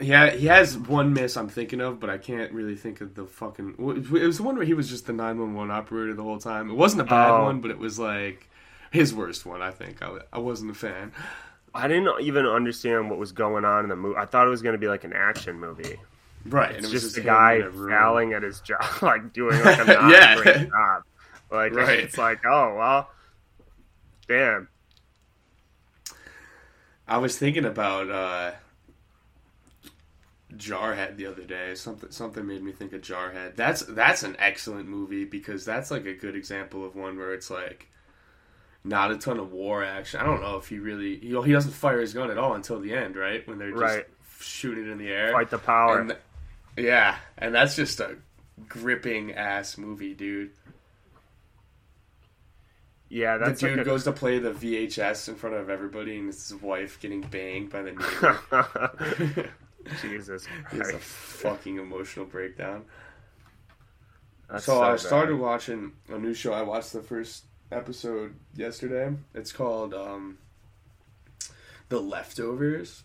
Yeah, 0.00 0.30
he 0.30 0.46
has 0.46 0.76
one 0.76 1.12
miss 1.12 1.36
I'm 1.36 1.48
thinking 1.48 1.80
of, 1.80 2.00
but 2.00 2.10
I 2.10 2.18
can't 2.18 2.52
really 2.52 2.74
think 2.74 3.00
of 3.00 3.14
the 3.14 3.26
fucking. 3.26 3.76
It 3.78 4.10
was 4.26 4.38
the 4.38 4.42
one 4.42 4.56
where 4.56 4.64
he 4.66 4.74
was 4.74 4.88
just 4.90 5.06
the 5.06 5.12
911 5.12 5.70
operator 5.70 6.14
the 6.14 6.22
whole 6.22 6.38
time. 6.38 6.68
It 6.68 6.74
wasn't 6.74 7.02
a 7.02 7.04
bad 7.04 7.30
Oh. 7.30 7.44
one, 7.44 7.60
but 7.60 7.70
it 7.70 7.78
was 7.78 7.98
like 7.98 8.48
his 8.90 9.14
worst 9.14 9.46
one. 9.46 9.62
I 9.62 9.70
think 9.70 10.02
I, 10.02 10.18
I 10.32 10.38
wasn't 10.40 10.72
a 10.72 10.74
fan. 10.74 11.12
I 11.74 11.86
didn't 11.88 12.20
even 12.22 12.44
understand 12.46 13.08
what 13.08 13.18
was 13.18 13.32
going 13.32 13.64
on 13.64 13.84
in 13.84 13.88
the 13.88 13.96
movie. 13.96 14.16
I 14.18 14.26
thought 14.26 14.46
it 14.46 14.50
was 14.50 14.62
gonna 14.62 14.78
be 14.78 14.88
like 14.88 15.04
an 15.04 15.12
action 15.12 15.58
movie. 15.60 15.96
Right, 16.46 16.70
It's 16.72 16.76
and 16.78 16.86
it 16.86 16.92
was 16.92 17.02
just, 17.02 17.14
just 17.14 17.18
a 17.18 17.20
guy 17.28 17.54
in 17.54 17.62
a 17.62 17.70
room. 17.70 17.90
fouling 17.90 18.32
at 18.34 18.42
his 18.42 18.60
job, 18.60 18.84
like 19.02 19.32
doing 19.32 19.58
like 19.62 19.78
a 19.78 19.84
not 19.92 20.10
Yeah. 20.10 20.34
great 20.42 20.68
job. 20.68 21.02
Like 21.50 21.72
Right. 21.72 22.00
it's 22.00 22.18
like, 22.18 22.44
oh 22.44 22.74
well, 22.76 23.10
damn. 24.28 24.68
I 27.06 27.18
was 27.18 27.38
thinking 27.38 27.64
about 27.64 28.10
uh, 28.10 28.52
Jarhead 30.56 31.16
the 31.16 31.26
other 31.26 31.42
day. 31.44 31.74
Something 31.74 32.10
something 32.10 32.46
made 32.46 32.62
me 32.62 32.72
think 32.72 32.92
of 32.92 33.00
Jarhead. 33.02 33.56
That's 33.56 33.82
that's 33.82 34.22
an 34.22 34.36
excellent 34.38 34.88
movie 34.88 35.24
because 35.24 35.64
that's 35.64 35.90
like 35.90 36.06
a 36.06 36.14
good 36.14 36.36
example 36.36 36.84
of 36.84 36.94
one 36.96 37.16
where 37.18 37.34
it's 37.34 37.50
like 37.50 37.88
not 38.84 39.10
a 39.10 39.16
ton 39.16 39.38
of 39.38 39.52
war 39.52 39.82
action. 39.84 40.20
I 40.20 40.24
don't 40.24 40.40
know 40.42 40.56
if 40.56 40.68
he 40.68 40.78
really 40.78 41.24
you 41.24 41.32
know, 41.34 41.42
he 41.42 41.52
doesn't 41.52 41.72
fire 41.72 42.00
his 42.00 42.12
gun 42.14 42.30
at 42.30 42.38
all 42.38 42.54
until 42.54 42.80
the 42.80 42.94
end, 42.94 43.16
right? 43.16 43.46
When 43.48 43.58
they're 43.58 43.70
just 43.70 43.80
Right. 43.82 44.06
shooting 44.40 44.90
in 44.90 44.98
the 44.98 45.08
air. 45.08 45.32
Fight 45.32 45.50
the 45.50 45.58
power. 45.58 46.00
And 46.00 46.10
th- 46.10 46.20
yeah, 46.86 47.16
and 47.38 47.54
that's 47.54 47.76
just 47.76 48.00
a 48.00 48.16
gripping 48.68 49.32
ass 49.34 49.78
movie, 49.78 50.14
dude. 50.14 50.50
Yeah, 53.08 53.36
The 53.38 53.52
dude 53.52 53.84
goes 53.84 54.04
to 54.04 54.12
play 54.12 54.40
the 54.40 54.50
VHS 54.50 55.28
in 55.28 55.36
front 55.36 55.54
of 55.54 55.70
everybody, 55.70 56.18
and 56.18 56.28
it's 56.30 56.48
his 56.48 56.60
wife 56.60 56.98
getting 57.00 57.20
banged 57.20 57.70
by 57.70 57.82
the 57.82 57.92
neighbor. 59.32 59.50
Jesus 60.02 60.46
it's 60.72 60.88
a 60.88 60.92
Christ. 60.92 61.00
fucking 61.00 61.78
emotional 61.78 62.26
breakdown. 62.26 62.84
That's 64.50 64.64
so, 64.64 64.82
I 64.82 64.90
bad. 64.92 65.00
started 65.00 65.36
watching 65.36 65.92
a 66.08 66.18
new 66.18 66.34
show. 66.34 66.52
I 66.52 66.62
watched 66.62 66.92
the 66.92 67.02
first 67.02 67.44
episode 67.72 68.34
yesterday. 68.54 69.14
It's 69.34 69.52
called 69.52 69.94
um, 69.94 70.38
The 71.88 72.00
Leftovers, 72.00 73.02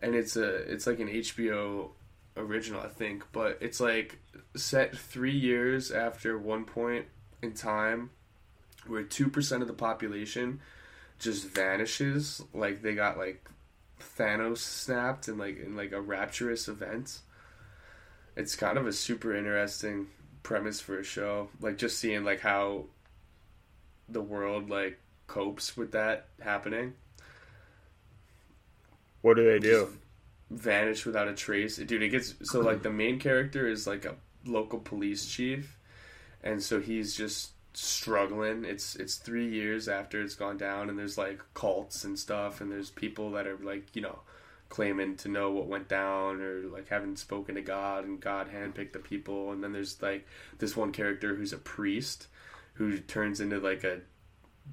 and 0.00 0.14
it's 0.14 0.36
a 0.36 0.54
it's 0.72 0.86
like 0.86 1.00
an 1.00 1.08
HBO 1.08 1.90
original, 2.36 2.80
I 2.80 2.88
think, 2.88 3.24
but 3.32 3.58
it's 3.60 3.80
like 3.80 4.18
set 4.56 4.96
three 4.96 5.36
years 5.36 5.90
after 5.90 6.38
one 6.38 6.64
point 6.64 7.06
in 7.42 7.52
time 7.52 8.10
where 8.86 9.02
two 9.02 9.28
percent 9.28 9.62
of 9.62 9.68
the 9.68 9.74
population 9.74 10.60
just 11.18 11.48
vanishes, 11.48 12.42
like 12.54 12.80
they 12.80 12.94
got 12.94 13.18
like 13.18 13.44
Thanos 14.00 14.58
snapped 14.58 15.28
in 15.28 15.38
like 15.38 15.58
in 15.58 15.76
like 15.76 15.92
a 15.92 16.00
rapturous 16.00 16.68
event. 16.68 17.20
It's 18.36 18.54
kind 18.54 18.78
of 18.78 18.86
a 18.86 18.92
super 18.92 19.34
interesting 19.34 20.08
premise 20.42 20.80
for 20.80 20.98
a 20.98 21.04
show. 21.04 21.48
Like 21.60 21.78
just 21.78 21.98
seeing 21.98 22.24
like 22.24 22.40
how 22.40 22.84
the 24.08 24.22
world 24.22 24.70
like 24.70 24.98
copes 25.26 25.76
with 25.76 25.92
that 25.92 26.28
happening. 26.40 26.94
What 29.22 29.36
do 29.36 29.44
they 29.44 29.58
do? 29.58 29.86
Just 29.86 29.96
vanish 30.50 31.04
without 31.04 31.28
a 31.28 31.34
trace. 31.34 31.76
Dude, 31.76 32.02
it 32.02 32.08
gets 32.08 32.34
so 32.42 32.60
like 32.60 32.82
the 32.82 32.90
main 32.90 33.18
character 33.18 33.68
is 33.68 33.86
like 33.86 34.04
a 34.04 34.14
local 34.46 34.78
police 34.78 35.28
chief 35.28 35.78
and 36.42 36.62
so 36.62 36.80
he's 36.80 37.16
just 37.16 37.50
struggling. 37.78 38.64
It's 38.64 38.96
it's 38.96 39.16
3 39.16 39.48
years 39.48 39.88
after 39.88 40.20
it's 40.20 40.34
gone 40.34 40.56
down 40.56 40.90
and 40.90 40.98
there's 40.98 41.18
like 41.18 41.40
cults 41.54 42.04
and 42.04 42.18
stuff 42.18 42.60
and 42.60 42.70
there's 42.70 42.90
people 42.90 43.30
that 43.32 43.46
are 43.46 43.58
like, 43.58 43.94
you 43.94 44.02
know, 44.02 44.20
claiming 44.68 45.16
to 45.16 45.28
know 45.28 45.50
what 45.50 45.66
went 45.66 45.88
down 45.88 46.40
or 46.40 46.62
like 46.62 46.88
having 46.88 47.16
spoken 47.16 47.54
to 47.54 47.62
God 47.62 48.04
and 48.04 48.20
God 48.20 48.48
handpicked 48.50 48.92
the 48.92 48.98
people 48.98 49.52
and 49.52 49.62
then 49.62 49.72
there's 49.72 50.00
like 50.02 50.26
this 50.58 50.76
one 50.76 50.92
character 50.92 51.34
who's 51.34 51.52
a 51.52 51.58
priest 51.58 52.26
who 52.74 52.98
turns 52.98 53.40
into 53.40 53.58
like 53.58 53.84
a 53.84 54.00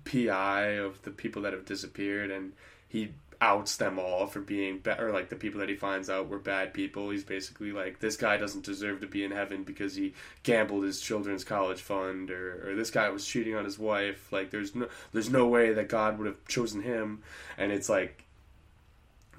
PI 0.03 0.77
of 0.77 1.01
the 1.03 1.11
people 1.11 1.43
that 1.43 1.53
have 1.53 1.65
disappeared 1.65 2.31
and 2.31 2.53
he 2.87 3.13
outs 3.45 3.77
them 3.77 3.99
all 3.99 4.25
for 4.25 4.41
being 4.41 4.79
bad 4.79 4.99
or 4.99 5.11
like 5.11 5.29
the 5.29 5.35
people 5.35 5.59
that 5.59 5.69
he 5.69 5.75
finds 5.75 6.09
out 6.09 6.27
were 6.27 6.39
bad 6.39 6.73
people. 6.73 7.11
He's 7.11 7.23
basically 7.23 7.71
like 7.71 7.99
this 7.99 8.17
guy 8.17 8.37
doesn't 8.37 8.65
deserve 8.65 9.01
to 9.01 9.07
be 9.07 9.23
in 9.23 9.31
heaven 9.31 9.63
because 9.63 9.95
he 9.95 10.13
gambled 10.43 10.83
his 10.83 10.99
children's 10.99 11.43
college 11.43 11.81
fund 11.81 12.31
or, 12.31 12.71
or 12.71 12.75
this 12.75 12.89
guy 12.89 13.09
was 13.09 13.25
cheating 13.25 13.55
on 13.55 13.63
his 13.63 13.77
wife. 13.77 14.31
Like 14.31 14.49
there's 14.49 14.73
no 14.73 14.87
there's 15.13 15.29
no 15.29 15.47
way 15.47 15.73
that 15.73 15.89
god 15.89 16.17
would 16.17 16.27
have 16.27 16.43
chosen 16.47 16.81
him. 16.81 17.21
And 17.57 17.71
it's 17.71 17.87
like 17.87 18.25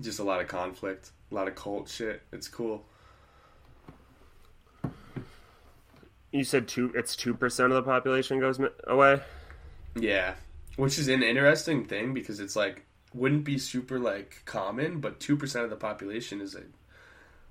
just 0.01 0.21
a 0.21 0.25
lot 0.25 0.41
of 0.41 0.49
conflict 0.49 1.11
a 1.31 1.35
lot 1.35 1.49
of 1.49 1.55
cult 1.55 1.89
shit. 1.89 2.23
It's 2.33 2.49
cool. 2.49 2.85
You 6.33 6.45
said 6.45 6.69
two. 6.69 6.93
It's 6.95 7.17
two 7.17 7.35
percent 7.35 7.73
of 7.73 7.77
the 7.77 7.83
population 7.83 8.41
goes 8.41 8.61
away. 8.87 9.21
Yeah, 9.95 10.35
which 10.77 10.99
is 10.99 11.09
an 11.09 11.23
interesting 11.23 11.87
thing 11.87 12.15
because 12.15 12.41
it's 12.41 12.55
like 12.57 12.85
wouldn't 13.17 13.45
be 13.45 13.59
super 13.59 13.99
like 13.99 14.43
common, 14.45 15.01
but 15.01 15.21
two 15.21 15.37
percent 15.37 15.65
of 15.65 15.71
the 15.71 15.77
population 15.77 16.41
is 16.41 16.55
a 16.55 16.63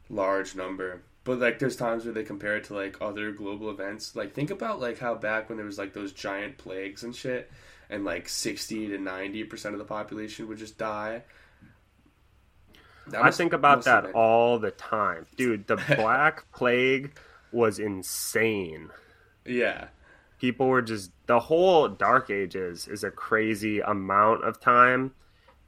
large 0.09 0.55
number. 0.55 1.01
But 1.23 1.39
like, 1.39 1.59
there's 1.59 1.75
times 1.75 2.05
where 2.05 2.13
they 2.13 2.23
compare 2.23 2.55
it 2.57 2.65
to 2.65 2.75
like 2.75 2.97
other 3.01 3.31
global 3.31 3.69
events. 3.69 4.15
Like, 4.15 4.33
think 4.33 4.51
about 4.51 4.79
like 4.79 4.99
how 4.99 5.15
back 5.15 5.49
when 5.49 5.57
there 5.57 5.65
was 5.65 5.77
like 5.77 5.93
those 5.93 6.13
giant 6.13 6.57
plagues 6.57 7.03
and 7.03 7.15
shit, 7.15 7.51
and 7.89 8.05
like 8.05 8.29
sixty 8.29 8.87
to 8.87 8.97
ninety 8.97 9.43
percent 9.43 9.73
of 9.73 9.79
the 9.79 9.85
population 9.85 10.47
would 10.47 10.57
just 10.57 10.77
die. 10.77 11.23
That 13.07 13.23
I 13.23 13.31
think 13.31 13.53
about 13.53 13.83
that 13.85 14.11
all 14.13 14.59
the 14.59 14.71
time, 14.71 15.25
dude. 15.37 15.67
The 15.67 15.77
Black 15.95 16.51
Plague 16.51 17.17
was 17.51 17.79
insane. 17.79 18.89
Yeah, 19.45 19.87
People 20.39 20.67
were 20.67 20.81
just 20.81 21.11
the 21.27 21.39
whole 21.39 21.87
Dark 21.87 22.29
Ages 22.29 22.87
is 22.87 23.03
a 23.03 23.11
crazy 23.11 23.79
amount 23.79 24.43
of 24.43 24.59
time, 24.59 25.13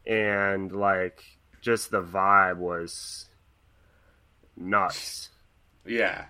and 0.07 0.71
like 0.71 1.23
just 1.61 1.91
the 1.91 2.01
vibe 2.01 2.57
was 2.57 3.27
nuts. 4.55 5.29
yeah. 5.85 6.25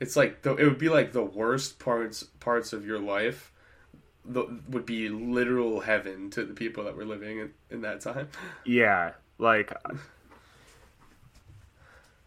It's 0.00 0.14
like 0.14 0.42
the, 0.42 0.54
it 0.54 0.64
would 0.64 0.78
be 0.78 0.88
like 0.88 1.10
the 1.12 1.24
worst 1.24 1.78
parts 1.80 2.22
parts 2.38 2.72
of 2.72 2.86
your 2.86 3.00
life. 3.00 3.52
The, 4.24 4.60
would 4.68 4.84
be 4.86 5.08
literal 5.08 5.80
heaven 5.80 6.28
to 6.30 6.44
the 6.44 6.52
people 6.54 6.84
that 6.84 6.94
were 6.96 7.04
living 7.06 7.38
in, 7.38 7.50
in 7.70 7.80
that 7.80 8.00
time. 8.02 8.28
Yeah, 8.64 9.12
like 9.38 9.72
uh, 9.72 9.94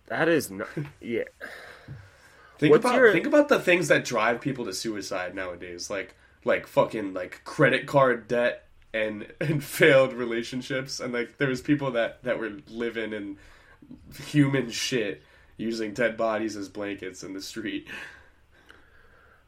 that 0.07 0.27
is 0.27 0.49
no, 0.51 0.65
yeah. 0.99 1.23
Think 2.57 2.71
What's 2.71 2.85
about 2.85 2.95
your- 2.95 3.13
think 3.13 3.25
about 3.25 3.47
the 3.49 3.59
things 3.59 3.87
that 3.87 4.03
drive 4.03 4.41
people 4.41 4.65
to 4.65 4.73
suicide 4.73 5.33
nowadays, 5.35 5.89
like 5.89 6.15
like 6.43 6.67
fucking 6.67 7.13
like 7.13 7.41
credit 7.43 7.87
card 7.87 8.27
debt 8.27 8.65
and 8.93 9.31
and 9.39 9.63
failed 9.63 10.13
relationships, 10.13 10.99
and 10.99 11.13
like 11.13 11.37
there 11.37 11.49
was 11.49 11.61
people 11.61 11.91
that 11.91 12.23
that 12.23 12.39
were 12.39 12.51
living 12.69 13.13
in 13.13 13.37
human 14.15 14.69
shit 14.69 15.23
using 15.57 15.93
dead 15.93 16.17
bodies 16.17 16.55
as 16.55 16.69
blankets 16.69 17.23
in 17.23 17.33
the 17.33 17.41
street. 17.41 17.87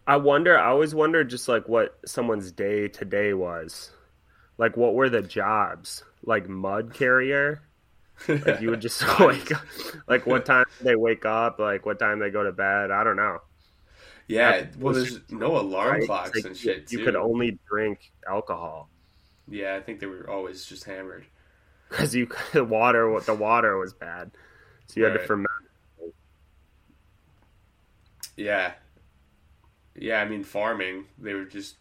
I 0.05 0.17
wonder. 0.17 0.57
I 0.57 0.69
always 0.69 0.93
wonder 0.93 1.23
just 1.23 1.47
like 1.47 1.67
what 1.67 1.97
someone's 2.05 2.51
day 2.51 2.87
to 2.89 3.05
day 3.05 3.33
was. 3.33 3.91
Like, 4.57 4.77
what 4.77 4.93
were 4.93 5.09
the 5.09 5.21
jobs? 5.21 6.03
Like 6.23 6.47
mud 6.47 6.93
carrier. 6.93 7.61
Like 8.27 8.61
you 8.61 8.69
would 8.69 8.81
just 8.81 9.01
up. 9.19 9.63
Like 10.07 10.25
what 10.25 10.45
time 10.45 10.65
they 10.81 10.95
wake 10.95 11.25
up? 11.25 11.59
Like 11.59 11.85
what 11.85 11.99
time 11.99 12.19
they 12.19 12.29
go 12.29 12.43
to 12.43 12.51
bed? 12.51 12.91
I 12.91 13.03
don't 13.03 13.15
know. 13.17 13.39
yeah, 14.27 14.67
well, 14.77 14.93
there's 14.93 15.19
no 15.29 15.57
alarm 15.57 15.99
Right? 15.99 16.05
clocks 16.05 16.35
Like, 16.35 16.45
and 16.45 16.57
shit. 16.57 16.91
You 16.91 16.99
could 16.99 17.15
only 17.15 17.59
drink 17.67 18.11
alcohol 18.27 18.89
Yeah, 19.47 19.75
I 19.75 19.81
think 19.81 19.99
they 19.99 20.07
were 20.07 20.29
always 20.29 20.65
just 20.65 20.85
hammered. 20.85 21.25
because 21.89 22.15
you 22.15 22.29
the 22.53 22.63
water. 22.63 23.19
The 23.19 23.33
water 23.33 23.77
was 23.77 23.93
bad, 23.93 24.31
so 24.87 24.99
you 24.99 25.05
had 25.05 25.13
to 25.13 25.19
ferment. 25.19 25.49
Yeah, 28.35 28.73
yeah. 29.95 30.21
I 30.21 30.25
mean, 30.25 30.43
farming. 30.43 31.05
They 31.19 31.33
were 31.33 31.45
just 31.45 31.75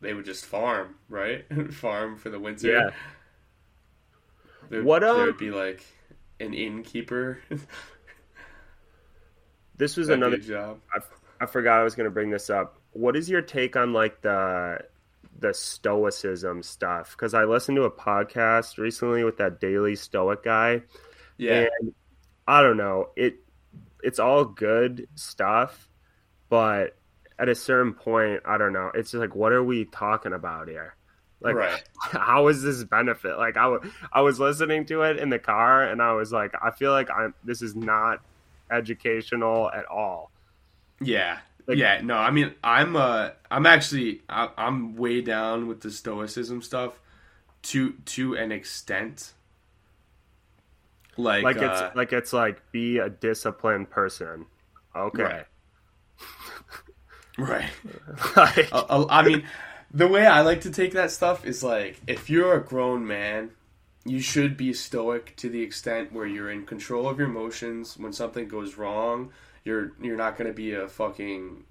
they 0.00 0.14
would 0.14 0.24
just 0.24 0.46
farm, 0.46 0.96
right? 1.08 1.44
farm 1.72 2.16
for 2.16 2.30
the 2.30 2.40
winter. 2.40 2.72
Yeah. 2.72 2.90
There, 4.68 4.82
What, 4.82 5.00
there 5.00 5.10
um, 5.10 5.26
would 5.26 5.38
be 5.38 5.52
like 5.52 5.84
an 6.40 6.54
innkeeper. 6.54 7.38
This 9.78 9.96
was 9.96 10.08
That'd 10.08 10.22
another 10.22 10.38
job. 10.38 10.80
I 11.40 11.46
forgot 11.46 11.80
I 11.80 11.84
was 11.84 11.94
going 11.94 12.06
to 12.06 12.10
bring 12.10 12.30
this 12.30 12.48
up. 12.48 12.78
What 12.92 13.14
is 13.16 13.28
your 13.28 13.42
take 13.42 13.76
on 13.76 13.92
like 13.92 14.22
the 14.22 14.78
the 15.38 15.54
stoicism 15.54 16.62
stuff? 16.62 17.12
Because 17.12 17.34
I 17.34 17.44
listened 17.44 17.76
to 17.76 17.84
a 17.84 17.90
podcast 17.90 18.78
recently 18.78 19.24
with 19.24 19.38
that 19.38 19.60
Daily 19.60 19.96
Stoic 19.96 20.42
guy, 20.42 20.82
Yeah, 21.38 21.68
and 21.80 21.94
I 22.46 22.62
don't 22.62 22.76
know 22.76 23.10
it. 23.16 23.36
It's 24.02 24.18
all 24.18 24.44
good 24.44 25.08
stuff, 25.14 25.88
but 26.48 26.96
at 27.38 27.48
a 27.48 27.54
certain 27.54 27.94
point, 27.94 28.42
I 28.44 28.56
don't 28.58 28.72
know. 28.72 28.90
It's 28.94 29.10
just 29.10 29.20
like, 29.20 29.34
what 29.34 29.52
are 29.52 29.64
we 29.64 29.84
talking 29.86 30.32
about 30.32 30.68
here? 30.68 30.94
Like, 31.40 31.54
right. 31.56 31.82
how 31.98 32.48
is 32.48 32.62
this 32.62 32.82
benefit? 32.84 33.36
Like, 33.36 33.56
I, 33.56 33.64
w- 33.70 33.92
I 34.12 34.22
was 34.22 34.40
listening 34.40 34.86
to 34.86 35.02
it 35.02 35.18
in 35.18 35.28
the 35.28 35.38
car, 35.38 35.82
and 35.82 36.00
I 36.00 36.12
was 36.12 36.32
like, 36.32 36.52
I 36.62 36.70
feel 36.70 36.92
like 36.92 37.10
I'm. 37.10 37.34
This 37.44 37.62
is 37.62 37.74
not 37.74 38.20
educational 38.70 39.70
at 39.70 39.86
all. 39.86 40.30
Yeah. 41.00 41.38
Like- 41.66 41.78
yeah, 41.78 42.00
no, 42.02 42.14
I 42.14 42.30
mean, 42.30 42.54
I'm 42.62 42.94
uh, 42.96 43.30
I'm 43.50 43.66
actually, 43.66 44.22
I, 44.28 44.50
I'm 44.56 44.94
way 44.96 45.20
down 45.20 45.66
with 45.66 45.80
the 45.80 45.90
stoicism 45.90 46.62
stuff, 46.62 47.00
to 47.62 47.94
to 48.06 48.34
an 48.36 48.52
extent. 48.52 49.32
Like, 51.16 51.44
like 51.44 51.58
uh, 51.58 51.64
it's 51.88 51.96
like 51.96 52.12
it's 52.12 52.32
like 52.32 52.70
be 52.72 52.98
a 52.98 53.08
disciplined 53.08 53.90
person. 53.90 54.46
Okay. 54.94 55.22
Right. 55.22 55.46
right. 57.38 57.70
like, 58.36 58.68
Uh, 58.72 58.84
uh, 58.88 59.06
I 59.08 59.22
mean, 59.22 59.44
the 59.92 60.08
way 60.08 60.26
I 60.26 60.42
like 60.42 60.62
to 60.62 60.70
take 60.70 60.92
that 60.92 61.10
stuff 61.10 61.44
is 61.44 61.62
like, 61.62 62.00
if 62.06 62.30
you're 62.30 62.54
a 62.54 62.64
grown 62.64 63.06
man, 63.06 63.50
you 64.04 64.20
should 64.20 64.56
be 64.56 64.72
stoic 64.72 65.34
to 65.36 65.48
the 65.48 65.62
extent 65.62 66.12
where 66.12 66.26
you're 66.26 66.50
in 66.50 66.64
control 66.64 67.08
of 67.08 67.18
your 67.18 67.28
emotions. 67.28 67.96
When 67.98 68.12
something 68.12 68.46
goes 68.48 68.76
wrong, 68.76 69.32
you're 69.66 69.92
you're 70.00 70.16
not 70.16 70.38
gonna 70.38 70.52
be 70.52 70.72
a 70.72 70.88
fucking 70.88 71.64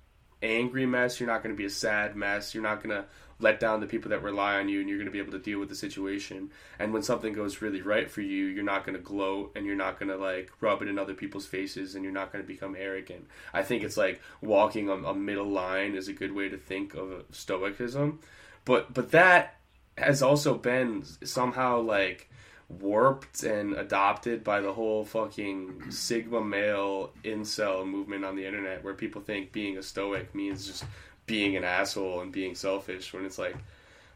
angry 0.43 0.85
mess. 0.85 1.19
You're 1.19 1.29
not 1.29 1.41
gonna 1.41 1.55
be 1.55 1.65
a 1.65 1.69
sad 1.69 2.15
mess. 2.15 2.53
You're 2.53 2.63
not 2.63 2.83
gonna 2.83 3.05
let 3.39 3.59
down 3.59 3.79
the 3.79 3.87
people 3.87 4.09
that 4.09 4.23
rely 4.23 4.57
on 4.57 4.69
you 4.69 4.79
and 4.79 4.87
you're 4.87 4.97
going 4.97 5.07
to 5.07 5.11
be 5.11 5.19
able 5.19 5.31
to 5.31 5.39
deal 5.39 5.59
with 5.59 5.69
the 5.69 5.75
situation 5.75 6.49
and 6.79 6.93
when 6.93 7.03
something 7.03 7.33
goes 7.33 7.61
really 7.61 7.81
right 7.81 8.09
for 8.09 8.21
you 8.21 8.45
you're 8.45 8.63
not 8.63 8.85
going 8.85 8.95
to 8.95 9.01
gloat 9.01 9.51
and 9.55 9.65
you're 9.65 9.75
not 9.75 9.99
going 9.99 10.09
to 10.09 10.15
like 10.17 10.51
rub 10.61 10.81
it 10.81 10.87
in 10.87 10.97
other 10.97 11.13
people's 11.13 11.45
faces 11.45 11.95
and 11.95 12.03
you're 12.03 12.13
not 12.13 12.31
going 12.31 12.43
to 12.43 12.47
become 12.47 12.75
arrogant 12.77 13.27
i 13.53 13.61
think 13.61 13.83
it's 13.83 13.97
like 13.97 14.21
walking 14.41 14.89
a, 14.89 14.93
a 14.93 15.13
middle 15.13 15.49
line 15.49 15.95
is 15.95 16.07
a 16.07 16.13
good 16.13 16.31
way 16.31 16.47
to 16.47 16.57
think 16.57 16.93
of 16.93 17.25
stoicism 17.31 18.19
but 18.63 18.93
but 18.93 19.11
that 19.11 19.57
has 19.97 20.21
also 20.21 20.55
been 20.55 21.03
somehow 21.23 21.79
like 21.79 22.29
warped 22.69 23.43
and 23.43 23.73
adopted 23.73 24.43
by 24.43 24.59
the 24.59 24.73
whole 24.73 25.05
fucking 25.05 25.91
sigma 25.91 26.41
male 26.41 27.11
incel 27.23 27.87
movement 27.87 28.25
on 28.25 28.35
the 28.35 28.45
internet 28.45 28.83
where 28.83 28.93
people 28.93 29.21
think 29.21 29.51
being 29.51 29.77
a 29.77 29.83
stoic 29.83 30.33
means 30.33 30.65
just 30.65 30.83
being 31.27 31.55
an 31.55 31.63
asshole 31.63 32.21
and 32.21 32.31
being 32.31 32.55
selfish 32.55 33.13
when 33.13 33.25
it's 33.25 33.37
like 33.37 33.55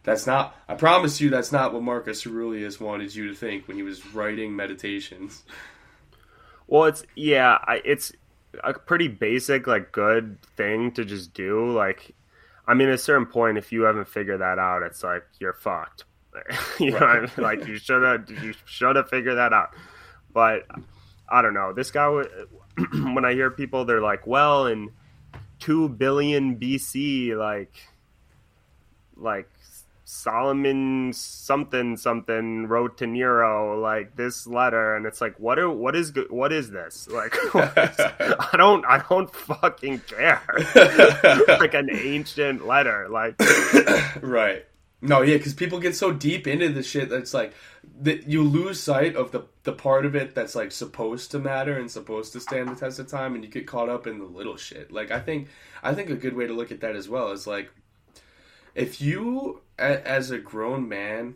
that's 0.04 0.26
not 0.26 0.56
I 0.68 0.76
promise 0.76 1.22
you 1.22 1.30
that's 1.30 1.52
not 1.52 1.74
what 1.74 1.84
Marcus 1.84 2.26
Aurelius 2.26 2.80
wanted 2.80 3.14
you 3.14 3.28
to 3.28 3.36
think 3.36 3.68
when 3.68 3.78
he 3.78 3.84
was 3.84 4.14
writing 4.14 4.56
meditations. 4.56 5.44
Well, 6.68 6.86
it's 6.86 7.04
yeah, 7.16 7.58
I, 7.62 7.82
it's 7.84 8.12
a 8.64 8.74
pretty 8.74 9.08
basic 9.08 9.68
like 9.68 9.92
good 9.92 10.42
thing 10.56 10.92
to 10.94 11.06
just 11.06 11.34
do 11.34 11.72
like 11.72 12.16
I 12.70 12.76
mean, 12.76 12.88
at 12.90 12.94
a 12.94 13.00
certain 13.00 13.26
point, 13.26 13.58
if 13.58 13.72
you 13.72 13.82
haven't 13.82 14.08
figured 14.08 14.42
that 14.42 14.60
out, 14.60 14.84
it's 14.84 15.04
like 15.04 15.24
you're 15.40 15.54
fucked. 15.54 16.06
you 16.80 16.92
know, 16.92 16.98
I 16.98 17.22
mean? 17.22 17.30
like 17.38 17.68
you 17.68 17.78
should 17.78 18.04
have 18.04 18.30
you 18.44 18.54
should 18.66 18.96
have 18.96 19.10
figured 19.10 19.38
that 19.38 19.54
out. 19.54 19.72
But 20.34 20.66
I 21.30 21.42
don't 21.42 21.54
know. 21.54 21.74
This 21.74 21.92
guy, 21.92 22.08
when 23.14 23.26
I 23.26 23.34
hear 23.34 23.52
people, 23.52 23.86
they're 23.86 24.02
like, 24.02 24.28
"Well, 24.28 24.68
in 24.68 24.92
two 25.60 25.90
billion 25.90 26.58
BC, 26.58 27.36
like, 27.38 27.74
like 29.16 29.50
Solomon 30.12 31.14
something 31.14 31.96
something 31.96 32.66
wrote 32.66 32.98
to 32.98 33.06
Nero 33.06 33.80
like 33.80 34.16
this 34.16 34.48
letter, 34.48 34.96
and 34.96 35.06
it's 35.06 35.22
like, 35.22 35.40
what 35.40 35.60
are 35.60 35.70
what 35.70 35.96
is 35.96 36.12
what 36.32 36.52
is 36.52 36.72
this? 36.72 37.08
Like, 37.20 37.36
is, 37.54 38.00
I 38.00 38.56
don't 38.58 38.84
I 38.86 39.04
don't 39.08 39.32
fucking 39.32 40.00
care. 40.00 40.42
like 41.48 41.76
an 41.76 41.90
ancient 41.92 42.66
letter, 42.66 43.08
like 43.08 43.40
right. 44.22 44.66
No, 45.02 45.22
yeah, 45.22 45.38
because 45.38 45.54
people 45.54 45.80
get 45.80 45.96
so 45.96 46.12
deep 46.12 46.46
into 46.46 46.70
the 46.70 46.84
shit 46.84 47.10
that's 47.10 47.34
like 47.34 47.54
that 48.02 48.28
you 48.28 48.44
lose 48.44 48.82
sight 48.82 49.16
of 49.16 49.32
the 49.32 49.44
the 49.64 49.72
part 49.72 50.06
of 50.06 50.14
it 50.16 50.36
that's 50.36 50.56
like 50.56 50.72
supposed 50.74 51.32
to 51.32 51.40
matter 51.40 51.78
and 51.78 51.90
supposed 51.90 52.34
to 52.34 52.40
stand 52.42 52.68
the 52.68 52.76
test 52.76 53.00
of 53.00 53.08
time, 53.08 53.34
and 53.34 53.44
you 53.44 53.50
get 53.50 53.66
caught 53.66 53.88
up 53.88 54.08
in 54.08 54.20
the 54.20 54.26
little 54.26 54.58
shit. 54.58 54.92
Like 54.92 55.10
I 55.10 55.20
think 55.22 55.48
I 55.82 55.94
think 55.94 56.10
a 56.10 56.16
good 56.16 56.36
way 56.36 56.48
to 56.48 56.54
look 56.54 56.72
at 56.72 56.82
that 56.82 56.98
as 56.98 57.08
well 57.08 57.32
is 57.32 57.48
like 57.48 57.72
if 58.76 59.00
you 59.02 59.62
as 59.78 60.32
a 60.32 60.38
grown 60.38 60.90
man 60.90 61.36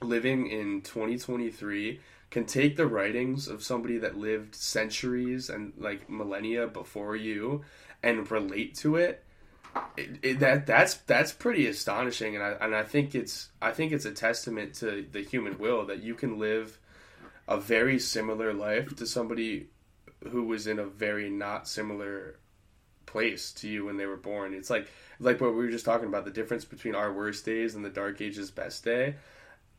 living 0.00 0.46
in 0.46 0.80
2023 0.82 2.00
can 2.30 2.44
take 2.44 2.76
the 2.76 2.86
writings 2.86 3.48
of 3.48 3.62
somebody 3.62 3.98
that 3.98 4.16
lived 4.16 4.54
centuries 4.54 5.50
and 5.50 5.72
like 5.78 6.08
millennia 6.08 6.66
before 6.66 7.16
you 7.16 7.62
and 8.02 8.30
relate 8.30 8.74
to 8.76 8.96
it, 8.96 9.23
it, 9.96 10.40
that 10.40 10.66
that's 10.66 10.94
that's 10.94 11.32
pretty 11.32 11.66
astonishing 11.66 12.34
and 12.34 12.44
I 12.44 12.50
and 12.60 12.74
I 12.74 12.82
think 12.82 13.14
it's 13.14 13.50
I 13.60 13.70
think 13.70 13.92
it's 13.92 14.04
a 14.04 14.12
testament 14.12 14.74
to 14.76 15.06
the 15.10 15.22
human 15.22 15.58
will 15.58 15.86
that 15.86 16.02
you 16.02 16.14
can 16.14 16.38
live 16.38 16.78
a 17.46 17.58
very 17.58 17.98
similar 17.98 18.52
life 18.52 18.96
to 18.96 19.06
somebody 19.06 19.68
who 20.30 20.44
was 20.44 20.66
in 20.66 20.78
a 20.78 20.86
very 20.86 21.28
not 21.30 21.68
similar 21.68 22.38
place 23.06 23.52
to 23.52 23.68
you 23.68 23.84
when 23.84 23.96
they 23.96 24.06
were 24.06 24.16
born. 24.16 24.54
It's 24.54 24.70
like 24.70 24.88
like 25.20 25.40
what 25.40 25.50
we 25.50 25.64
were 25.64 25.70
just 25.70 25.84
talking 25.84 26.08
about 26.08 26.24
the 26.24 26.30
difference 26.30 26.64
between 26.64 26.94
our 26.94 27.12
worst 27.12 27.44
days 27.44 27.74
and 27.74 27.84
the 27.84 27.90
dark 27.90 28.20
ages 28.20 28.50
best 28.50 28.84
day 28.84 29.14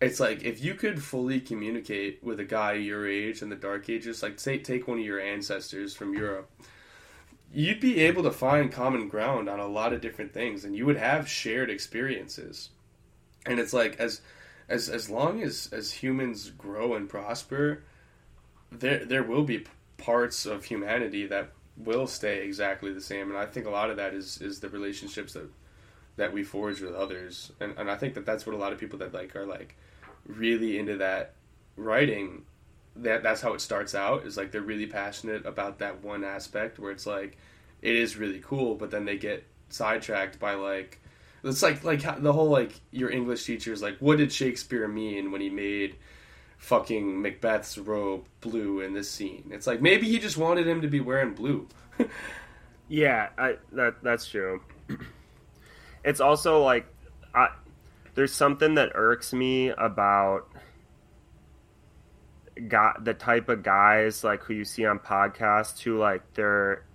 it's 0.02 0.20
like 0.20 0.44
if 0.44 0.64
you 0.64 0.74
could 0.74 1.02
fully 1.02 1.40
communicate 1.40 2.24
with 2.24 2.40
a 2.40 2.46
guy 2.46 2.74
your 2.74 3.08
age 3.08 3.42
in 3.42 3.50
the 3.50 3.56
dark 3.56 3.90
ages 3.90 4.22
like 4.22 4.40
say 4.40 4.58
take 4.58 4.88
one 4.88 5.00
of 5.00 5.06
your 5.06 5.20
ancestors 5.20 5.96
from 5.96 6.14
europe 6.14 6.50
you'd 7.56 7.80
be 7.80 8.02
able 8.02 8.24
to 8.24 8.32
find 8.32 8.72
common 8.72 9.08
ground 9.08 9.50
on 9.50 9.60
a 9.60 9.68
lot 9.68 9.94
of 9.94 10.02
different 10.02 10.34
things 10.34 10.66
and 10.66 10.76
you 10.76 10.86
would 10.86 10.98
have 10.98 11.28
shared 11.28 11.70
experiences 11.70 12.70
and 13.46 13.60
it's 13.60 13.74
like 13.74 14.00
as 14.00 14.22
as 14.68 14.90
as 14.90 15.10
long 15.10 15.42
as 15.42 15.70
as 15.72 15.92
humans 15.92 16.52
grow 16.52 16.96
and 16.96 17.10
prosper 17.10 17.84
there 18.72 19.06
there 19.06 19.24
will 19.24 19.44
be 19.44 19.66
parts 19.98 20.46
of 20.46 20.66
humanity 20.66 21.26
that 21.28 21.52
will 21.78 22.08
stay 22.08 22.44
exactly 22.46 22.94
the 22.94 23.02
same, 23.02 23.30
and 23.30 23.38
I 23.38 23.46
think 23.46 23.66
a 23.66 23.70
lot 23.70 23.90
of 23.90 23.98
that 23.98 24.14
is 24.14 24.42
is 24.42 24.60
the 24.60 24.70
relationships 24.70 25.34
that 25.34 25.50
that 26.18 26.32
we 26.32 26.44
forge 26.44 26.82
with 26.82 26.94
others, 26.94 27.52
and 27.60 27.74
and 27.78 27.90
I 27.90 27.96
think 27.96 28.14
that 28.16 28.26
that's 28.26 28.46
what 28.46 28.56
a 28.56 28.60
lot 28.60 28.74
of 28.74 28.80
people 28.80 29.00
that 29.00 29.14
like 29.14 29.36
are 29.36 29.46
like 29.46 29.76
really 30.26 30.80
into 30.80 30.98
that 30.98 31.34
writing. 31.76 32.46
That 32.98 33.24
that's 33.24 33.42
how 33.42 33.54
it 33.54 33.62
starts 33.62 33.94
out 33.94 34.26
is 34.26 34.38
like 34.38 34.52
they're 34.52 34.62
really 34.62 34.88
passionate 34.88 35.46
about 35.46 35.80
that 35.80 36.04
one 36.04 36.24
aspect 36.24 36.80
where 36.80 36.92
it's 36.92 37.06
like 37.06 37.38
it 37.82 37.96
is 37.96 38.18
really 38.18 38.40
cool, 38.40 38.76
but 38.76 38.92
then 38.92 39.06
they 39.06 39.18
get 39.18 39.46
sidetracked 39.70 40.40
by 40.40 40.54
like 40.54 41.02
it's 41.44 41.62
like 41.62 41.84
like 41.84 42.02
the 42.22 42.34
whole 42.34 42.50
like 42.50 42.80
your 42.92 43.12
English 43.12 43.46
teacher 43.46 43.74
is 43.74 43.82
like 43.82 43.98
what 44.00 44.18
did 44.18 44.32
Shakespeare 44.32 44.88
mean 44.88 45.32
when 45.32 45.42
he 45.42 45.50
made 45.50 45.96
fucking 46.58 47.22
Macbeth's 47.22 47.78
robe 47.78 48.26
blue 48.42 48.82
in 48.82 48.94
this 48.94 49.10
scene. 49.10 49.50
It's 49.52 49.68
like 49.68 49.82
maybe 49.82 50.08
he 50.08 50.20
just 50.20 50.38
wanted 50.38 50.68
him 50.68 50.82
to 50.82 50.88
be 50.88 51.00
wearing 51.00 51.34
blue. 51.34 51.68
yeah, 52.88 53.30
I, 53.38 53.58
that 53.74 54.02
that's 54.02 54.28
true. 54.28 54.62
It's 56.04 56.22
also 56.22 56.62
like 56.62 56.86
I, 57.34 57.48
there's 58.14 58.32
something 58.32 58.76
that 58.76 58.92
irks 58.94 59.34
me 59.34 59.70
about 59.70 60.48
got 62.68 63.04
the 63.04 63.14
type 63.14 63.50
of 63.50 63.64
guys 63.64 64.24
like 64.24 64.44
who 64.44 64.54
you 64.54 64.64
see 64.64 64.86
on 64.86 64.98
podcasts 64.98 65.82
who 65.82 65.98
like 65.98 66.34
their 66.34 66.86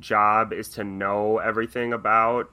job 0.00 0.52
is 0.52 0.70
to 0.70 0.84
know 0.84 1.38
everything 1.38 1.92
about 1.92 2.50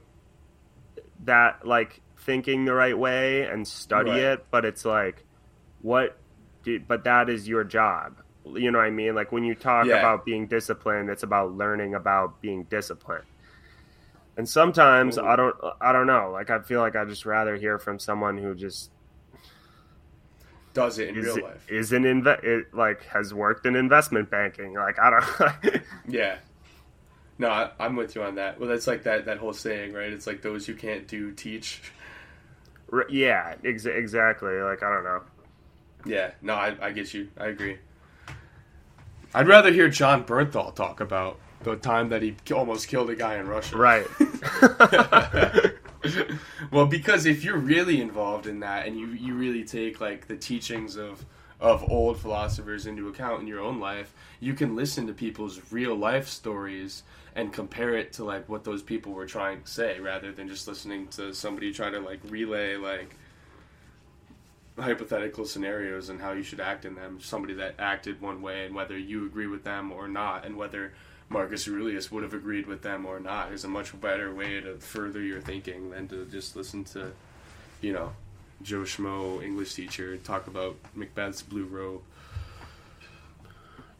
that 1.23 1.65
like 1.65 2.01
thinking 2.17 2.65
the 2.65 2.73
right 2.73 2.97
way 2.97 3.43
and 3.43 3.65
study 3.65 4.11
right. 4.11 4.19
it 4.19 4.45
but 4.51 4.65
it's 4.65 4.83
like 4.83 5.23
what 5.81 6.17
but 6.87 7.03
that 7.05 7.29
is 7.29 7.47
your 7.47 7.63
job. 7.63 8.17
You 8.45 8.71
know 8.71 8.79
what 8.79 8.87
I 8.87 8.91
mean? 8.91 9.15
Like 9.15 9.31
when 9.31 9.43
you 9.43 9.55
talk 9.55 9.85
yeah. 9.85 9.99
about 9.99 10.25
being 10.25 10.47
disciplined, 10.47 11.09
it's 11.09 11.23
about 11.23 11.55
learning 11.55 11.95
about 11.95 12.41
being 12.41 12.63
disciplined. 12.63 13.25
And 14.37 14.47
sometimes 14.47 15.17
Ooh. 15.17 15.25
I 15.25 15.35
don't 15.35 15.55
I 15.81 15.91
don't 15.91 16.07
know. 16.07 16.31
Like 16.31 16.49
I 16.49 16.59
feel 16.59 16.79
like 16.79 16.95
I'd 16.95 17.09
just 17.09 17.25
rather 17.25 17.55
hear 17.55 17.77
from 17.77 17.99
someone 17.99 18.37
who 18.37 18.55
just 18.55 18.91
does 20.73 20.99
it 20.99 21.09
in 21.09 21.17
is, 21.17 21.25
real 21.25 21.43
life. 21.43 21.65
Is 21.69 21.91
an 21.91 22.03
inve- 22.03 22.43
it, 22.43 22.73
like 22.73 23.03
has 23.05 23.33
worked 23.33 23.65
in 23.65 23.75
investment 23.75 24.29
banking. 24.29 24.73
Like 24.73 24.99
I 24.99 25.09
don't 25.09 25.81
Yeah. 26.07 26.37
No, 27.37 27.49
I, 27.49 27.71
am 27.79 27.95
with 27.95 28.15
you 28.15 28.23
on 28.23 28.35
that. 28.35 28.59
Well, 28.59 28.67
that's 28.69 28.85
like 28.85 29.03
that 29.03 29.25
that 29.25 29.37
whole 29.37 29.53
saying, 29.53 29.93
right? 29.93 30.11
It's 30.11 30.27
like 30.27 30.41
those 30.41 30.67
you 30.67 30.75
can't 30.75 31.07
do 31.07 31.31
teach. 31.31 31.81
Yeah, 33.09 33.55
ex- 33.63 33.85
exactly. 33.85 34.53
Like 34.55 34.83
I 34.83 34.93
don't 34.93 35.03
know. 35.03 35.21
Yeah, 36.05 36.31
no, 36.41 36.53
I, 36.53 36.75
I 36.81 36.91
get 36.91 37.13
you. 37.13 37.29
I 37.37 37.47
agree. 37.47 37.77
I'd 39.33 39.47
rather 39.47 39.71
hear 39.71 39.89
Jon 39.89 40.23
Bernthal 40.23 40.73
talk 40.73 41.01
about 41.01 41.39
the 41.63 41.75
time 41.75 42.09
that 42.09 42.21
he 42.21 42.35
almost 42.53 42.87
killed 42.87 43.09
a 43.09 43.15
guy 43.15 43.35
in 43.35 43.47
Russia. 43.47 43.77
Right. 43.77 44.07
well, 46.71 46.85
because 46.85 47.25
if 47.25 47.43
you're 47.43 47.57
really 47.57 48.01
involved 48.01 48.47
in 48.47 48.61
that 48.61 48.87
and 48.87 48.97
you, 48.97 49.07
you 49.07 49.35
really 49.35 49.63
take 49.63 49.99
like 49.99 50.27
the 50.27 50.37
teachings 50.37 50.95
of 50.95 51.25
of 51.59 51.91
old 51.91 52.17
philosophers 52.17 52.85
into 52.85 53.09
account 53.09 53.41
in 53.41 53.47
your 53.47 53.59
own 53.59 53.81
life, 53.81 54.13
you 54.39 54.53
can 54.53 54.77
listen 54.77 55.07
to 55.07 55.13
people's 55.13 55.59
real 55.71 55.93
life 55.93 56.27
stories 56.27 57.03
and 57.35 57.51
compare 57.51 57.95
it 57.95 58.13
to 58.13 58.23
like 58.23 58.47
what 58.47 58.63
those 58.63 58.81
people 58.81 59.11
were 59.11 59.25
trying 59.25 59.61
to 59.61 59.67
say 59.67 59.99
rather 59.99 60.31
than 60.31 60.47
just 60.47 60.67
listening 60.69 61.07
to 61.07 61.33
somebody 61.33 61.73
try 61.73 61.89
to 61.89 61.99
like 61.99 62.19
relay 62.29 62.77
like 62.77 63.13
hypothetical 64.77 65.45
scenarios 65.45 66.09
and 66.09 66.21
how 66.21 66.31
you 66.31 66.43
should 66.43 66.61
act 66.61 66.85
in 66.85 66.95
them. 66.95 67.19
Somebody 67.19 67.55
that 67.55 67.75
acted 67.77 68.21
one 68.21 68.41
way 68.41 68.65
and 68.65 68.73
whether 68.73 68.97
you 68.97 69.25
agree 69.25 69.47
with 69.47 69.63
them 69.65 69.91
or 69.91 70.07
not, 70.07 70.45
and 70.45 70.55
whether 70.55 70.93
Marcus 71.29 71.67
Aurelius 71.67 72.11
would 72.11 72.23
have 72.23 72.33
agreed 72.33 72.65
with 72.65 72.81
them 72.81 73.05
or 73.05 73.19
not 73.19 73.51
is 73.51 73.63
a 73.63 73.67
much 73.67 73.99
better 74.01 74.33
way 74.33 74.59
to 74.59 74.77
further 74.77 75.21
your 75.21 75.39
thinking 75.39 75.91
than 75.91 76.07
to 76.07 76.25
just 76.25 76.55
listen 76.55 76.83
to, 76.85 77.11
you 77.81 77.93
know, 77.93 78.13
Joe 78.61 78.81
Schmo 78.81 79.43
English 79.43 79.75
teacher 79.75 80.17
talk 80.17 80.47
about 80.47 80.75
Macbeth's 80.95 81.41
blue 81.41 81.65
robe. 81.65 82.01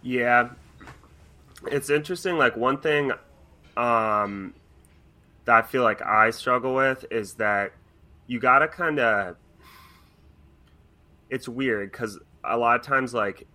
Yeah, 0.02 0.50
it's 1.68 1.90
interesting. 1.90 2.38
Like 2.38 2.58
one 2.58 2.80
thing 2.80 3.12
um, 3.78 4.54
that 5.46 5.56
I 5.56 5.62
feel 5.62 5.84
like 5.84 6.02
I 6.02 6.32
struggle 6.32 6.74
with 6.74 7.06
is 7.12 7.36
that 7.36 7.74
you 8.28 8.40
gotta 8.40 8.68
kind 8.68 9.00
of 9.00 9.36
it's 11.30 11.48
weird 11.48 11.92
because 11.92 12.20
a 12.44 12.58
lot 12.58 12.80
of 12.80 12.86
times 12.86 13.14
like 13.14 13.46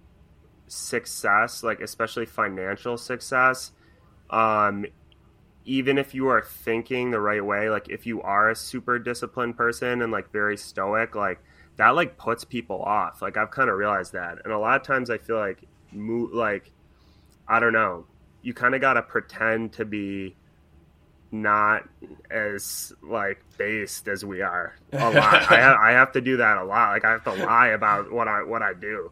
success 0.67 1.63
like 1.63 1.81
especially 1.81 2.27
financial 2.27 2.97
success 2.97 3.73
um 4.31 4.87
even 5.65 5.99
if 5.99 6.15
you 6.15 6.29
are 6.29 6.43
thinking 6.43 7.11
the 7.11 7.21
right 7.21 7.45
way, 7.45 7.71
like 7.71 7.89
if 7.89 8.07
you 8.07 8.21
are 8.23 8.51
a 8.51 8.57
super 8.57 8.99
disciplined 8.99 9.57
person 9.57 10.03
and 10.03 10.13
like 10.13 10.31
very 10.31 10.57
stoic, 10.57 11.15
like 11.15 11.43
that 11.77 11.91
like 11.91 12.17
puts 12.19 12.45
people 12.45 12.83
off. 12.83 13.23
Like 13.23 13.37
I've 13.37 13.51
kind 13.51 13.71
of 13.71 13.77
realized 13.77 14.13
that, 14.13 14.39
and 14.45 14.53
a 14.53 14.59
lot 14.59 14.81
of 14.81 14.87
times 14.87 15.11
I 15.11 15.19
feel 15.19 15.39
like, 15.39 15.63
mo- 15.93 16.31
like 16.33 16.71
I 17.49 17.61
don't 17.61 17.73
know, 17.73 18.07
you 18.43 18.53
kind 18.53 18.75
of 18.75 18.81
got 18.81 18.95
to 18.95 19.03
pretend 19.03 19.73
to 19.75 19.85
be 19.85 20.37
not 21.33 21.89
as 22.31 22.93
like 23.03 23.43
based 23.57 24.07
as 24.07 24.25
we 24.25 24.43
are 24.43 24.77
a 24.93 25.11
lot. 25.11 25.17
I, 25.51 25.61
have, 25.61 25.77
I 25.79 25.91
have 25.93 26.13
to 26.13 26.21
do 26.21 26.37
that 26.37 26.59
a 26.59 26.65
lot. 26.65 26.91
Like 26.91 27.05
I 27.05 27.13
have 27.13 27.25
to 27.25 27.33
lie 27.33 27.69
about 27.69 28.13
what 28.13 28.29
I 28.29 28.43
what 28.43 28.63
I 28.63 28.75
do. 28.75 29.11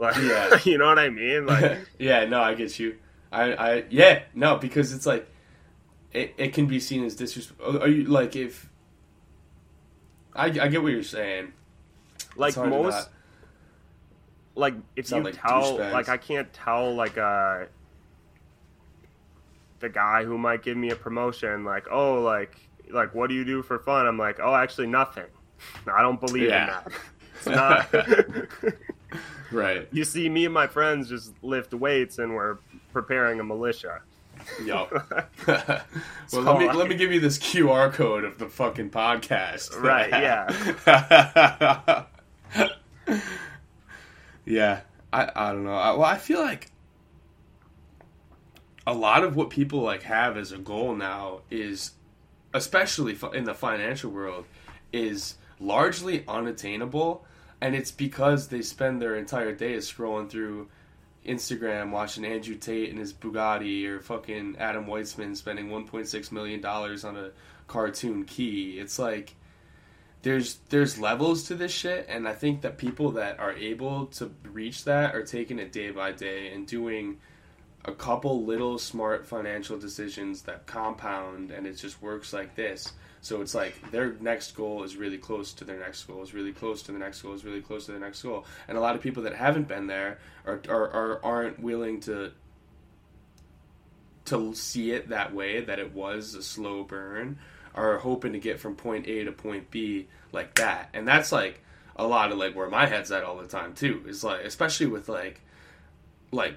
Like, 0.00 0.16
yeah. 0.16 0.58
you 0.64 0.78
know 0.78 0.86
what 0.86 0.98
I 0.98 1.10
mean? 1.10 1.46
Like, 1.46 1.78
yeah, 1.98 2.24
no, 2.24 2.40
I 2.40 2.54
get 2.54 2.78
you. 2.78 2.96
I, 3.30 3.52
I, 3.52 3.84
yeah, 3.90 4.22
no, 4.34 4.56
because 4.56 4.92
it's 4.92 5.06
like, 5.06 5.28
it, 6.12 6.34
it 6.38 6.54
can 6.54 6.66
be 6.66 6.80
seen 6.80 7.04
as 7.04 7.14
disrespect. 7.14 7.60
Are 7.62 7.86
you 7.86 8.04
like 8.04 8.34
if? 8.34 8.68
I, 10.34 10.46
I 10.46 10.68
get 10.68 10.82
what 10.82 10.90
you're 10.90 11.02
saying. 11.02 11.52
Like 12.34 12.56
most, 12.56 13.08
like 14.54 14.74
if 14.96 15.10
you 15.10 15.20
like 15.22 15.40
tell, 15.40 15.76
like 15.76 16.08
I 16.08 16.16
can't 16.16 16.52
tell, 16.52 16.94
like 16.94 17.18
uh, 17.18 17.66
the 19.80 19.88
guy 19.88 20.24
who 20.24 20.38
might 20.38 20.62
give 20.62 20.76
me 20.76 20.90
a 20.90 20.96
promotion, 20.96 21.64
like 21.64 21.86
oh, 21.90 22.20
like 22.22 22.56
like 22.90 23.14
what 23.14 23.28
do 23.28 23.34
you 23.34 23.44
do 23.44 23.62
for 23.62 23.78
fun? 23.78 24.06
I'm 24.06 24.18
like 24.18 24.40
oh, 24.40 24.54
actually 24.54 24.86
nothing. 24.86 25.26
I 25.92 26.02
don't 26.02 26.20
believe 26.20 26.48
yeah. 26.48 26.62
in 26.62 26.66
that. 26.68 27.00
It's 27.40 27.46
not. 27.46 27.92
right. 29.52 29.88
You 29.92 30.04
see 30.04 30.28
me 30.28 30.44
and 30.44 30.54
my 30.54 30.66
friends 30.66 31.08
just 31.08 31.32
lift 31.42 31.72
weights 31.72 32.18
and 32.18 32.34
we're 32.34 32.58
preparing 32.92 33.40
a 33.40 33.44
militia. 33.44 34.02
Yo. 34.64 34.88
well, 35.46 35.82
so 36.26 36.40
let 36.40 36.58
me 36.58 36.68
I... 36.68 36.72
let 36.72 36.88
me 36.88 36.94
give 36.94 37.12
you 37.12 37.20
this 37.20 37.38
QR 37.38 37.92
code 37.92 38.24
of 38.24 38.38
the 38.38 38.48
fucking 38.48 38.90
podcast. 38.90 39.78
Right. 39.80 40.10
Yeah. 40.10 42.04
yeah. 44.44 44.80
I 45.12 45.30
I 45.34 45.52
don't 45.52 45.64
know. 45.64 45.74
I, 45.74 45.92
well, 45.92 46.04
I 46.04 46.18
feel 46.18 46.40
like 46.40 46.70
a 48.86 48.94
lot 48.94 49.24
of 49.24 49.36
what 49.36 49.50
people 49.50 49.80
like 49.80 50.02
have 50.02 50.36
as 50.36 50.52
a 50.52 50.58
goal 50.58 50.94
now 50.94 51.40
is, 51.50 51.92
especially 52.52 53.16
in 53.34 53.44
the 53.44 53.54
financial 53.54 54.10
world, 54.10 54.46
is 54.92 55.36
largely 55.60 56.24
unattainable, 56.26 57.24
and 57.60 57.74
it's 57.74 57.90
because 57.90 58.48
they 58.48 58.62
spend 58.62 59.00
their 59.00 59.16
entire 59.16 59.52
day 59.52 59.76
scrolling 59.76 60.30
through 60.30 60.68
Instagram 61.26 61.90
watching 61.90 62.24
Andrew 62.24 62.54
Tate 62.54 62.90
and 62.90 62.98
his 62.98 63.12
Bugatti 63.12 63.86
or 63.86 64.00
fucking 64.00 64.56
Adam 64.58 64.86
Weitsman 64.86 65.36
spending 65.36 65.68
1.6 65.68 66.32
million 66.32 66.60
dollars 66.60 67.04
on 67.04 67.16
a 67.16 67.30
cartoon 67.66 68.24
key. 68.24 68.78
It's 68.78 68.98
like 68.98 69.34
there's 70.22 70.58
there's 70.70 70.98
levels 70.98 71.44
to 71.44 71.54
this 71.54 71.72
shit 71.72 72.06
and 72.08 72.26
I 72.26 72.34
think 72.34 72.62
that 72.62 72.78
people 72.78 73.12
that 73.12 73.38
are 73.38 73.52
able 73.52 74.06
to 74.06 74.30
reach 74.44 74.84
that 74.84 75.14
are 75.14 75.24
taking 75.24 75.58
it 75.58 75.72
day 75.72 75.90
by 75.90 76.12
day 76.12 76.52
and 76.52 76.66
doing 76.66 77.18
a 77.84 77.92
couple 77.92 78.44
little 78.44 78.78
smart 78.78 79.26
financial 79.26 79.78
decisions 79.78 80.42
that 80.42 80.66
compound 80.66 81.50
and 81.50 81.66
it 81.66 81.74
just 81.74 82.02
works 82.02 82.32
like 82.32 82.54
this 82.54 82.92
so 83.22 83.42
it's 83.42 83.54
like 83.54 83.90
their 83.90 84.14
next 84.20 84.52
goal 84.56 84.82
is 84.82 84.96
really 84.96 85.18
close 85.18 85.52
to 85.54 85.64
their 85.64 85.78
next 85.78 86.04
goal, 86.04 86.22
is 86.22 86.32
really 86.32 86.52
close 86.52 86.82
to 86.82 86.92
the 86.92 86.98
next 86.98 87.20
goal, 87.22 87.34
is 87.34 87.44
really 87.44 87.60
close 87.60 87.86
to 87.86 87.92
the 87.92 87.98
next 87.98 88.22
goal. 88.22 88.46
And 88.66 88.78
a 88.78 88.80
lot 88.80 88.94
of 88.94 89.02
people 89.02 89.24
that 89.24 89.34
haven't 89.34 89.68
been 89.68 89.86
there 89.86 90.18
are, 90.46 90.60
are, 90.68 90.90
are 90.90 91.24
aren't 91.24 91.60
willing 91.60 92.00
to 92.00 92.32
to 94.26 94.54
see 94.54 94.92
it 94.92 95.08
that 95.08 95.34
way, 95.34 95.60
that 95.60 95.78
it 95.78 95.92
was 95.92 96.34
a 96.34 96.42
slow 96.42 96.84
burn, 96.84 97.38
are 97.74 97.98
hoping 97.98 98.32
to 98.32 98.38
get 98.38 98.60
from 98.60 98.76
point 98.76 99.06
A 99.06 99.24
to 99.24 99.32
point 99.32 99.70
B 99.70 100.08
like 100.32 100.54
that. 100.54 100.88
And 100.94 101.06
that's 101.06 101.32
like 101.32 101.62
a 101.96 102.06
lot 102.06 102.32
of 102.32 102.38
like 102.38 102.54
where 102.54 102.70
my 102.70 102.86
head's 102.86 103.10
at 103.12 103.24
all 103.24 103.36
the 103.36 103.48
time 103.48 103.74
too. 103.74 104.02
Is 104.06 104.24
like 104.24 104.44
especially 104.44 104.86
with 104.86 105.08
like 105.08 105.42
like 106.32 106.56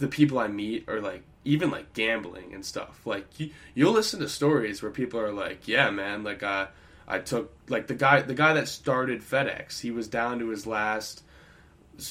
the 0.00 0.08
people 0.08 0.38
I 0.38 0.48
meet 0.48 0.88
are 0.88 1.00
like 1.00 1.22
even 1.44 1.70
like 1.70 1.92
gambling 1.92 2.52
and 2.52 2.64
stuff. 2.64 3.06
Like 3.06 3.38
you, 3.38 3.50
you'll 3.74 3.92
listen 3.92 4.20
to 4.20 4.28
stories 4.28 4.82
where 4.82 4.90
people 4.90 5.20
are 5.20 5.32
like, 5.32 5.68
"Yeah, 5.68 5.90
man, 5.90 6.24
like 6.24 6.42
uh, 6.42 6.66
I 7.06 7.18
took 7.18 7.52
like 7.68 7.86
the 7.86 7.94
guy 7.94 8.22
the 8.22 8.34
guy 8.34 8.54
that 8.54 8.68
started 8.68 9.22
FedEx. 9.22 9.80
He 9.80 9.90
was 9.90 10.08
down 10.08 10.38
to 10.40 10.48
his 10.48 10.66
last 10.66 11.22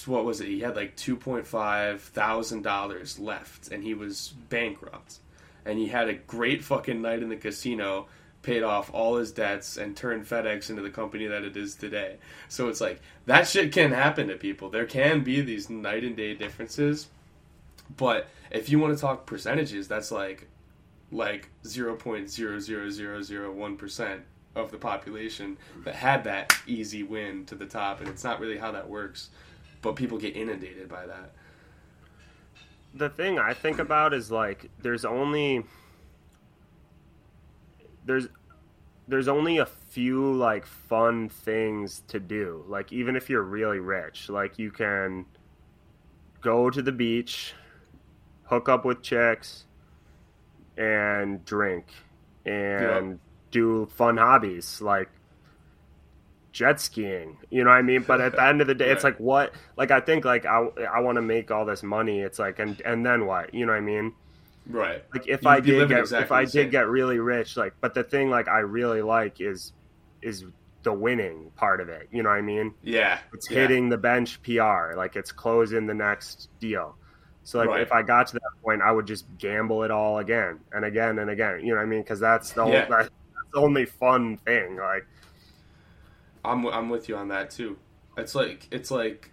what 0.05 0.25
was 0.25 0.41
it? 0.41 0.47
He 0.47 0.59
had 0.59 0.75
like 0.75 0.95
two 0.95 1.15
point 1.15 1.47
five 1.47 2.01
thousand 2.01 2.61
dollars 2.61 3.19
left, 3.19 3.69
and 3.69 3.83
he 3.83 3.93
was 3.93 4.33
bankrupt. 4.49 5.19
And 5.65 5.77
he 5.77 5.87
had 5.87 6.07
a 6.07 6.13
great 6.13 6.63
fucking 6.63 7.01
night 7.01 7.21
in 7.21 7.29
the 7.29 7.35
casino, 7.35 8.07
paid 8.41 8.63
off 8.63 8.93
all 8.93 9.17
his 9.17 9.31
debts, 9.31 9.77
and 9.77 9.95
turned 9.95 10.25
FedEx 10.25 10.69
into 10.69 10.81
the 10.81 10.89
company 10.89 11.27
that 11.27 11.43
it 11.43 11.57
is 11.57 11.75
today. 11.75 12.17
So 12.47 12.69
it's 12.69 12.81
like 12.81 13.01
that 13.25 13.47
shit 13.47 13.71
can 13.71 13.91
happen 13.91 14.27
to 14.27 14.35
people. 14.35 14.69
There 14.69 14.85
can 14.85 15.23
be 15.23 15.41
these 15.41 15.69
night 15.69 16.03
and 16.03 16.15
day 16.15 16.35
differences, 16.35 17.07
but 17.97 18.27
if 18.51 18.69
you 18.69 18.79
want 18.79 18.95
to 18.95 19.01
talk 19.01 19.25
percentages, 19.25 19.87
that's 19.87 20.11
like 20.11 20.47
like 21.11 21.49
zero 21.65 21.95
point 21.95 22.29
zero 22.29 22.59
zero 22.59 22.89
zero 22.89 23.21
zero 23.21 23.51
one 23.51 23.77
percent 23.77 24.21
of 24.55 24.71
the 24.71 24.77
population 24.77 25.57
that 25.83 25.95
had 25.95 26.23
that 26.23 26.53
easy 26.67 27.03
win 27.03 27.45
to 27.45 27.55
the 27.55 27.65
top, 27.65 27.99
and 27.99 28.09
it's 28.09 28.23
not 28.23 28.39
really 28.39 28.57
how 28.57 28.71
that 28.71 28.87
works. 28.87 29.29
But 29.81 29.95
people 29.95 30.17
get 30.17 30.35
inundated 30.35 30.89
by 30.89 31.05
that. 31.05 31.31
The 32.93 33.09
thing 33.09 33.39
I 33.39 33.53
think 33.53 33.79
about 33.79 34.13
is 34.13 34.31
like 34.31 34.69
there's 34.81 35.05
only 35.05 35.63
there's 38.05 38.27
there's 39.07 39.27
only 39.27 39.57
a 39.57 39.65
few 39.65 40.33
like 40.33 40.65
fun 40.65 41.29
things 41.29 42.03
to 42.09 42.19
do. 42.19 42.63
Like 42.67 42.91
even 42.91 43.15
if 43.15 43.29
you're 43.29 43.43
really 43.43 43.79
rich, 43.79 44.29
like 44.29 44.59
you 44.59 44.71
can 44.71 45.25
go 46.41 46.69
to 46.69 46.81
the 46.81 46.91
beach 46.91 47.53
hook 48.49 48.67
up 48.67 48.83
with 48.83 49.01
chicks 49.01 49.65
and 50.77 51.45
drink 51.45 51.85
and 52.45 53.11
yep. 53.11 53.19
do 53.51 53.85
fun 53.95 54.17
hobbies 54.17 54.81
like 54.81 55.09
jet 56.51 56.81
skiing 56.81 57.37
you 57.51 57.63
know 57.63 57.69
what 57.69 57.75
i 57.75 57.81
mean? 57.81 58.03
But 58.05 58.21
at 58.21 58.31
the 58.33 58.43
end 58.43 58.61
of 58.61 58.67
the 58.67 58.75
day 58.81 58.87
yeah. 58.87 58.93
it's 58.93 59.03
like 59.03 59.17
what 59.19 59.53
like 59.77 59.91
i 59.91 59.99
think 59.99 60.25
like 60.25 60.45
i, 60.45 60.65
I 60.91 60.99
want 61.01 61.17
to 61.17 61.21
make 61.21 61.51
all 61.51 61.65
this 61.65 61.83
money 61.83 62.21
it's 62.21 62.39
like 62.39 62.59
and 62.59 62.81
and 62.81 63.05
then 63.05 63.27
what 63.27 63.53
you 63.53 63.65
know 63.65 63.73
what 63.73 63.77
i 63.77 63.81
mean? 63.81 64.13
Right. 64.67 65.03
Like 65.13 65.27
if 65.27 65.41
You'd 65.43 65.49
i 65.49 65.59
did 65.59 65.89
get 65.89 65.99
exactly 65.99 66.25
if 66.25 66.31
i 66.31 66.45
did 66.45 66.71
get 66.71 66.87
really 66.87 67.19
rich 67.19 67.55
like 67.55 67.73
but 67.81 67.93
the 67.93 68.03
thing 68.03 68.29
like 68.29 68.47
i 68.47 68.59
really 68.59 69.01
like 69.01 69.41
is 69.41 69.73
is 70.21 70.45
the 70.83 70.93
winning 70.93 71.51
part 71.55 71.81
of 71.81 71.89
it 71.89 72.07
you 72.11 72.23
know 72.23 72.29
what 72.29 72.35
i 72.35 72.41
mean? 72.41 72.73
Yeah. 72.81 73.19
It's 73.33 73.51
yeah. 73.51 73.59
hitting 73.59 73.89
the 73.89 73.97
bench 73.97 74.41
pr 74.41 74.95
like 74.95 75.15
it's 75.15 75.31
closing 75.31 75.85
the 75.85 75.93
next 75.93 76.49
deal 76.59 76.95
so 77.43 77.59
like 77.59 77.69
right. 77.69 77.81
if 77.81 77.91
I 77.91 78.01
got 78.03 78.27
to 78.27 78.33
that 78.33 78.51
point, 78.63 78.81
I 78.81 78.91
would 78.91 79.07
just 79.07 79.25
gamble 79.37 79.83
it 79.83 79.91
all 79.91 80.19
again 80.19 80.59
and 80.71 80.85
again 80.85 81.19
and 81.19 81.29
again. 81.29 81.61
You 81.61 81.69
know 81.71 81.77
what 81.77 81.83
I 81.83 81.85
mean? 81.85 82.01
Because 82.01 82.19
that's 82.19 82.51
the 82.51 82.65
yeah. 82.65 82.85
only, 82.85 82.87
that's 82.89 83.09
the 83.53 83.59
only 83.59 83.85
fun 83.85 84.37
thing. 84.37 84.75
Like 84.75 85.05
I'm 86.43 86.65
I'm 86.67 86.89
with 86.89 87.09
you 87.09 87.15
on 87.15 87.29
that 87.29 87.51
too. 87.51 87.77
It's 88.17 88.35
like 88.35 88.67
it's 88.71 88.91
like 88.91 89.31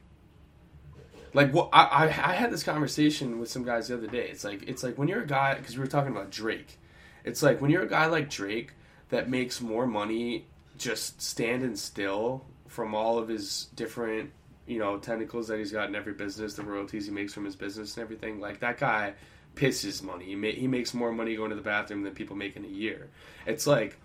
like 1.34 1.52
what 1.52 1.68
I, 1.72 1.84
I 1.84 2.04
I 2.04 2.34
had 2.34 2.50
this 2.50 2.62
conversation 2.62 3.38
with 3.38 3.50
some 3.50 3.64
guys 3.64 3.88
the 3.88 3.94
other 3.94 4.07
day. 4.07 4.28
It's 4.28 4.44
like 4.44 4.62
it's 4.68 4.82
like 4.82 4.96
when 4.96 5.09
you're 5.09 5.22
a 5.22 5.26
guy 5.26 5.54
because 5.54 5.76
we 5.76 5.80
were 5.80 5.90
talking 5.90 6.12
about 6.12 6.30
Drake. 6.30 6.78
It's 7.24 7.42
like 7.42 7.61
when 7.61 7.70
you're 7.70 7.82
a 7.82 7.88
guy 7.88 8.07
like 8.07 8.30
Drake 8.30 8.72
that 9.09 9.28
makes 9.28 9.61
more 9.61 9.86
money 9.86 10.46
just 10.78 11.20
standing 11.20 11.76
still 11.76 12.44
from 12.68 12.94
all 12.94 13.18
of 13.18 13.28
his 13.28 13.66
different 13.74 14.30
you 14.66 14.78
know 14.78 14.98
tentacles 14.98 15.48
that 15.48 15.58
he's 15.58 15.72
got 15.72 15.88
in 15.88 15.94
every 15.94 16.12
business, 16.12 16.54
the 16.54 16.62
royalties 16.62 17.06
he 17.06 17.12
makes 17.12 17.32
from 17.32 17.44
his 17.44 17.56
business 17.56 17.96
and 17.96 18.02
everything. 18.02 18.40
Like 18.40 18.60
that 18.60 18.78
guy 18.78 19.14
pisses 19.54 20.02
money. 20.02 20.26
He 20.26 20.34
ma- 20.36 20.48
he 20.48 20.68
makes 20.68 20.94
more 20.94 21.12
money 21.12 21.36
going 21.36 21.50
to 21.50 21.56
the 21.56 21.62
bathroom 21.62 22.02
than 22.02 22.14
people 22.14 22.36
make 22.36 22.56
in 22.56 22.64
a 22.64 22.68
year. 22.68 23.08
It's 23.46 23.66
like, 23.66 23.96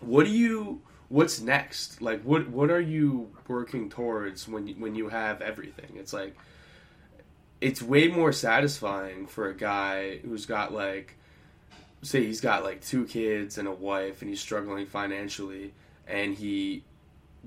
what 0.00 0.24
do 0.24 0.30
you? 0.30 0.82
What's 1.08 1.40
next? 1.40 2.02
Like, 2.02 2.22
what 2.22 2.48
what 2.48 2.70
are 2.70 2.80
you 2.80 3.30
working 3.46 3.88
towards 3.88 4.48
when 4.48 4.68
when 4.80 4.94
you 4.94 5.08
have 5.08 5.40
everything? 5.40 5.96
It's 5.96 6.12
like, 6.12 6.36
it's 7.60 7.80
way 7.80 8.08
more 8.08 8.32
satisfying 8.32 9.26
for 9.26 9.48
a 9.48 9.54
guy 9.54 10.18
who's 10.18 10.46
got 10.46 10.72
like, 10.72 11.16
say 12.02 12.24
he's 12.24 12.40
got 12.40 12.64
like 12.64 12.84
two 12.84 13.04
kids 13.06 13.58
and 13.58 13.66
a 13.66 13.72
wife 13.72 14.20
and 14.22 14.28
he's 14.28 14.40
struggling 14.40 14.86
financially 14.86 15.72
and 16.06 16.34
he 16.34 16.82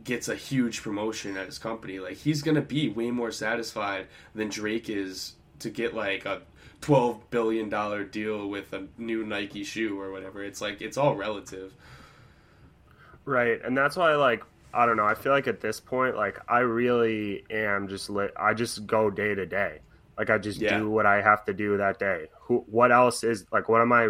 gets 0.03 0.27
a 0.29 0.35
huge 0.35 0.81
promotion 0.81 1.37
at 1.37 1.45
his 1.47 1.59
company, 1.59 1.99
like 1.99 2.17
he's 2.17 2.41
gonna 2.41 2.61
be 2.61 2.89
way 2.89 3.11
more 3.11 3.31
satisfied 3.31 4.07
than 4.35 4.49
Drake 4.49 4.89
is 4.89 5.33
to 5.59 5.69
get 5.69 5.93
like 5.93 6.25
a 6.25 6.41
twelve 6.81 7.29
billion 7.29 7.69
dollar 7.69 8.03
deal 8.03 8.47
with 8.49 8.73
a 8.73 8.87
new 8.97 9.23
Nike 9.23 9.63
shoe 9.63 9.99
or 9.99 10.11
whatever. 10.11 10.43
It's 10.43 10.61
like 10.61 10.81
it's 10.81 10.97
all 10.97 11.15
relative. 11.15 11.73
Right, 13.25 13.61
and 13.63 13.77
that's 13.77 13.95
why 13.95 14.15
like 14.15 14.43
I 14.73 14.85
don't 14.85 14.97
know. 14.97 15.05
I 15.05 15.15
feel 15.15 15.31
like 15.31 15.47
at 15.47 15.61
this 15.61 15.79
point, 15.79 16.15
like 16.15 16.39
I 16.47 16.59
really 16.59 17.43
am 17.49 17.87
just 17.87 18.09
lit. 18.09 18.31
I 18.37 18.53
just 18.53 18.85
go 18.87 19.09
day 19.09 19.35
to 19.35 19.45
day. 19.45 19.79
Like 20.17 20.29
I 20.29 20.37
just 20.37 20.59
Yeah. 20.59 20.79
do 20.79 20.89
what 20.89 21.05
I 21.05 21.21
have 21.21 21.45
to 21.45 21.53
do 21.53 21.77
that 21.77 21.99
day. 21.99 22.27
Who? 22.43 22.63
What 22.67 22.91
else 22.91 23.23
is 23.23 23.45
like? 23.51 23.69
What 23.69 23.81
am 23.81 23.91
I 23.93 24.09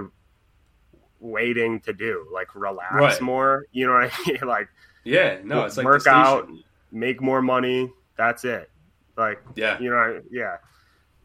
waiting 1.19 1.79
to 1.81 1.93
do? 1.93 2.27
Like 2.33 2.55
relax 2.55 3.19
Right. 3.19 3.21
more. 3.21 3.65
You 3.71 3.87
know 3.87 3.93
what 3.93 4.11
I 4.13 4.29
mean? 4.31 4.39
like 4.47 4.69
Yeah, 5.03 5.39
no, 5.43 5.65
it's 5.65 5.77
like 5.77 5.85
Work 5.85 6.07
out. 6.07 6.49
make 6.91 7.21
more 7.21 7.41
money. 7.41 7.91
That's 8.17 8.43
it. 8.45 8.69
Like 9.17 9.41
Yeah, 9.55 9.79
you 9.79 9.89
know, 9.89 10.21
yeah. 10.31 10.57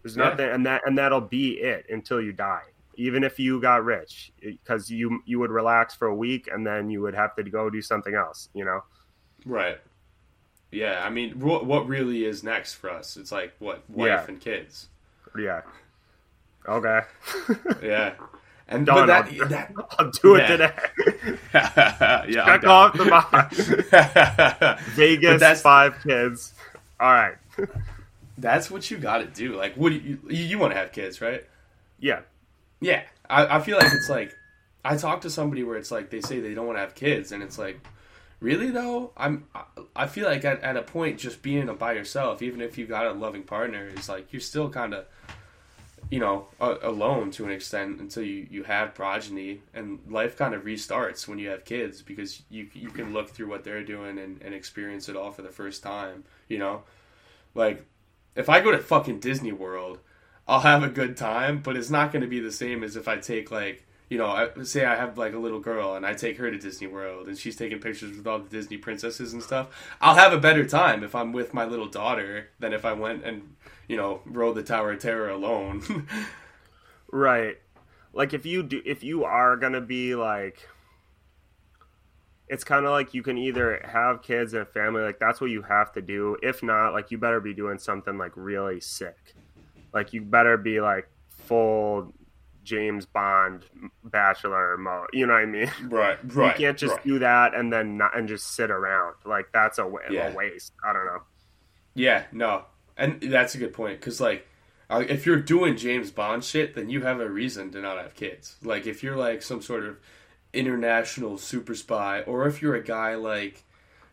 There's 0.03 0.16
Yeah. 0.16 0.31
nothing, 0.31 0.49
and 0.51 0.64
that 0.66 0.83
and 0.87 0.97
that'll 0.97 1.20
be 1.20 1.59
it 1.61 1.87
until 1.91 2.20
you 2.20 2.33
die. 2.33 2.62
Even 2.99 3.22
if 3.24 3.39
you 3.39 3.61
got 3.61 3.85
rich, 3.85 4.33
because 4.41 4.91
you 4.91 5.20
you 5.27 5.39
would 5.39 5.51
relax 5.51 5.95
for 5.95 6.09
a 6.09 6.14
week 6.14 6.49
and 6.53 6.66
then 6.66 6.89
you 6.89 7.03
would 7.03 7.14
have 7.14 7.35
to 7.37 7.43
go 7.43 7.68
do 7.68 7.83
something 7.83 8.14
else. 8.14 8.49
You 8.55 8.64
know. 8.64 8.83
right. 9.45 9.79
Yeah, 10.72 11.03
I 11.05 11.11
mean, 11.11 11.39
what 11.39 11.64
what 11.66 11.87
really 11.87 12.24
is 12.24 12.43
next 12.43 12.74
for 12.74 12.91
us? 12.91 13.16
It's 13.16 13.31
like 13.33 13.55
what 13.61 13.89
wife 13.91 14.07
Yeah. 14.09 14.24
and 14.29 14.41
kids. 14.41 14.89
Yeah. 15.39 15.62
Okay. 16.68 17.01
Yeah, 17.83 18.14
and 18.69 18.85
Done. 18.87 19.07
but 19.07 19.11
I'll, 19.11 19.23
that, 19.49 19.49
that 19.49 19.73
I'll 19.99 20.11
do 20.11 20.35
it 20.37 20.41
Yeah. 20.41 20.49
today. 20.49 21.39
yeah, 21.55 22.45
Check 22.45 22.64
off 22.67 22.97
the 22.97 23.05
box. 23.05 23.59
Vegas, 24.97 25.41
that's- 25.41 25.62
five 25.62 25.97
kids. 26.03 26.53
All 26.99 27.12
right. 27.12 27.37
That's 28.39 28.71
what 28.71 28.91
you 28.91 28.99
got 28.99 29.19
to 29.19 29.27
do. 29.27 29.55
Like, 29.57 29.75
what 29.77 29.91
do 29.91 29.97
you 29.97 30.19
you, 30.29 30.45
you 30.45 30.59
want 30.59 30.73
to 30.73 30.79
have 30.79 30.93
kids, 30.93 31.21
right? 31.21 31.45
Yeah. 31.99 32.21
Yeah, 32.81 33.03
I, 33.31 33.57
I 33.57 33.61
feel 33.61 33.79
like 33.79 33.91
it's 33.93 34.11
like 34.11 34.35
I 34.85 34.97
talked 34.97 35.23
to 35.23 35.31
somebody 35.31 35.62
where 35.62 35.77
it's 35.79 35.91
like 35.91 36.11
they 36.11 36.21
say 36.21 36.41
they 36.41 36.53
don't 36.55 36.67
want 36.67 36.77
to 36.77 36.81
have 36.81 36.95
kids, 36.95 37.33
and 37.33 37.43
it's 37.43 37.59
like, 37.59 37.81
really 38.41 38.71
though. 38.71 39.12
I'm 39.17 39.45
I- 39.55 39.62
I 39.95 40.07
feel 40.07 40.27
like 40.27 40.45
at, 40.45 40.61
at 40.61 40.77
a 40.77 40.83
point 40.83 41.19
just 41.19 41.41
being 41.41 41.75
by 41.77 41.95
yourself, 41.95 42.43
even 42.43 42.61
if 42.61 42.77
you 42.77 42.85
got 42.87 43.07
a 43.07 43.12
loving 43.12 43.43
partner, 43.45 43.89
is 43.97 44.09
like 44.11 44.31
you're 44.33 44.41
still 44.41 44.69
kind 44.69 44.93
of, 44.93 45.07
you 46.11 46.21
know, 46.21 46.47
alone 46.61 47.31
to 47.33 47.45
an 47.45 47.51
extent 47.51 48.01
until 48.01 48.23
you 48.23 48.47
you 48.51 48.63
have 48.65 48.95
progeny, 48.95 49.61
and 49.75 49.99
life 50.09 50.37
kind 50.37 50.55
of 50.55 50.63
restarts 50.63 51.27
when 51.27 51.39
you 51.39 51.49
have 51.49 51.65
kids 51.65 52.03
because 52.03 52.43
you 52.49 52.69
you 52.75 52.91
can 52.91 53.13
look 53.13 53.31
through 53.31 53.49
what 53.49 53.65
they're 53.65 53.85
doing 53.85 54.19
and, 54.19 54.41
and 54.43 54.55
experience 54.55 55.09
it 55.09 55.17
all 55.17 55.33
for 55.33 55.43
the 55.43 55.51
first 55.51 55.83
time. 55.83 56.25
You 56.49 56.59
know, 56.59 56.83
like 57.55 57.85
if 58.35 58.49
I 58.49 58.61
go 58.61 58.71
to 58.71 58.79
fucking 58.79 59.21
Disney 59.21 59.53
World. 59.53 59.99
I'll 60.49 60.61
have 60.61 60.85
a 60.85 60.89
good 60.89 61.17
time, 61.17 61.61
but 61.61 61.77
it's 61.77 61.91
not 61.91 62.13
going 62.13 62.23
to 62.23 62.29
be 62.29 62.39
the 62.39 62.53
same 62.53 62.85
as 62.85 62.95
if 62.95 63.09
I 63.09 63.17
take 63.17 63.51
like 63.51 63.85
you 64.09 64.19
know, 64.19 64.27
I, 64.27 64.63
say 64.63 64.85
I 64.85 64.97
have 64.97 65.19
like 65.19 65.35
a 65.35 65.39
little 65.39 65.61
girl 65.61 65.95
and 65.95 66.07
I 66.07 66.15
take 66.15 66.39
her 66.39 66.51
to 66.51 66.59
Disney 66.59 66.87
World 66.87 67.29
and 67.29 67.37
she's 67.37 67.57
taking 67.57 67.81
pictures 67.81 68.17
with 68.17 68.27
all 68.27 68.39
the 68.39 68.49
Disney 68.49 68.77
princesses 68.77 69.33
and 69.33 69.43
stuff. 69.43 69.69
I'll 70.01 70.15
have 70.15 70.33
a 70.33 70.39
better 70.39 70.65
time 70.67 71.03
if 71.03 71.15
I'm 71.15 71.33
with 71.33 71.53
my 71.53 71.65
little 71.65 71.89
daughter 71.89 72.49
than 72.59 72.73
if 72.73 72.85
I 72.85 72.93
went 72.93 73.25
and 73.25 73.57
you 73.89 73.97
know 73.97 74.21
rode 74.25 74.55
the 74.55 74.63
Tower 74.63 74.93
of 74.93 75.01
Terror 75.01 75.31
alone. 75.31 76.07
Right. 77.13 77.57
Like 78.13 78.33
if 78.33 78.47
you 78.47 78.63
do 78.63 78.83
if 78.85 79.05
you 79.05 79.25
are 79.25 79.57
going 79.57 79.73
to 79.73 79.81
be 79.81 80.15
like 80.15 80.69
it's 82.49 82.65
kind 82.65 82.87
of 82.87 82.93
like 82.93 83.13
you 83.13 83.23
can 83.23 83.37
either 83.39 83.83
have 83.85 84.23
kids 84.23 84.53
and 84.53 84.63
a 84.63 84.67
family 84.67 85.03
like 85.03 85.19
that's 85.19 85.41
what 85.41 85.51
you 85.51 85.63
have 85.63 85.93
to 85.93 86.03
do. 86.03 86.37
If 86.43 86.63
not, 86.63 86.93
like 86.93 87.11
you 87.11 87.19
better 87.19 87.41
be 87.41 87.55
doing 87.55 87.79
something 87.79 88.17
like 88.19 88.33
really 88.35 88.81
sick. 88.81 89.35
Like 89.93 90.13
you 90.13 90.23
better 90.23 90.57
be 90.57 90.81
like 90.81 91.09
full 91.29 92.13
James 92.67 93.07
Bond 93.07 93.64
bachelor 94.05 94.77
mode. 94.77 95.07
You 95.12 95.27
know 95.27 95.33
what 95.35 95.43
I 95.43 95.47
mean? 95.47 95.71
right, 95.89 96.19
you 96.59 96.67
can't 96.67 96.77
just 96.77 97.03
do 97.05 97.21
that 97.21 97.55
and 97.55 97.73
then 97.73 97.97
not 97.97 98.17
and 98.19 98.29
just 98.29 98.55
sit 98.55 98.71
around. 98.71 99.14
Like 99.25 99.47
that's 99.53 99.79
a, 99.79 99.91
Yeah. 100.11 100.33
a 100.33 100.35
waste. 100.35 100.73
I 100.85 100.93
don't 100.93 101.07
know. 101.07 101.23
Yeah, 101.95 102.25
no, 102.33 102.64
and 102.97 103.21
that's 103.23 103.55
a 103.55 103.59
good 103.59 103.73
point 103.73 104.01
because 104.01 104.21
like, 104.21 104.47
uh, 104.91 105.03
if 105.09 105.25
you're 105.25 105.41
doing 105.41 105.77
James 105.77 106.11
Bond 106.11 106.45
shit, 106.45 106.75
then 106.75 106.91
you 106.91 107.03
have 107.03 107.21
a 107.21 107.31
reason 107.31 107.71
to 107.71 107.81
not 107.81 107.97
have 107.97 108.14
kids. 108.14 108.57
Like, 108.62 108.87
if 108.87 109.03
you're 109.03 109.17
like 109.17 109.43
some 109.43 109.62
sort 109.62 109.85
of 109.85 109.97
international 110.53 111.39
super 111.39 111.75
spy, 111.75 112.21
or 112.23 112.47
if 112.47 112.61
you're 112.61 112.75
a 112.75 112.83
guy 112.83 113.14
like 113.14 113.62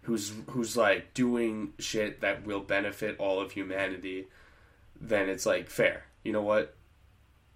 who's 0.03 0.31
who's 0.51 0.75
like 0.77 1.13
doing 1.13 1.73
shit 1.79 2.21
that 2.21 2.45
will 2.45 2.59
benefit 2.59 3.15
all 3.19 3.39
of 3.41 3.51
humanity, 3.51 4.27
then 4.99 5.29
it's 5.29 5.45
like 5.45 5.69
fair. 5.69 6.05
You 6.23 6.31
know 6.33 6.41
what? 6.41 6.75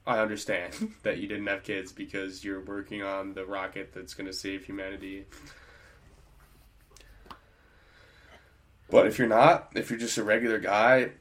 I 0.07 0.19
understand 0.19 0.73
that 1.03 1.17
you 1.17 1.27
didn't 1.27 1.47
have 1.47 1.63
kids 1.63 1.91
because 1.91 2.43
you're 2.43 2.61
working 2.61 3.03
on 3.03 3.33
the 3.33 3.45
rocket 3.45 3.91
that's 3.93 4.13
going 4.13 4.27
to 4.27 4.33
save 4.33 4.65
humanity. 4.65 5.25
But 8.89 9.05
if 9.05 9.19
you're 9.19 9.27
not, 9.27 9.73
if 9.75 9.89
you're 9.89 9.99
just 9.99 10.17
a 10.17 10.23
regular 10.23 10.59
guy, 10.59 11.11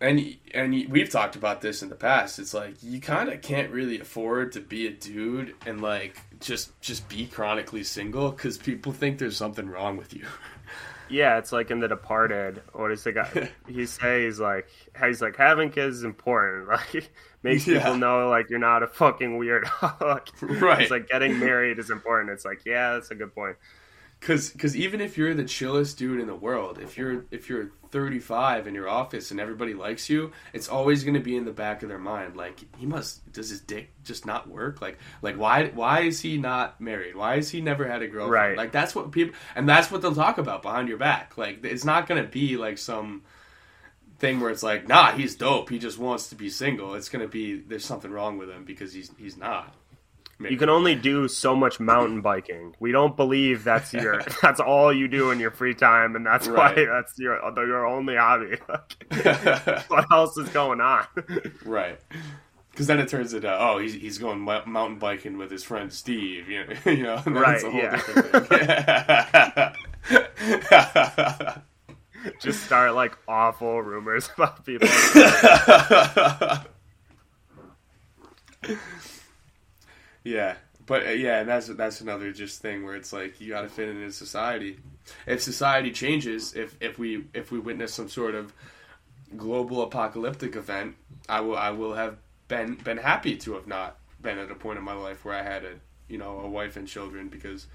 and 0.00 0.36
and 0.54 0.72
we've 0.88 1.10
talked 1.10 1.34
about 1.34 1.60
this 1.60 1.82
in 1.82 1.88
the 1.88 1.96
past, 1.96 2.38
it's 2.38 2.54
like 2.54 2.80
you 2.80 3.00
kind 3.00 3.28
of 3.28 3.42
can't 3.42 3.72
really 3.72 3.98
afford 3.98 4.52
to 4.52 4.60
be 4.60 4.86
a 4.86 4.90
dude 4.90 5.56
and 5.66 5.82
like 5.82 6.16
just 6.38 6.80
just 6.80 7.08
be 7.08 7.26
chronically 7.26 7.82
single 7.82 8.30
because 8.30 8.56
people 8.56 8.92
think 8.92 9.18
there's 9.18 9.36
something 9.36 9.68
wrong 9.68 9.96
with 9.96 10.14
you. 10.14 10.24
Yeah, 11.10 11.38
it's 11.38 11.52
like 11.52 11.70
in 11.70 11.80
The 11.80 11.88
Departed. 11.88 12.62
What 12.72 12.88
does 12.88 13.04
the 13.04 13.12
guy? 13.12 13.50
he 13.68 13.86
says 13.86 14.38
like 14.40 14.68
he's 15.02 15.20
like 15.22 15.36
having 15.36 15.70
kids 15.70 15.96
is 15.98 16.04
important. 16.04 16.68
Like 16.94 17.10
makes 17.42 17.66
Yeah. 17.66 17.78
people 17.78 17.96
know 17.96 18.28
like 18.28 18.50
you're 18.50 18.58
not 18.58 18.82
a 18.82 18.86
fucking 18.88 19.38
weirdo. 19.38 20.00
like, 20.00 20.28
Right. 20.42 20.82
It's 20.82 20.90
like 20.90 21.08
getting 21.08 21.38
married 21.38 21.78
is 21.78 21.90
important. 21.90 22.30
It's 22.30 22.44
like 22.44 22.62
yeah, 22.66 22.94
that's 22.94 23.10
a 23.10 23.14
good 23.14 23.34
point. 23.34 23.56
Cause, 24.20 24.50
cause 24.50 24.76
even 24.76 25.00
if 25.00 25.16
you're 25.16 25.32
the 25.32 25.44
chillest 25.44 25.96
dude 25.96 26.20
in 26.20 26.26
the 26.26 26.34
world, 26.34 26.78
if 26.82 26.98
you're 26.98 27.24
if 27.30 27.48
you're 27.48 27.70
35 27.90 28.66
in 28.66 28.74
your 28.74 28.88
office 28.88 29.30
and 29.30 29.40
everybody 29.40 29.74
likes 29.74 30.10
you, 30.10 30.32
it's 30.52 30.68
always 30.68 31.04
gonna 31.04 31.20
be 31.20 31.36
in 31.36 31.44
the 31.44 31.52
back 31.52 31.82
of 31.82 31.88
their 31.88 31.98
mind. 31.98 32.36
Like 32.36 32.60
he 32.76 32.84
must 32.84 33.30
does 33.32 33.50
his 33.50 33.60
dick 33.60 33.90
just 34.04 34.26
not 34.26 34.48
work? 34.48 34.82
Like 34.82 34.98
like 35.22 35.36
why 35.36 35.68
why 35.68 36.00
is 36.00 36.20
he 36.20 36.36
not 36.36 36.80
married? 36.80 37.14
Why 37.14 37.36
has 37.36 37.50
he 37.50 37.60
never 37.60 37.86
had 37.86 38.02
a 38.02 38.08
girlfriend? 38.08 38.32
Right. 38.32 38.56
Like 38.56 38.72
that's 38.72 38.94
what 38.94 39.12
people 39.12 39.34
and 39.54 39.68
that's 39.68 39.90
what 39.90 40.02
they'll 40.02 40.14
talk 40.14 40.38
about 40.38 40.62
behind 40.62 40.88
your 40.88 40.98
back. 40.98 41.38
Like 41.38 41.64
it's 41.64 41.84
not 41.84 42.06
gonna 42.08 42.24
be 42.24 42.56
like 42.56 42.78
some 42.78 43.22
thing 44.18 44.40
where 44.40 44.50
it's 44.50 44.64
like 44.64 44.88
nah 44.88 45.12
he's 45.12 45.36
dope 45.36 45.70
he 45.70 45.78
just 45.78 45.96
wants 45.96 46.28
to 46.30 46.34
be 46.34 46.50
single. 46.50 46.94
It's 46.94 47.08
gonna 47.08 47.28
be 47.28 47.60
there's 47.60 47.84
something 47.84 48.10
wrong 48.10 48.36
with 48.36 48.50
him 48.50 48.64
because 48.64 48.92
he's 48.92 49.10
he's 49.16 49.36
not. 49.36 49.74
You 50.40 50.56
can 50.56 50.68
only 50.68 50.94
do 50.94 51.26
so 51.26 51.56
much 51.56 51.80
mountain 51.80 52.20
biking. 52.20 52.76
We 52.78 52.92
don't 52.92 53.16
believe 53.16 53.64
that's 53.64 53.92
your 53.92 54.22
that's 54.42 54.60
all 54.60 54.92
you 54.92 55.08
do 55.08 55.30
in 55.32 55.40
your 55.40 55.50
free 55.50 55.74
time, 55.74 56.14
and 56.16 56.24
that's 56.24 56.46
Right. 56.46 56.76
why 56.76 56.84
that's 56.86 57.18
your 57.18 57.40
your 57.66 57.86
only 57.86 58.14
hobby. 58.16 58.56
what 59.88 60.06
else 60.12 60.36
is 60.38 60.48
going 60.50 60.80
on? 60.80 61.06
Right. 61.64 61.98
Because 62.70 62.86
then 62.86 63.00
it 63.00 63.08
turns 63.08 63.34
into 63.34 63.52
oh 63.52 63.78
he's 63.78 63.94
he's 63.94 64.18
going 64.18 64.38
mountain 64.38 65.00
biking 65.00 65.36
with 65.38 65.50
his 65.50 65.64
friend 65.64 65.92
Steve 65.92 66.48
you 66.48 66.64
know 66.64 66.74
you 66.86 67.02
know 67.02 67.20
Right, 67.26 67.60
yeah. 67.74 68.00
Just 72.40 72.62
start 72.64 72.94
like 72.94 73.16
awful 73.26 73.82
rumors 73.82 74.30
about 74.36 74.64
people. 74.64 74.86
Yeah, 80.28 80.56
but 80.84 81.06
uh, 81.06 81.10
yeah, 81.10 81.40
and 81.40 81.48
that's 81.48 81.68
that's 81.68 82.00
another 82.00 82.32
just 82.32 82.60
thing 82.60 82.84
where 82.84 82.94
it's 82.94 83.12
like 83.12 83.40
you 83.40 83.50
got 83.50 83.62
to 83.62 83.68
fit 83.68 83.88
in 83.88 83.96
into 83.96 84.12
society. 84.12 84.78
If 85.26 85.42
society 85.42 85.90
changes, 85.90 86.54
if 86.54 86.76
if 86.80 86.98
we 86.98 87.24
if 87.32 87.50
we 87.50 87.58
witness 87.58 87.94
some 87.94 88.08
sort 88.08 88.34
of 88.34 88.52
global 89.36 89.82
apocalyptic 89.82 90.54
event, 90.54 90.96
I 91.28 91.40
will 91.40 91.56
I 91.56 91.70
will 91.70 91.94
have 91.94 92.18
been 92.48 92.74
been 92.74 92.98
happy 92.98 93.36
to 93.38 93.54
have 93.54 93.66
not 93.66 93.98
been 94.20 94.38
at 94.38 94.50
a 94.50 94.54
point 94.54 94.78
in 94.78 94.84
my 94.84 94.94
life 94.94 95.24
where 95.24 95.34
I 95.34 95.42
had 95.42 95.64
a 95.64 95.74
you 96.08 96.18
know 96.18 96.40
a 96.40 96.48
wife 96.48 96.76
and 96.76 96.86
children 96.86 97.28
because 97.28 97.66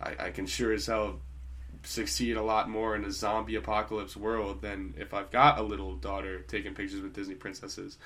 I, 0.00 0.26
I 0.26 0.30
can 0.30 0.46
sure 0.46 0.72
as 0.72 0.86
hell 0.86 1.20
succeed 1.84 2.36
a 2.36 2.42
lot 2.42 2.68
more 2.68 2.94
in 2.94 3.04
a 3.04 3.10
zombie 3.10 3.56
apocalypse 3.56 4.16
world 4.16 4.62
than 4.62 4.94
if 4.98 5.14
I've 5.14 5.30
got 5.30 5.58
a 5.58 5.62
little 5.62 5.96
daughter 5.96 6.40
taking 6.42 6.74
pictures 6.74 7.00
with 7.00 7.14
Disney 7.14 7.34
princesses. 7.34 7.98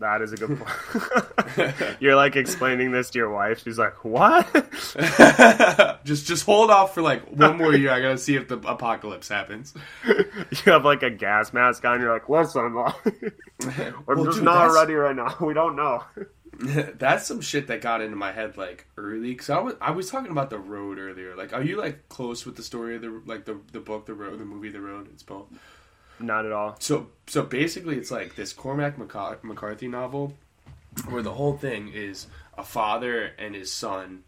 That 0.00 0.22
is 0.22 0.32
a 0.32 0.36
good 0.36 0.58
point. 0.58 1.74
You're 2.00 2.16
like 2.16 2.36
explaining 2.36 2.92
this 2.92 3.10
to 3.10 3.18
your 3.18 3.30
wife. 3.30 3.62
She's 3.64 3.78
like, 3.78 4.04
"What?" 4.04 4.46
just 6.04 6.26
just 6.26 6.44
hold 6.46 6.70
off 6.70 6.94
for 6.94 7.02
like 7.02 7.26
one 7.30 7.56
more 7.58 7.74
year. 7.74 7.90
I 7.90 8.00
gotta 8.00 8.18
see 8.18 8.36
if 8.36 8.48
the 8.48 8.58
apocalypse 8.58 9.28
happens. 9.28 9.74
you 10.06 10.72
have 10.72 10.84
like 10.84 11.02
a 11.02 11.10
gas 11.10 11.52
mask 11.52 11.84
on. 11.84 12.00
You're 12.00 12.12
like, 12.12 12.28
"Listen, 12.28 12.72
Mom, 12.72 12.92
we're 13.04 13.92
Well, 14.16 14.24
just 14.24 14.36
dude, 14.38 14.44
not 14.44 14.58
that's- 14.68 14.74
ready 14.74 14.94
right 14.94 15.16
now. 15.16 15.36
We 15.40 15.54
don't 15.54 15.76
know." 15.76 16.04
That's 16.60 17.24
some 17.24 17.40
shit 17.40 17.68
that 17.68 17.80
got 17.82 18.00
into 18.00 18.16
my 18.16 18.32
head 18.32 18.56
like 18.56 18.86
early 18.96 19.28
because 19.30 19.48
I 19.48 19.60
was 19.60 19.74
I 19.80 19.92
was 19.92 20.10
talking 20.10 20.32
about 20.32 20.50
the 20.50 20.58
road 20.58 20.98
earlier. 20.98 21.36
Like, 21.36 21.52
are 21.52 21.62
you 21.62 21.76
like 21.76 22.08
close 22.08 22.44
with 22.44 22.56
the 22.56 22.64
story 22.64 22.96
of 22.96 23.02
the 23.02 23.22
like 23.26 23.44
the 23.44 23.60
the 23.72 23.78
book, 23.80 24.06
the 24.06 24.14
road, 24.14 24.38
the 24.40 24.44
movie, 24.44 24.68
the 24.70 24.80
road? 24.80 25.08
It's 25.12 25.22
both. 25.22 25.46
Not 26.20 26.46
at 26.46 26.52
all. 26.52 26.76
So 26.80 27.08
so 27.26 27.42
basically, 27.42 27.96
it's 27.96 28.10
like 28.10 28.34
this 28.34 28.52
Cormac 28.52 28.98
McCarthy 28.98 29.88
novel, 29.88 30.34
where 31.08 31.22
the 31.22 31.34
whole 31.34 31.56
thing 31.56 31.92
is 31.92 32.26
a 32.56 32.64
father 32.64 33.32
and 33.38 33.54
his 33.54 33.72
son. 33.72 34.24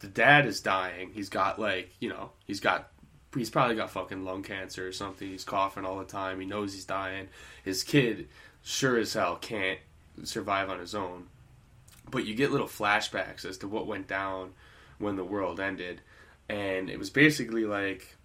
The 0.00 0.08
dad 0.08 0.46
is 0.46 0.60
dying. 0.60 1.10
He's 1.12 1.28
got 1.28 1.58
like 1.58 1.92
you 2.00 2.08
know 2.08 2.30
he's 2.46 2.60
got 2.60 2.90
he's 3.34 3.50
probably 3.50 3.76
got 3.76 3.90
fucking 3.90 4.24
lung 4.24 4.42
cancer 4.42 4.86
or 4.86 4.92
something. 4.92 5.28
He's 5.28 5.44
coughing 5.44 5.84
all 5.84 5.98
the 5.98 6.04
time. 6.04 6.40
He 6.40 6.46
knows 6.46 6.74
he's 6.74 6.84
dying. 6.84 7.28
His 7.64 7.82
kid 7.82 8.28
sure 8.62 8.98
as 8.98 9.14
hell 9.14 9.36
can't 9.36 9.78
survive 10.24 10.68
on 10.68 10.80
his 10.80 10.94
own. 10.94 11.28
But 12.10 12.26
you 12.26 12.34
get 12.34 12.50
little 12.50 12.66
flashbacks 12.66 13.44
as 13.44 13.58
to 13.58 13.68
what 13.68 13.86
went 13.86 14.08
down 14.08 14.52
when 14.98 15.16
the 15.16 15.24
world 15.24 15.60
ended, 15.60 16.00
and 16.48 16.90
it 16.90 16.98
was 16.98 17.08
basically 17.08 17.64
like 17.64 18.16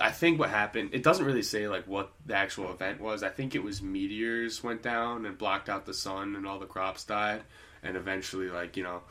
I 0.00 0.10
think 0.10 0.38
what 0.38 0.50
happened. 0.50 0.90
It 0.92 1.02
doesn't 1.02 1.24
really 1.24 1.42
say 1.42 1.68
like 1.68 1.86
what 1.86 2.12
the 2.26 2.34
actual 2.34 2.70
event 2.70 3.00
was. 3.00 3.22
I 3.22 3.28
think 3.28 3.54
it 3.54 3.62
was 3.62 3.82
meteors 3.82 4.62
went 4.62 4.82
down 4.82 5.26
and 5.26 5.36
blocked 5.36 5.68
out 5.68 5.86
the 5.86 5.94
sun, 5.94 6.36
and 6.36 6.46
all 6.46 6.58
the 6.58 6.66
crops 6.66 7.04
died, 7.04 7.42
and 7.82 7.96
eventually, 7.96 8.48
like 8.48 8.76
you 8.76 8.82
know, 8.84 9.02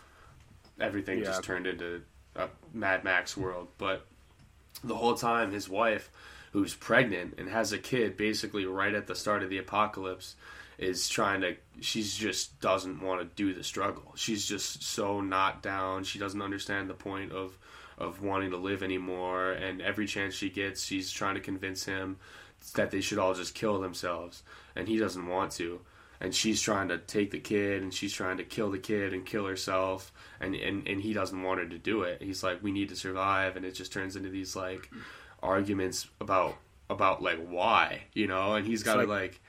everything 0.80 1.20
Yeah. 1.20 1.26
just 1.26 1.44
turned 1.44 1.68
into 1.68 2.04
a 2.36 2.50
Mad 2.74 3.04
Max 3.04 3.36
world. 3.36 3.68
But 3.78 4.06
the 4.84 4.96
whole 4.96 5.16
time, 5.16 5.52
his 5.52 5.68
wife, 5.68 6.10
who's 6.52 6.74
pregnant 6.76 7.36
and 7.38 7.50
has 7.50 7.74
a 7.74 7.78
kid, 7.78 8.16
basically 8.18 8.66
right 8.66 8.94
at 8.94 9.08
the 9.08 9.16
start 9.16 9.44
of 9.44 9.50
the 9.50 9.58
apocalypse, 9.58 10.36
is 10.78 11.10
trying 11.10 11.42
to. 11.42 11.56
She's 11.82 12.16
just 12.16 12.60
doesn't 12.62 13.02
want 13.02 13.22
to 13.22 13.26
do 13.26 13.54
the 13.54 13.64
struggle. 13.64 14.14
She's 14.16 14.46
just 14.48 14.84
so 14.84 15.22
not 15.22 15.62
down. 15.62 16.04
She 16.04 16.20
doesn't 16.20 16.42
understand 16.42 16.90
the 16.90 16.94
point 16.94 17.32
of 17.32 17.58
of 17.98 18.22
wanting 18.22 18.52
to 18.52 18.58
live 18.58 18.84
anymore. 18.84 19.52
And 19.52 19.82
every 19.82 20.08
chance 20.08 20.34
she 20.34 20.50
gets, 20.50 20.84
she's 20.84 21.12
trying 21.12 21.36
to 21.36 21.42
convince 21.42 21.86
him 21.86 22.18
that 22.76 22.92
they 22.92 23.02
should 23.02 23.20
all 23.20 23.34
just 23.34 23.56
kill 23.56 23.80
themselves, 23.80 24.44
and 24.76 24.88
he 24.88 24.98
doesn't 24.98 25.28
want 25.28 25.52
to. 25.54 25.80
And 26.20 26.34
she's 26.34 26.60
trying 26.60 26.88
to 26.88 26.98
take 26.98 27.30
the 27.30 27.40
kid, 27.40 27.84
and 27.84 27.94
she's 27.94 28.14
trying 28.14 28.38
to 28.38 28.44
kill 28.44 28.72
the 28.72 28.80
kid 28.80 29.14
and 29.14 29.24
kill 29.24 29.46
herself, 29.46 30.12
and, 30.40 30.56
and, 30.56 30.88
and 30.88 31.00
he 31.00 31.14
doesn't 31.14 31.44
want 31.44 31.60
her 31.60 31.68
to 31.68 31.78
do 31.78 32.02
it. 32.02 32.24
He's 32.24 32.42
like, 32.42 32.64
we 32.64 32.72
need 32.72 32.90
to 32.90 32.96
survive, 32.96 33.56
and 33.56 33.64
it 33.64 33.74
just 33.74 33.94
turns 33.94 34.16
into 34.16 34.30
these 34.30 34.56
like 34.56 34.90
arguments 35.44 36.08
about 36.20 36.58
about 36.90 37.22
like 37.22 37.46
why, 37.48 38.04
you 38.14 38.28
know. 38.28 38.56
And 38.56 38.66
he's 38.66 38.82
got 38.82 38.96
to 38.96 39.06
like, 39.06 39.40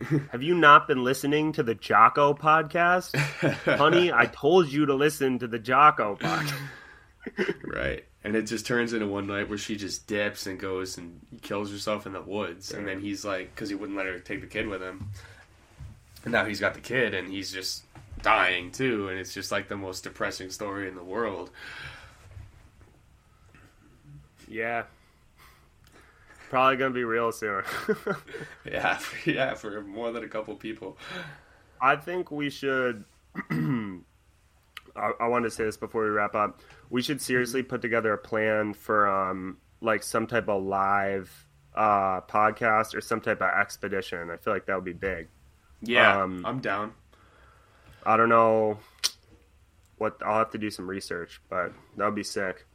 Have 0.30 0.42
you 0.42 0.54
not 0.54 0.88
been 0.88 1.04
listening 1.04 1.52
to 1.52 1.62
the 1.62 1.74
Jocko 1.74 2.32
podcast? 2.32 3.14
Honey, 3.76 4.10
I 4.10 4.24
told 4.26 4.72
you 4.72 4.86
to 4.86 4.94
listen 4.94 5.38
to 5.40 5.46
the 5.46 5.58
Jocko 5.58 6.16
podcast. 6.16 6.54
right. 7.64 8.04
And 8.22 8.36
it 8.36 8.42
just 8.42 8.66
turns 8.66 8.92
into 8.92 9.06
one 9.06 9.26
night 9.26 9.48
where 9.48 9.58
she 9.58 9.76
just 9.76 10.06
dips 10.06 10.46
and 10.46 10.58
goes 10.58 10.98
and 10.98 11.20
kills 11.42 11.70
herself 11.70 12.06
in 12.06 12.12
the 12.12 12.20
woods, 12.20 12.72
and 12.72 12.86
then 12.86 13.00
he's 13.00 13.24
like, 13.24 13.54
because 13.54 13.68
he 13.68 13.74
wouldn't 13.74 13.96
let 13.96 14.06
her 14.06 14.18
take 14.18 14.40
the 14.40 14.46
kid 14.46 14.66
with 14.68 14.82
him, 14.82 15.08
and 16.24 16.32
now 16.32 16.44
he's 16.44 16.60
got 16.60 16.74
the 16.74 16.80
kid, 16.80 17.14
and 17.14 17.28
he's 17.28 17.50
just 17.50 17.84
dying 18.22 18.70
too, 18.70 19.08
and 19.08 19.18
it's 19.18 19.32
just 19.32 19.50
like 19.50 19.68
the 19.68 19.76
most 19.76 20.04
depressing 20.04 20.50
story 20.50 20.86
in 20.88 20.94
the 20.94 21.02
world. 21.02 21.50
Yeah. 24.48 24.84
Probably 26.50 26.76
gonna 26.76 26.90
be 26.90 27.04
real 27.04 27.32
soon. 27.32 27.62
Yeah, 28.64 28.98
yeah, 29.24 29.54
for 29.54 29.80
more 29.82 30.12
than 30.12 30.24
a 30.24 30.28
couple 30.28 30.54
people. 30.56 30.98
I 31.80 31.96
think 31.96 32.30
we 32.30 32.50
should. 32.50 33.04
I, 34.96 35.12
I 35.20 35.28
wanted 35.28 35.44
to 35.48 35.50
say 35.54 35.64
this 35.64 35.76
before 35.76 36.04
we 36.04 36.10
wrap 36.10 36.34
up. 36.34 36.60
We 36.88 37.02
should 37.02 37.20
seriously 37.20 37.62
put 37.62 37.82
together 37.82 38.12
a 38.12 38.18
plan 38.18 38.74
for 38.74 39.08
um 39.08 39.58
like 39.80 40.02
some 40.02 40.26
type 40.26 40.48
of 40.48 40.62
live 40.62 41.46
uh 41.74 42.20
podcast 42.22 42.94
or 42.94 43.00
some 43.00 43.20
type 43.20 43.40
of 43.40 43.48
expedition. 43.50 44.30
I 44.30 44.36
feel 44.36 44.52
like 44.52 44.66
that 44.66 44.74
would 44.74 44.84
be 44.84 44.92
big. 44.92 45.28
Yeah, 45.82 46.22
Um, 46.22 46.44
I'm 46.44 46.60
down. 46.60 46.92
I 48.04 48.16
don't 48.16 48.28
know 48.28 48.78
what 49.98 50.16
I'll 50.24 50.38
have 50.38 50.50
to 50.50 50.58
do 50.58 50.70
some 50.70 50.88
research, 50.88 51.40
but 51.48 51.72
that 51.96 52.04
would 52.04 52.14
be 52.14 52.24
sick. 52.24 52.66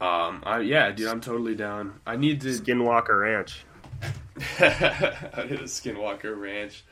Um, 0.00 0.42
I, 0.44 0.60
yeah, 0.60 0.90
dude, 0.90 1.08
I'm 1.08 1.20
totally 1.20 1.54
down. 1.54 2.00
I 2.06 2.16
need 2.16 2.40
to 2.42 2.48
Skinwalker 2.48 3.20
Ranch. 3.22 3.64
I 4.60 5.44
did 5.48 5.60
a 5.60 5.64
Skinwalker 5.64 6.38
Ranch. 6.38 6.84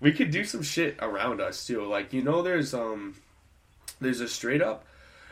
We 0.00 0.12
could 0.12 0.30
do 0.30 0.44
some 0.44 0.62
shit 0.62 0.96
around 1.00 1.40
us 1.40 1.66
too. 1.66 1.84
Like 1.84 2.12
you 2.12 2.22
know, 2.22 2.42
there's 2.42 2.74
um, 2.74 3.14
there's 4.04 4.20
a 4.20 4.28
straight 4.28 4.62
up. 4.62 4.84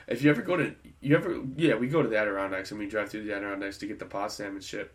If 0.08 0.22
you 0.22 0.30
ever 0.30 0.42
go 0.42 0.56
to, 0.56 0.74
you 1.00 1.16
ever 1.16 1.42
yeah, 1.56 1.74
we 1.74 1.88
go 1.88 2.02
to 2.02 2.08
the 2.08 2.18
Adirondacks 2.18 2.70
and 2.70 2.80
we 2.80 2.86
drive 2.86 3.10
through 3.10 3.24
the 3.24 3.34
Adirondacks 3.34 3.78
to 3.78 3.86
get 3.86 3.98
the 3.98 4.04
possum 4.04 4.56
and 4.56 4.64
shit. 4.64 4.92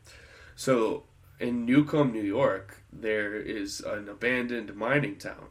So 0.56 1.04
in 1.40 1.66
Newcomb, 1.66 2.12
New 2.12 2.24
York, 2.24 2.84
there 2.92 3.36
is 3.36 3.82
an 3.82 4.10
abandoned 4.10 4.76
mining 4.76 5.16
town, 5.16 5.48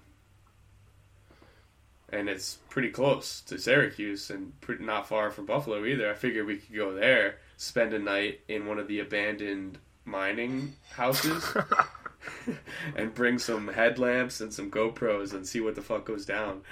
and 2.10 2.28
it's 2.28 2.58
pretty 2.68 2.90
close 2.90 3.40
to 3.42 3.58
Syracuse 3.58 4.28
and 4.30 4.60
pretty 4.60 4.84
not 4.84 5.08
far 5.08 5.30
from 5.30 5.46
Buffalo 5.46 5.84
either. 5.84 6.10
I 6.10 6.14
figured 6.14 6.46
we 6.46 6.58
could 6.58 6.76
go 6.76 6.92
there, 6.92 7.38
spend 7.56 7.94
a 7.94 7.98
night 7.98 8.40
in 8.48 8.66
one 8.66 8.78
of 8.78 8.88
the 8.88 9.00
abandoned 9.00 9.78
mining 10.04 10.74
houses 10.90 11.44
and 12.96 13.14
bring 13.14 13.38
some 13.38 13.68
headlamps 13.68 14.40
and 14.40 14.52
some 14.52 14.70
GoPros 14.70 15.32
and 15.32 15.46
see 15.46 15.60
what 15.60 15.74
the 15.74 15.82
fuck 15.82 16.04
goes 16.04 16.26
down. 16.26 16.62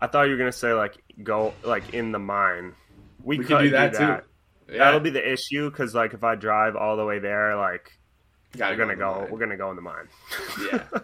I 0.00 0.06
thought 0.06 0.24
you 0.24 0.32
were 0.32 0.38
gonna 0.38 0.52
say 0.52 0.72
like 0.72 0.96
go 1.22 1.52
like 1.62 1.94
in 1.94 2.12
the 2.12 2.18
mine. 2.18 2.74
We, 3.22 3.38
We 3.38 3.44
could 3.44 3.58
could 3.58 3.62
do 3.64 3.70
that, 3.70 3.94
too. 3.94 4.74
Yeah, 4.74 4.78
That'll 4.84 5.00
be 5.00 5.10
the 5.10 5.32
issue 5.32 5.70
because 5.70 5.94
like 5.94 6.14
if 6.14 6.24
I 6.24 6.36
drive 6.36 6.76
all 6.76 6.96
the 6.96 7.04
way 7.04 7.18
there, 7.18 7.56
like 7.56 7.98
Gotta 8.56 8.72
we're 8.74 8.78
gonna 8.78 8.94
the 8.94 9.00
go, 9.00 9.28
we're 9.30 9.38
gonna 9.38 9.56
go 9.56 9.70
in 9.70 9.76
the 9.76 9.82
mine. 9.82 10.08
yeah. 10.72 10.84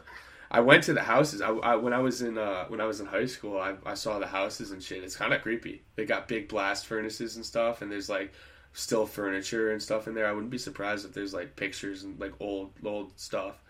I 0.51 0.61
went 0.61 0.85
to 0.85 0.95
the 0.95 1.03
houses. 1.03 1.41
I, 1.43 1.51
I 1.51 1.75
when 1.77 1.93
I 1.93 1.99
was 1.99 2.23
in 2.23 2.39
uh, 2.39 2.67
when 2.67 2.81
I 2.81 2.85
was 2.85 3.01
in 3.01 3.07
high 3.07 3.27
school, 3.27 3.59
I, 3.59 3.75
I 3.85 3.95
saw 3.95 4.19
the 4.19 4.27
houses 4.27 4.71
and 4.71 4.83
shit. 4.83 5.03
It's 5.03 5.17
kind 5.17 5.35
of 5.35 5.43
creepy. 5.43 5.83
They 5.97 6.05
got 6.05 6.29
big 6.29 6.49
blast 6.49 6.87
furnaces 6.87 7.37
and 7.37 7.45
stuff, 7.45 7.83
and 7.83 7.91
there's 7.91 8.09
like 8.09 8.33
still 8.73 9.07
furniture 9.07 9.73
and 9.73 9.83
stuff 9.83 10.07
in 10.07 10.15
there. 10.15 10.27
I 10.27 10.33
wouldn't 10.33 10.51
be 10.51 10.59
surprised 10.59 11.05
if 11.05 11.13
there's 11.13 11.35
like 11.35 11.57
pictures 11.57 12.05
and 12.05 12.19
like 12.21 12.33
old 12.41 12.71
old 12.85 13.19
stuff. 13.19 13.63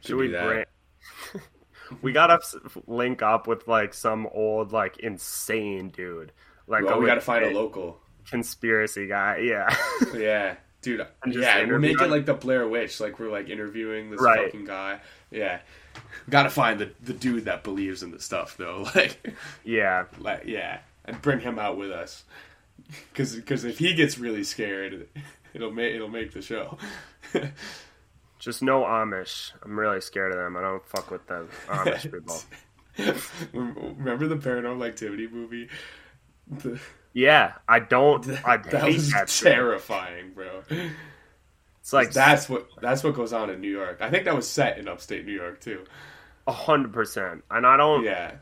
Should 0.00 0.16
we 0.16 0.28
do 0.28 0.32
that. 0.32 0.44
bring? 0.44 0.64
We 2.02 2.12
gotta 2.12 2.38
link 2.86 3.22
up 3.22 3.46
with 3.46 3.66
like 3.68 3.94
some 3.94 4.26
old 4.32 4.72
like 4.72 4.98
insane 4.98 5.88
dude, 5.90 6.32
like 6.66 6.84
Well, 6.84 7.00
we 7.00 7.06
got 7.06 7.14
to 7.16 7.20
find 7.20 7.44
a 7.44 7.50
local. 7.50 7.98
conspiracy 8.28 9.06
guy. 9.06 9.38
Yeah, 9.38 9.74
Yeah, 10.16 10.56
dude. 10.82 11.06
Yeah, 11.26 11.64
we'll 11.64 11.78
make 11.78 11.92
interview 11.92 12.04
it 12.06 12.10
like 12.10 12.26
the 12.26 12.34
Blair 12.34 12.66
Witch. 12.68 13.00
Like 13.00 13.18
we're 13.18 13.30
like 13.30 13.48
interviewing 13.48 14.10
this 14.10 14.20
Right. 14.20 14.46
fucking 14.46 14.64
guy. 14.66 15.00
Yeah, 15.30 15.60
got 16.30 16.44
to 16.44 16.50
find 16.50 16.78
the 16.78 16.90
the 17.02 17.12
dude 17.12 17.44
that 17.46 17.64
believes 17.64 18.02
in 18.02 18.10
the 18.10 18.20
stuff 18.20 18.56
though. 18.56 18.86
Like. 18.94 19.34
yeah. 19.64 20.04
like 20.18 20.44
yeah, 20.46 20.78
and 21.04 21.20
bring 21.22 21.40
him 21.40 21.58
out 21.58 21.76
with 21.78 21.90
us. 21.90 22.24
because 23.12 23.34
Because 23.36 23.64
if 23.64 23.78
he 23.78 23.94
gets 23.94 24.18
really 24.18 24.44
scared, 24.44 25.08
it'll 25.54 25.70
make 25.72 25.94
it'll 25.94 26.08
make 26.08 26.32
the 26.32 26.42
show. 26.42 26.78
Just 28.38 28.62
no 28.62 28.82
Amish. 28.82 29.52
I'm 29.62 29.78
really 29.78 30.00
scared 30.00 30.32
of 30.32 30.38
them. 30.38 30.56
I 30.56 30.60
don't 30.60 30.84
fuck 30.86 31.10
with 31.10 31.26
the 31.26 31.46
Amish 31.68 32.02
people. 32.12 32.40
Remember 33.52 34.26
the 34.28 34.36
Paranormal 34.36 34.86
Activity 34.86 35.26
movie? 35.28 35.68
The, 36.50 36.80
Yeah, 37.12 37.52
I 37.68 37.80
don't. 37.80 38.26
I 38.44 38.56
that 38.58 38.82
hate 38.82 38.94
was 38.94 39.10
that 39.12 39.28
shit. 39.28 39.52
terrifying, 39.52 40.32
bro. 40.34 40.62
It's 41.80 41.92
like 41.92 42.12
That's 42.12 42.48
what 42.48 42.68
that's 42.80 43.02
what 43.02 43.14
goes 43.14 43.32
on 43.32 43.50
in 43.50 43.60
New 43.60 43.70
York. 43.70 43.98
I 44.00 44.10
think 44.10 44.24
that 44.26 44.34
was 44.36 44.48
set 44.48 44.78
in 44.78 44.88
upstate 44.88 45.24
New 45.26 45.32
York 45.32 45.60
too. 45.60 45.84
a 46.46 46.52
hundred 46.52 46.92
percent, 46.92 47.44
and 47.50 47.66
I 47.66 47.76
don't. 47.76 48.04
Yeah. 48.04 48.32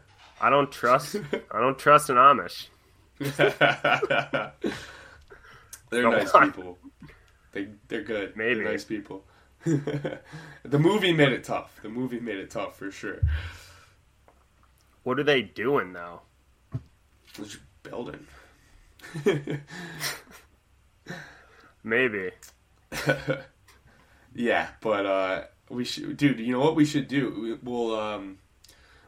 I 0.40 0.51
don't 0.51 0.70
trust. 0.70 1.16
I 1.51 1.61
don't 1.61 1.78
trust 1.78 2.11
an 2.11 2.16
Amish. 2.16 2.66
they're 5.90 6.11
nice 6.11 6.32
people. 6.32 6.78
They 7.53 7.68
they're 7.88 8.03
good. 8.03 8.36
Maybe. 8.36 8.57
they're 8.57 8.64
nice 8.72 8.84
people. 8.84 9.24
the 10.64 10.79
movie 10.79 11.12
made 11.12 11.33
it 11.33 11.45
tough. 11.45 11.79
The 11.83 11.89
movie 11.89 12.21
made 12.21 12.39
it 12.39 12.51
tough 12.51 12.77
for 12.79 12.91
sure. 12.91 13.21
What 15.03 15.19
are 15.19 15.25
they 15.25 15.43
doing 15.43 15.93
though? 15.93 16.21
Just 17.35 17.59
building. 17.83 18.27
Maybe. 21.85 22.31
yeah, 24.35 24.69
but 24.81 25.07
uh, 25.07 25.45
we 25.69 25.85
should, 25.85 26.17
dude. 26.17 26.41
You 26.41 26.53
know 26.53 26.61
what 26.61 26.75
we 26.77 26.85
should 26.85 27.09
do? 27.09 27.31
We- 27.41 27.71
We'll 27.71 27.99
um, 27.99 28.39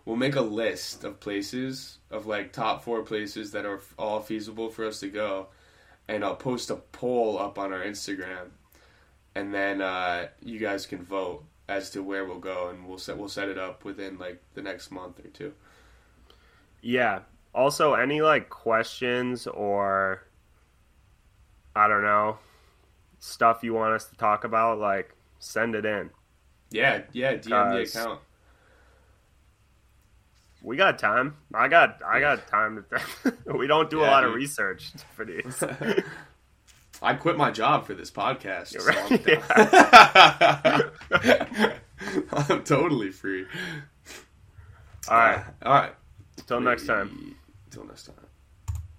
we'll 0.04 0.16
make 0.16 0.36
a 0.36 0.40
list 0.40 1.04
of 1.04 1.20
places 1.20 1.98
of 2.10 2.26
like 2.26 2.52
top 2.52 2.84
four 2.84 3.02
places 3.02 3.52
that 3.52 3.66
are 3.66 3.80
all 3.98 4.20
feasible 4.20 4.70
for 4.70 4.86
us 4.86 5.00
to 5.00 5.08
go, 5.08 5.48
and 6.06 6.24
I'll 6.24 6.36
post 6.36 6.70
a 6.70 6.76
poll 6.76 7.38
up 7.38 7.58
on 7.58 7.72
our 7.72 7.82
Instagram, 7.82 8.50
and 9.38 9.54
then 9.54 9.80
uh, 9.80 10.28
you 10.42 10.58
guys 10.58 10.86
can 10.86 11.02
vote 11.04 11.44
as 11.68 11.90
to 11.90 12.02
where 12.02 12.24
we'll 12.24 12.38
go, 12.38 12.68
and 12.68 12.86
we'll 12.88 12.98
set 12.98 13.18
we'll 13.18 13.28
set 13.28 13.48
it 13.48 13.58
up 13.58 13.84
within 13.84 14.18
like 14.18 14.42
the 14.54 14.62
next 14.62 14.90
month 14.90 15.18
or 15.24 15.28
two. 15.28 15.52
Yeah. 16.82 17.20
Also, 17.54 17.94
any 17.94 18.20
like 18.20 18.48
questions 18.50 19.46
or 19.46 20.24
I 21.74 21.88
don't 21.88 22.02
know 22.02 22.38
stuff 23.20 23.64
you 23.64 23.74
want 23.74 23.94
us 23.94 24.06
to 24.06 24.16
talk 24.16 24.44
about, 24.44 24.78
like 24.78 25.16
send 25.40 25.74
it 25.74 25.86
in. 25.86 26.10
Yeah, 26.70 27.02
yeah. 27.12 27.36
DM 27.36 27.70
the 27.70 27.78
account. 27.80 28.20
We 30.62 30.76
got 30.76 30.98
time. 30.98 31.36
I 31.54 31.68
got. 31.68 32.00
I 32.04 32.20
got 32.20 32.46
time 32.48 32.84
to. 32.90 33.34
we 33.56 33.66
don't 33.66 33.88
do 33.90 34.02
a 34.02 34.06
Yeah, 34.06 34.10
lot 34.10 34.24
of 34.24 34.34
research 34.34 34.92
for 35.14 35.24
these. 35.24 35.62
I 37.00 37.14
quit 37.14 37.36
my 37.36 37.50
job 37.50 37.86
for 37.86 37.94
this 37.94 38.10
podcast. 38.10 38.72
You're 38.72 38.82
so 38.82 38.88
right. 38.90 39.42
I'm, 42.32 42.32
I'm 42.50 42.64
totally 42.64 43.10
free. 43.10 43.46
All 45.08 45.16
right. 45.16 45.38
Uh, 45.38 45.68
all 45.68 45.72
right. 45.74 45.92
Till 46.46 46.60
next 46.60 46.86
time. 46.86 47.36
Till 47.70 47.84
next 47.84 48.06
time. 48.06 48.27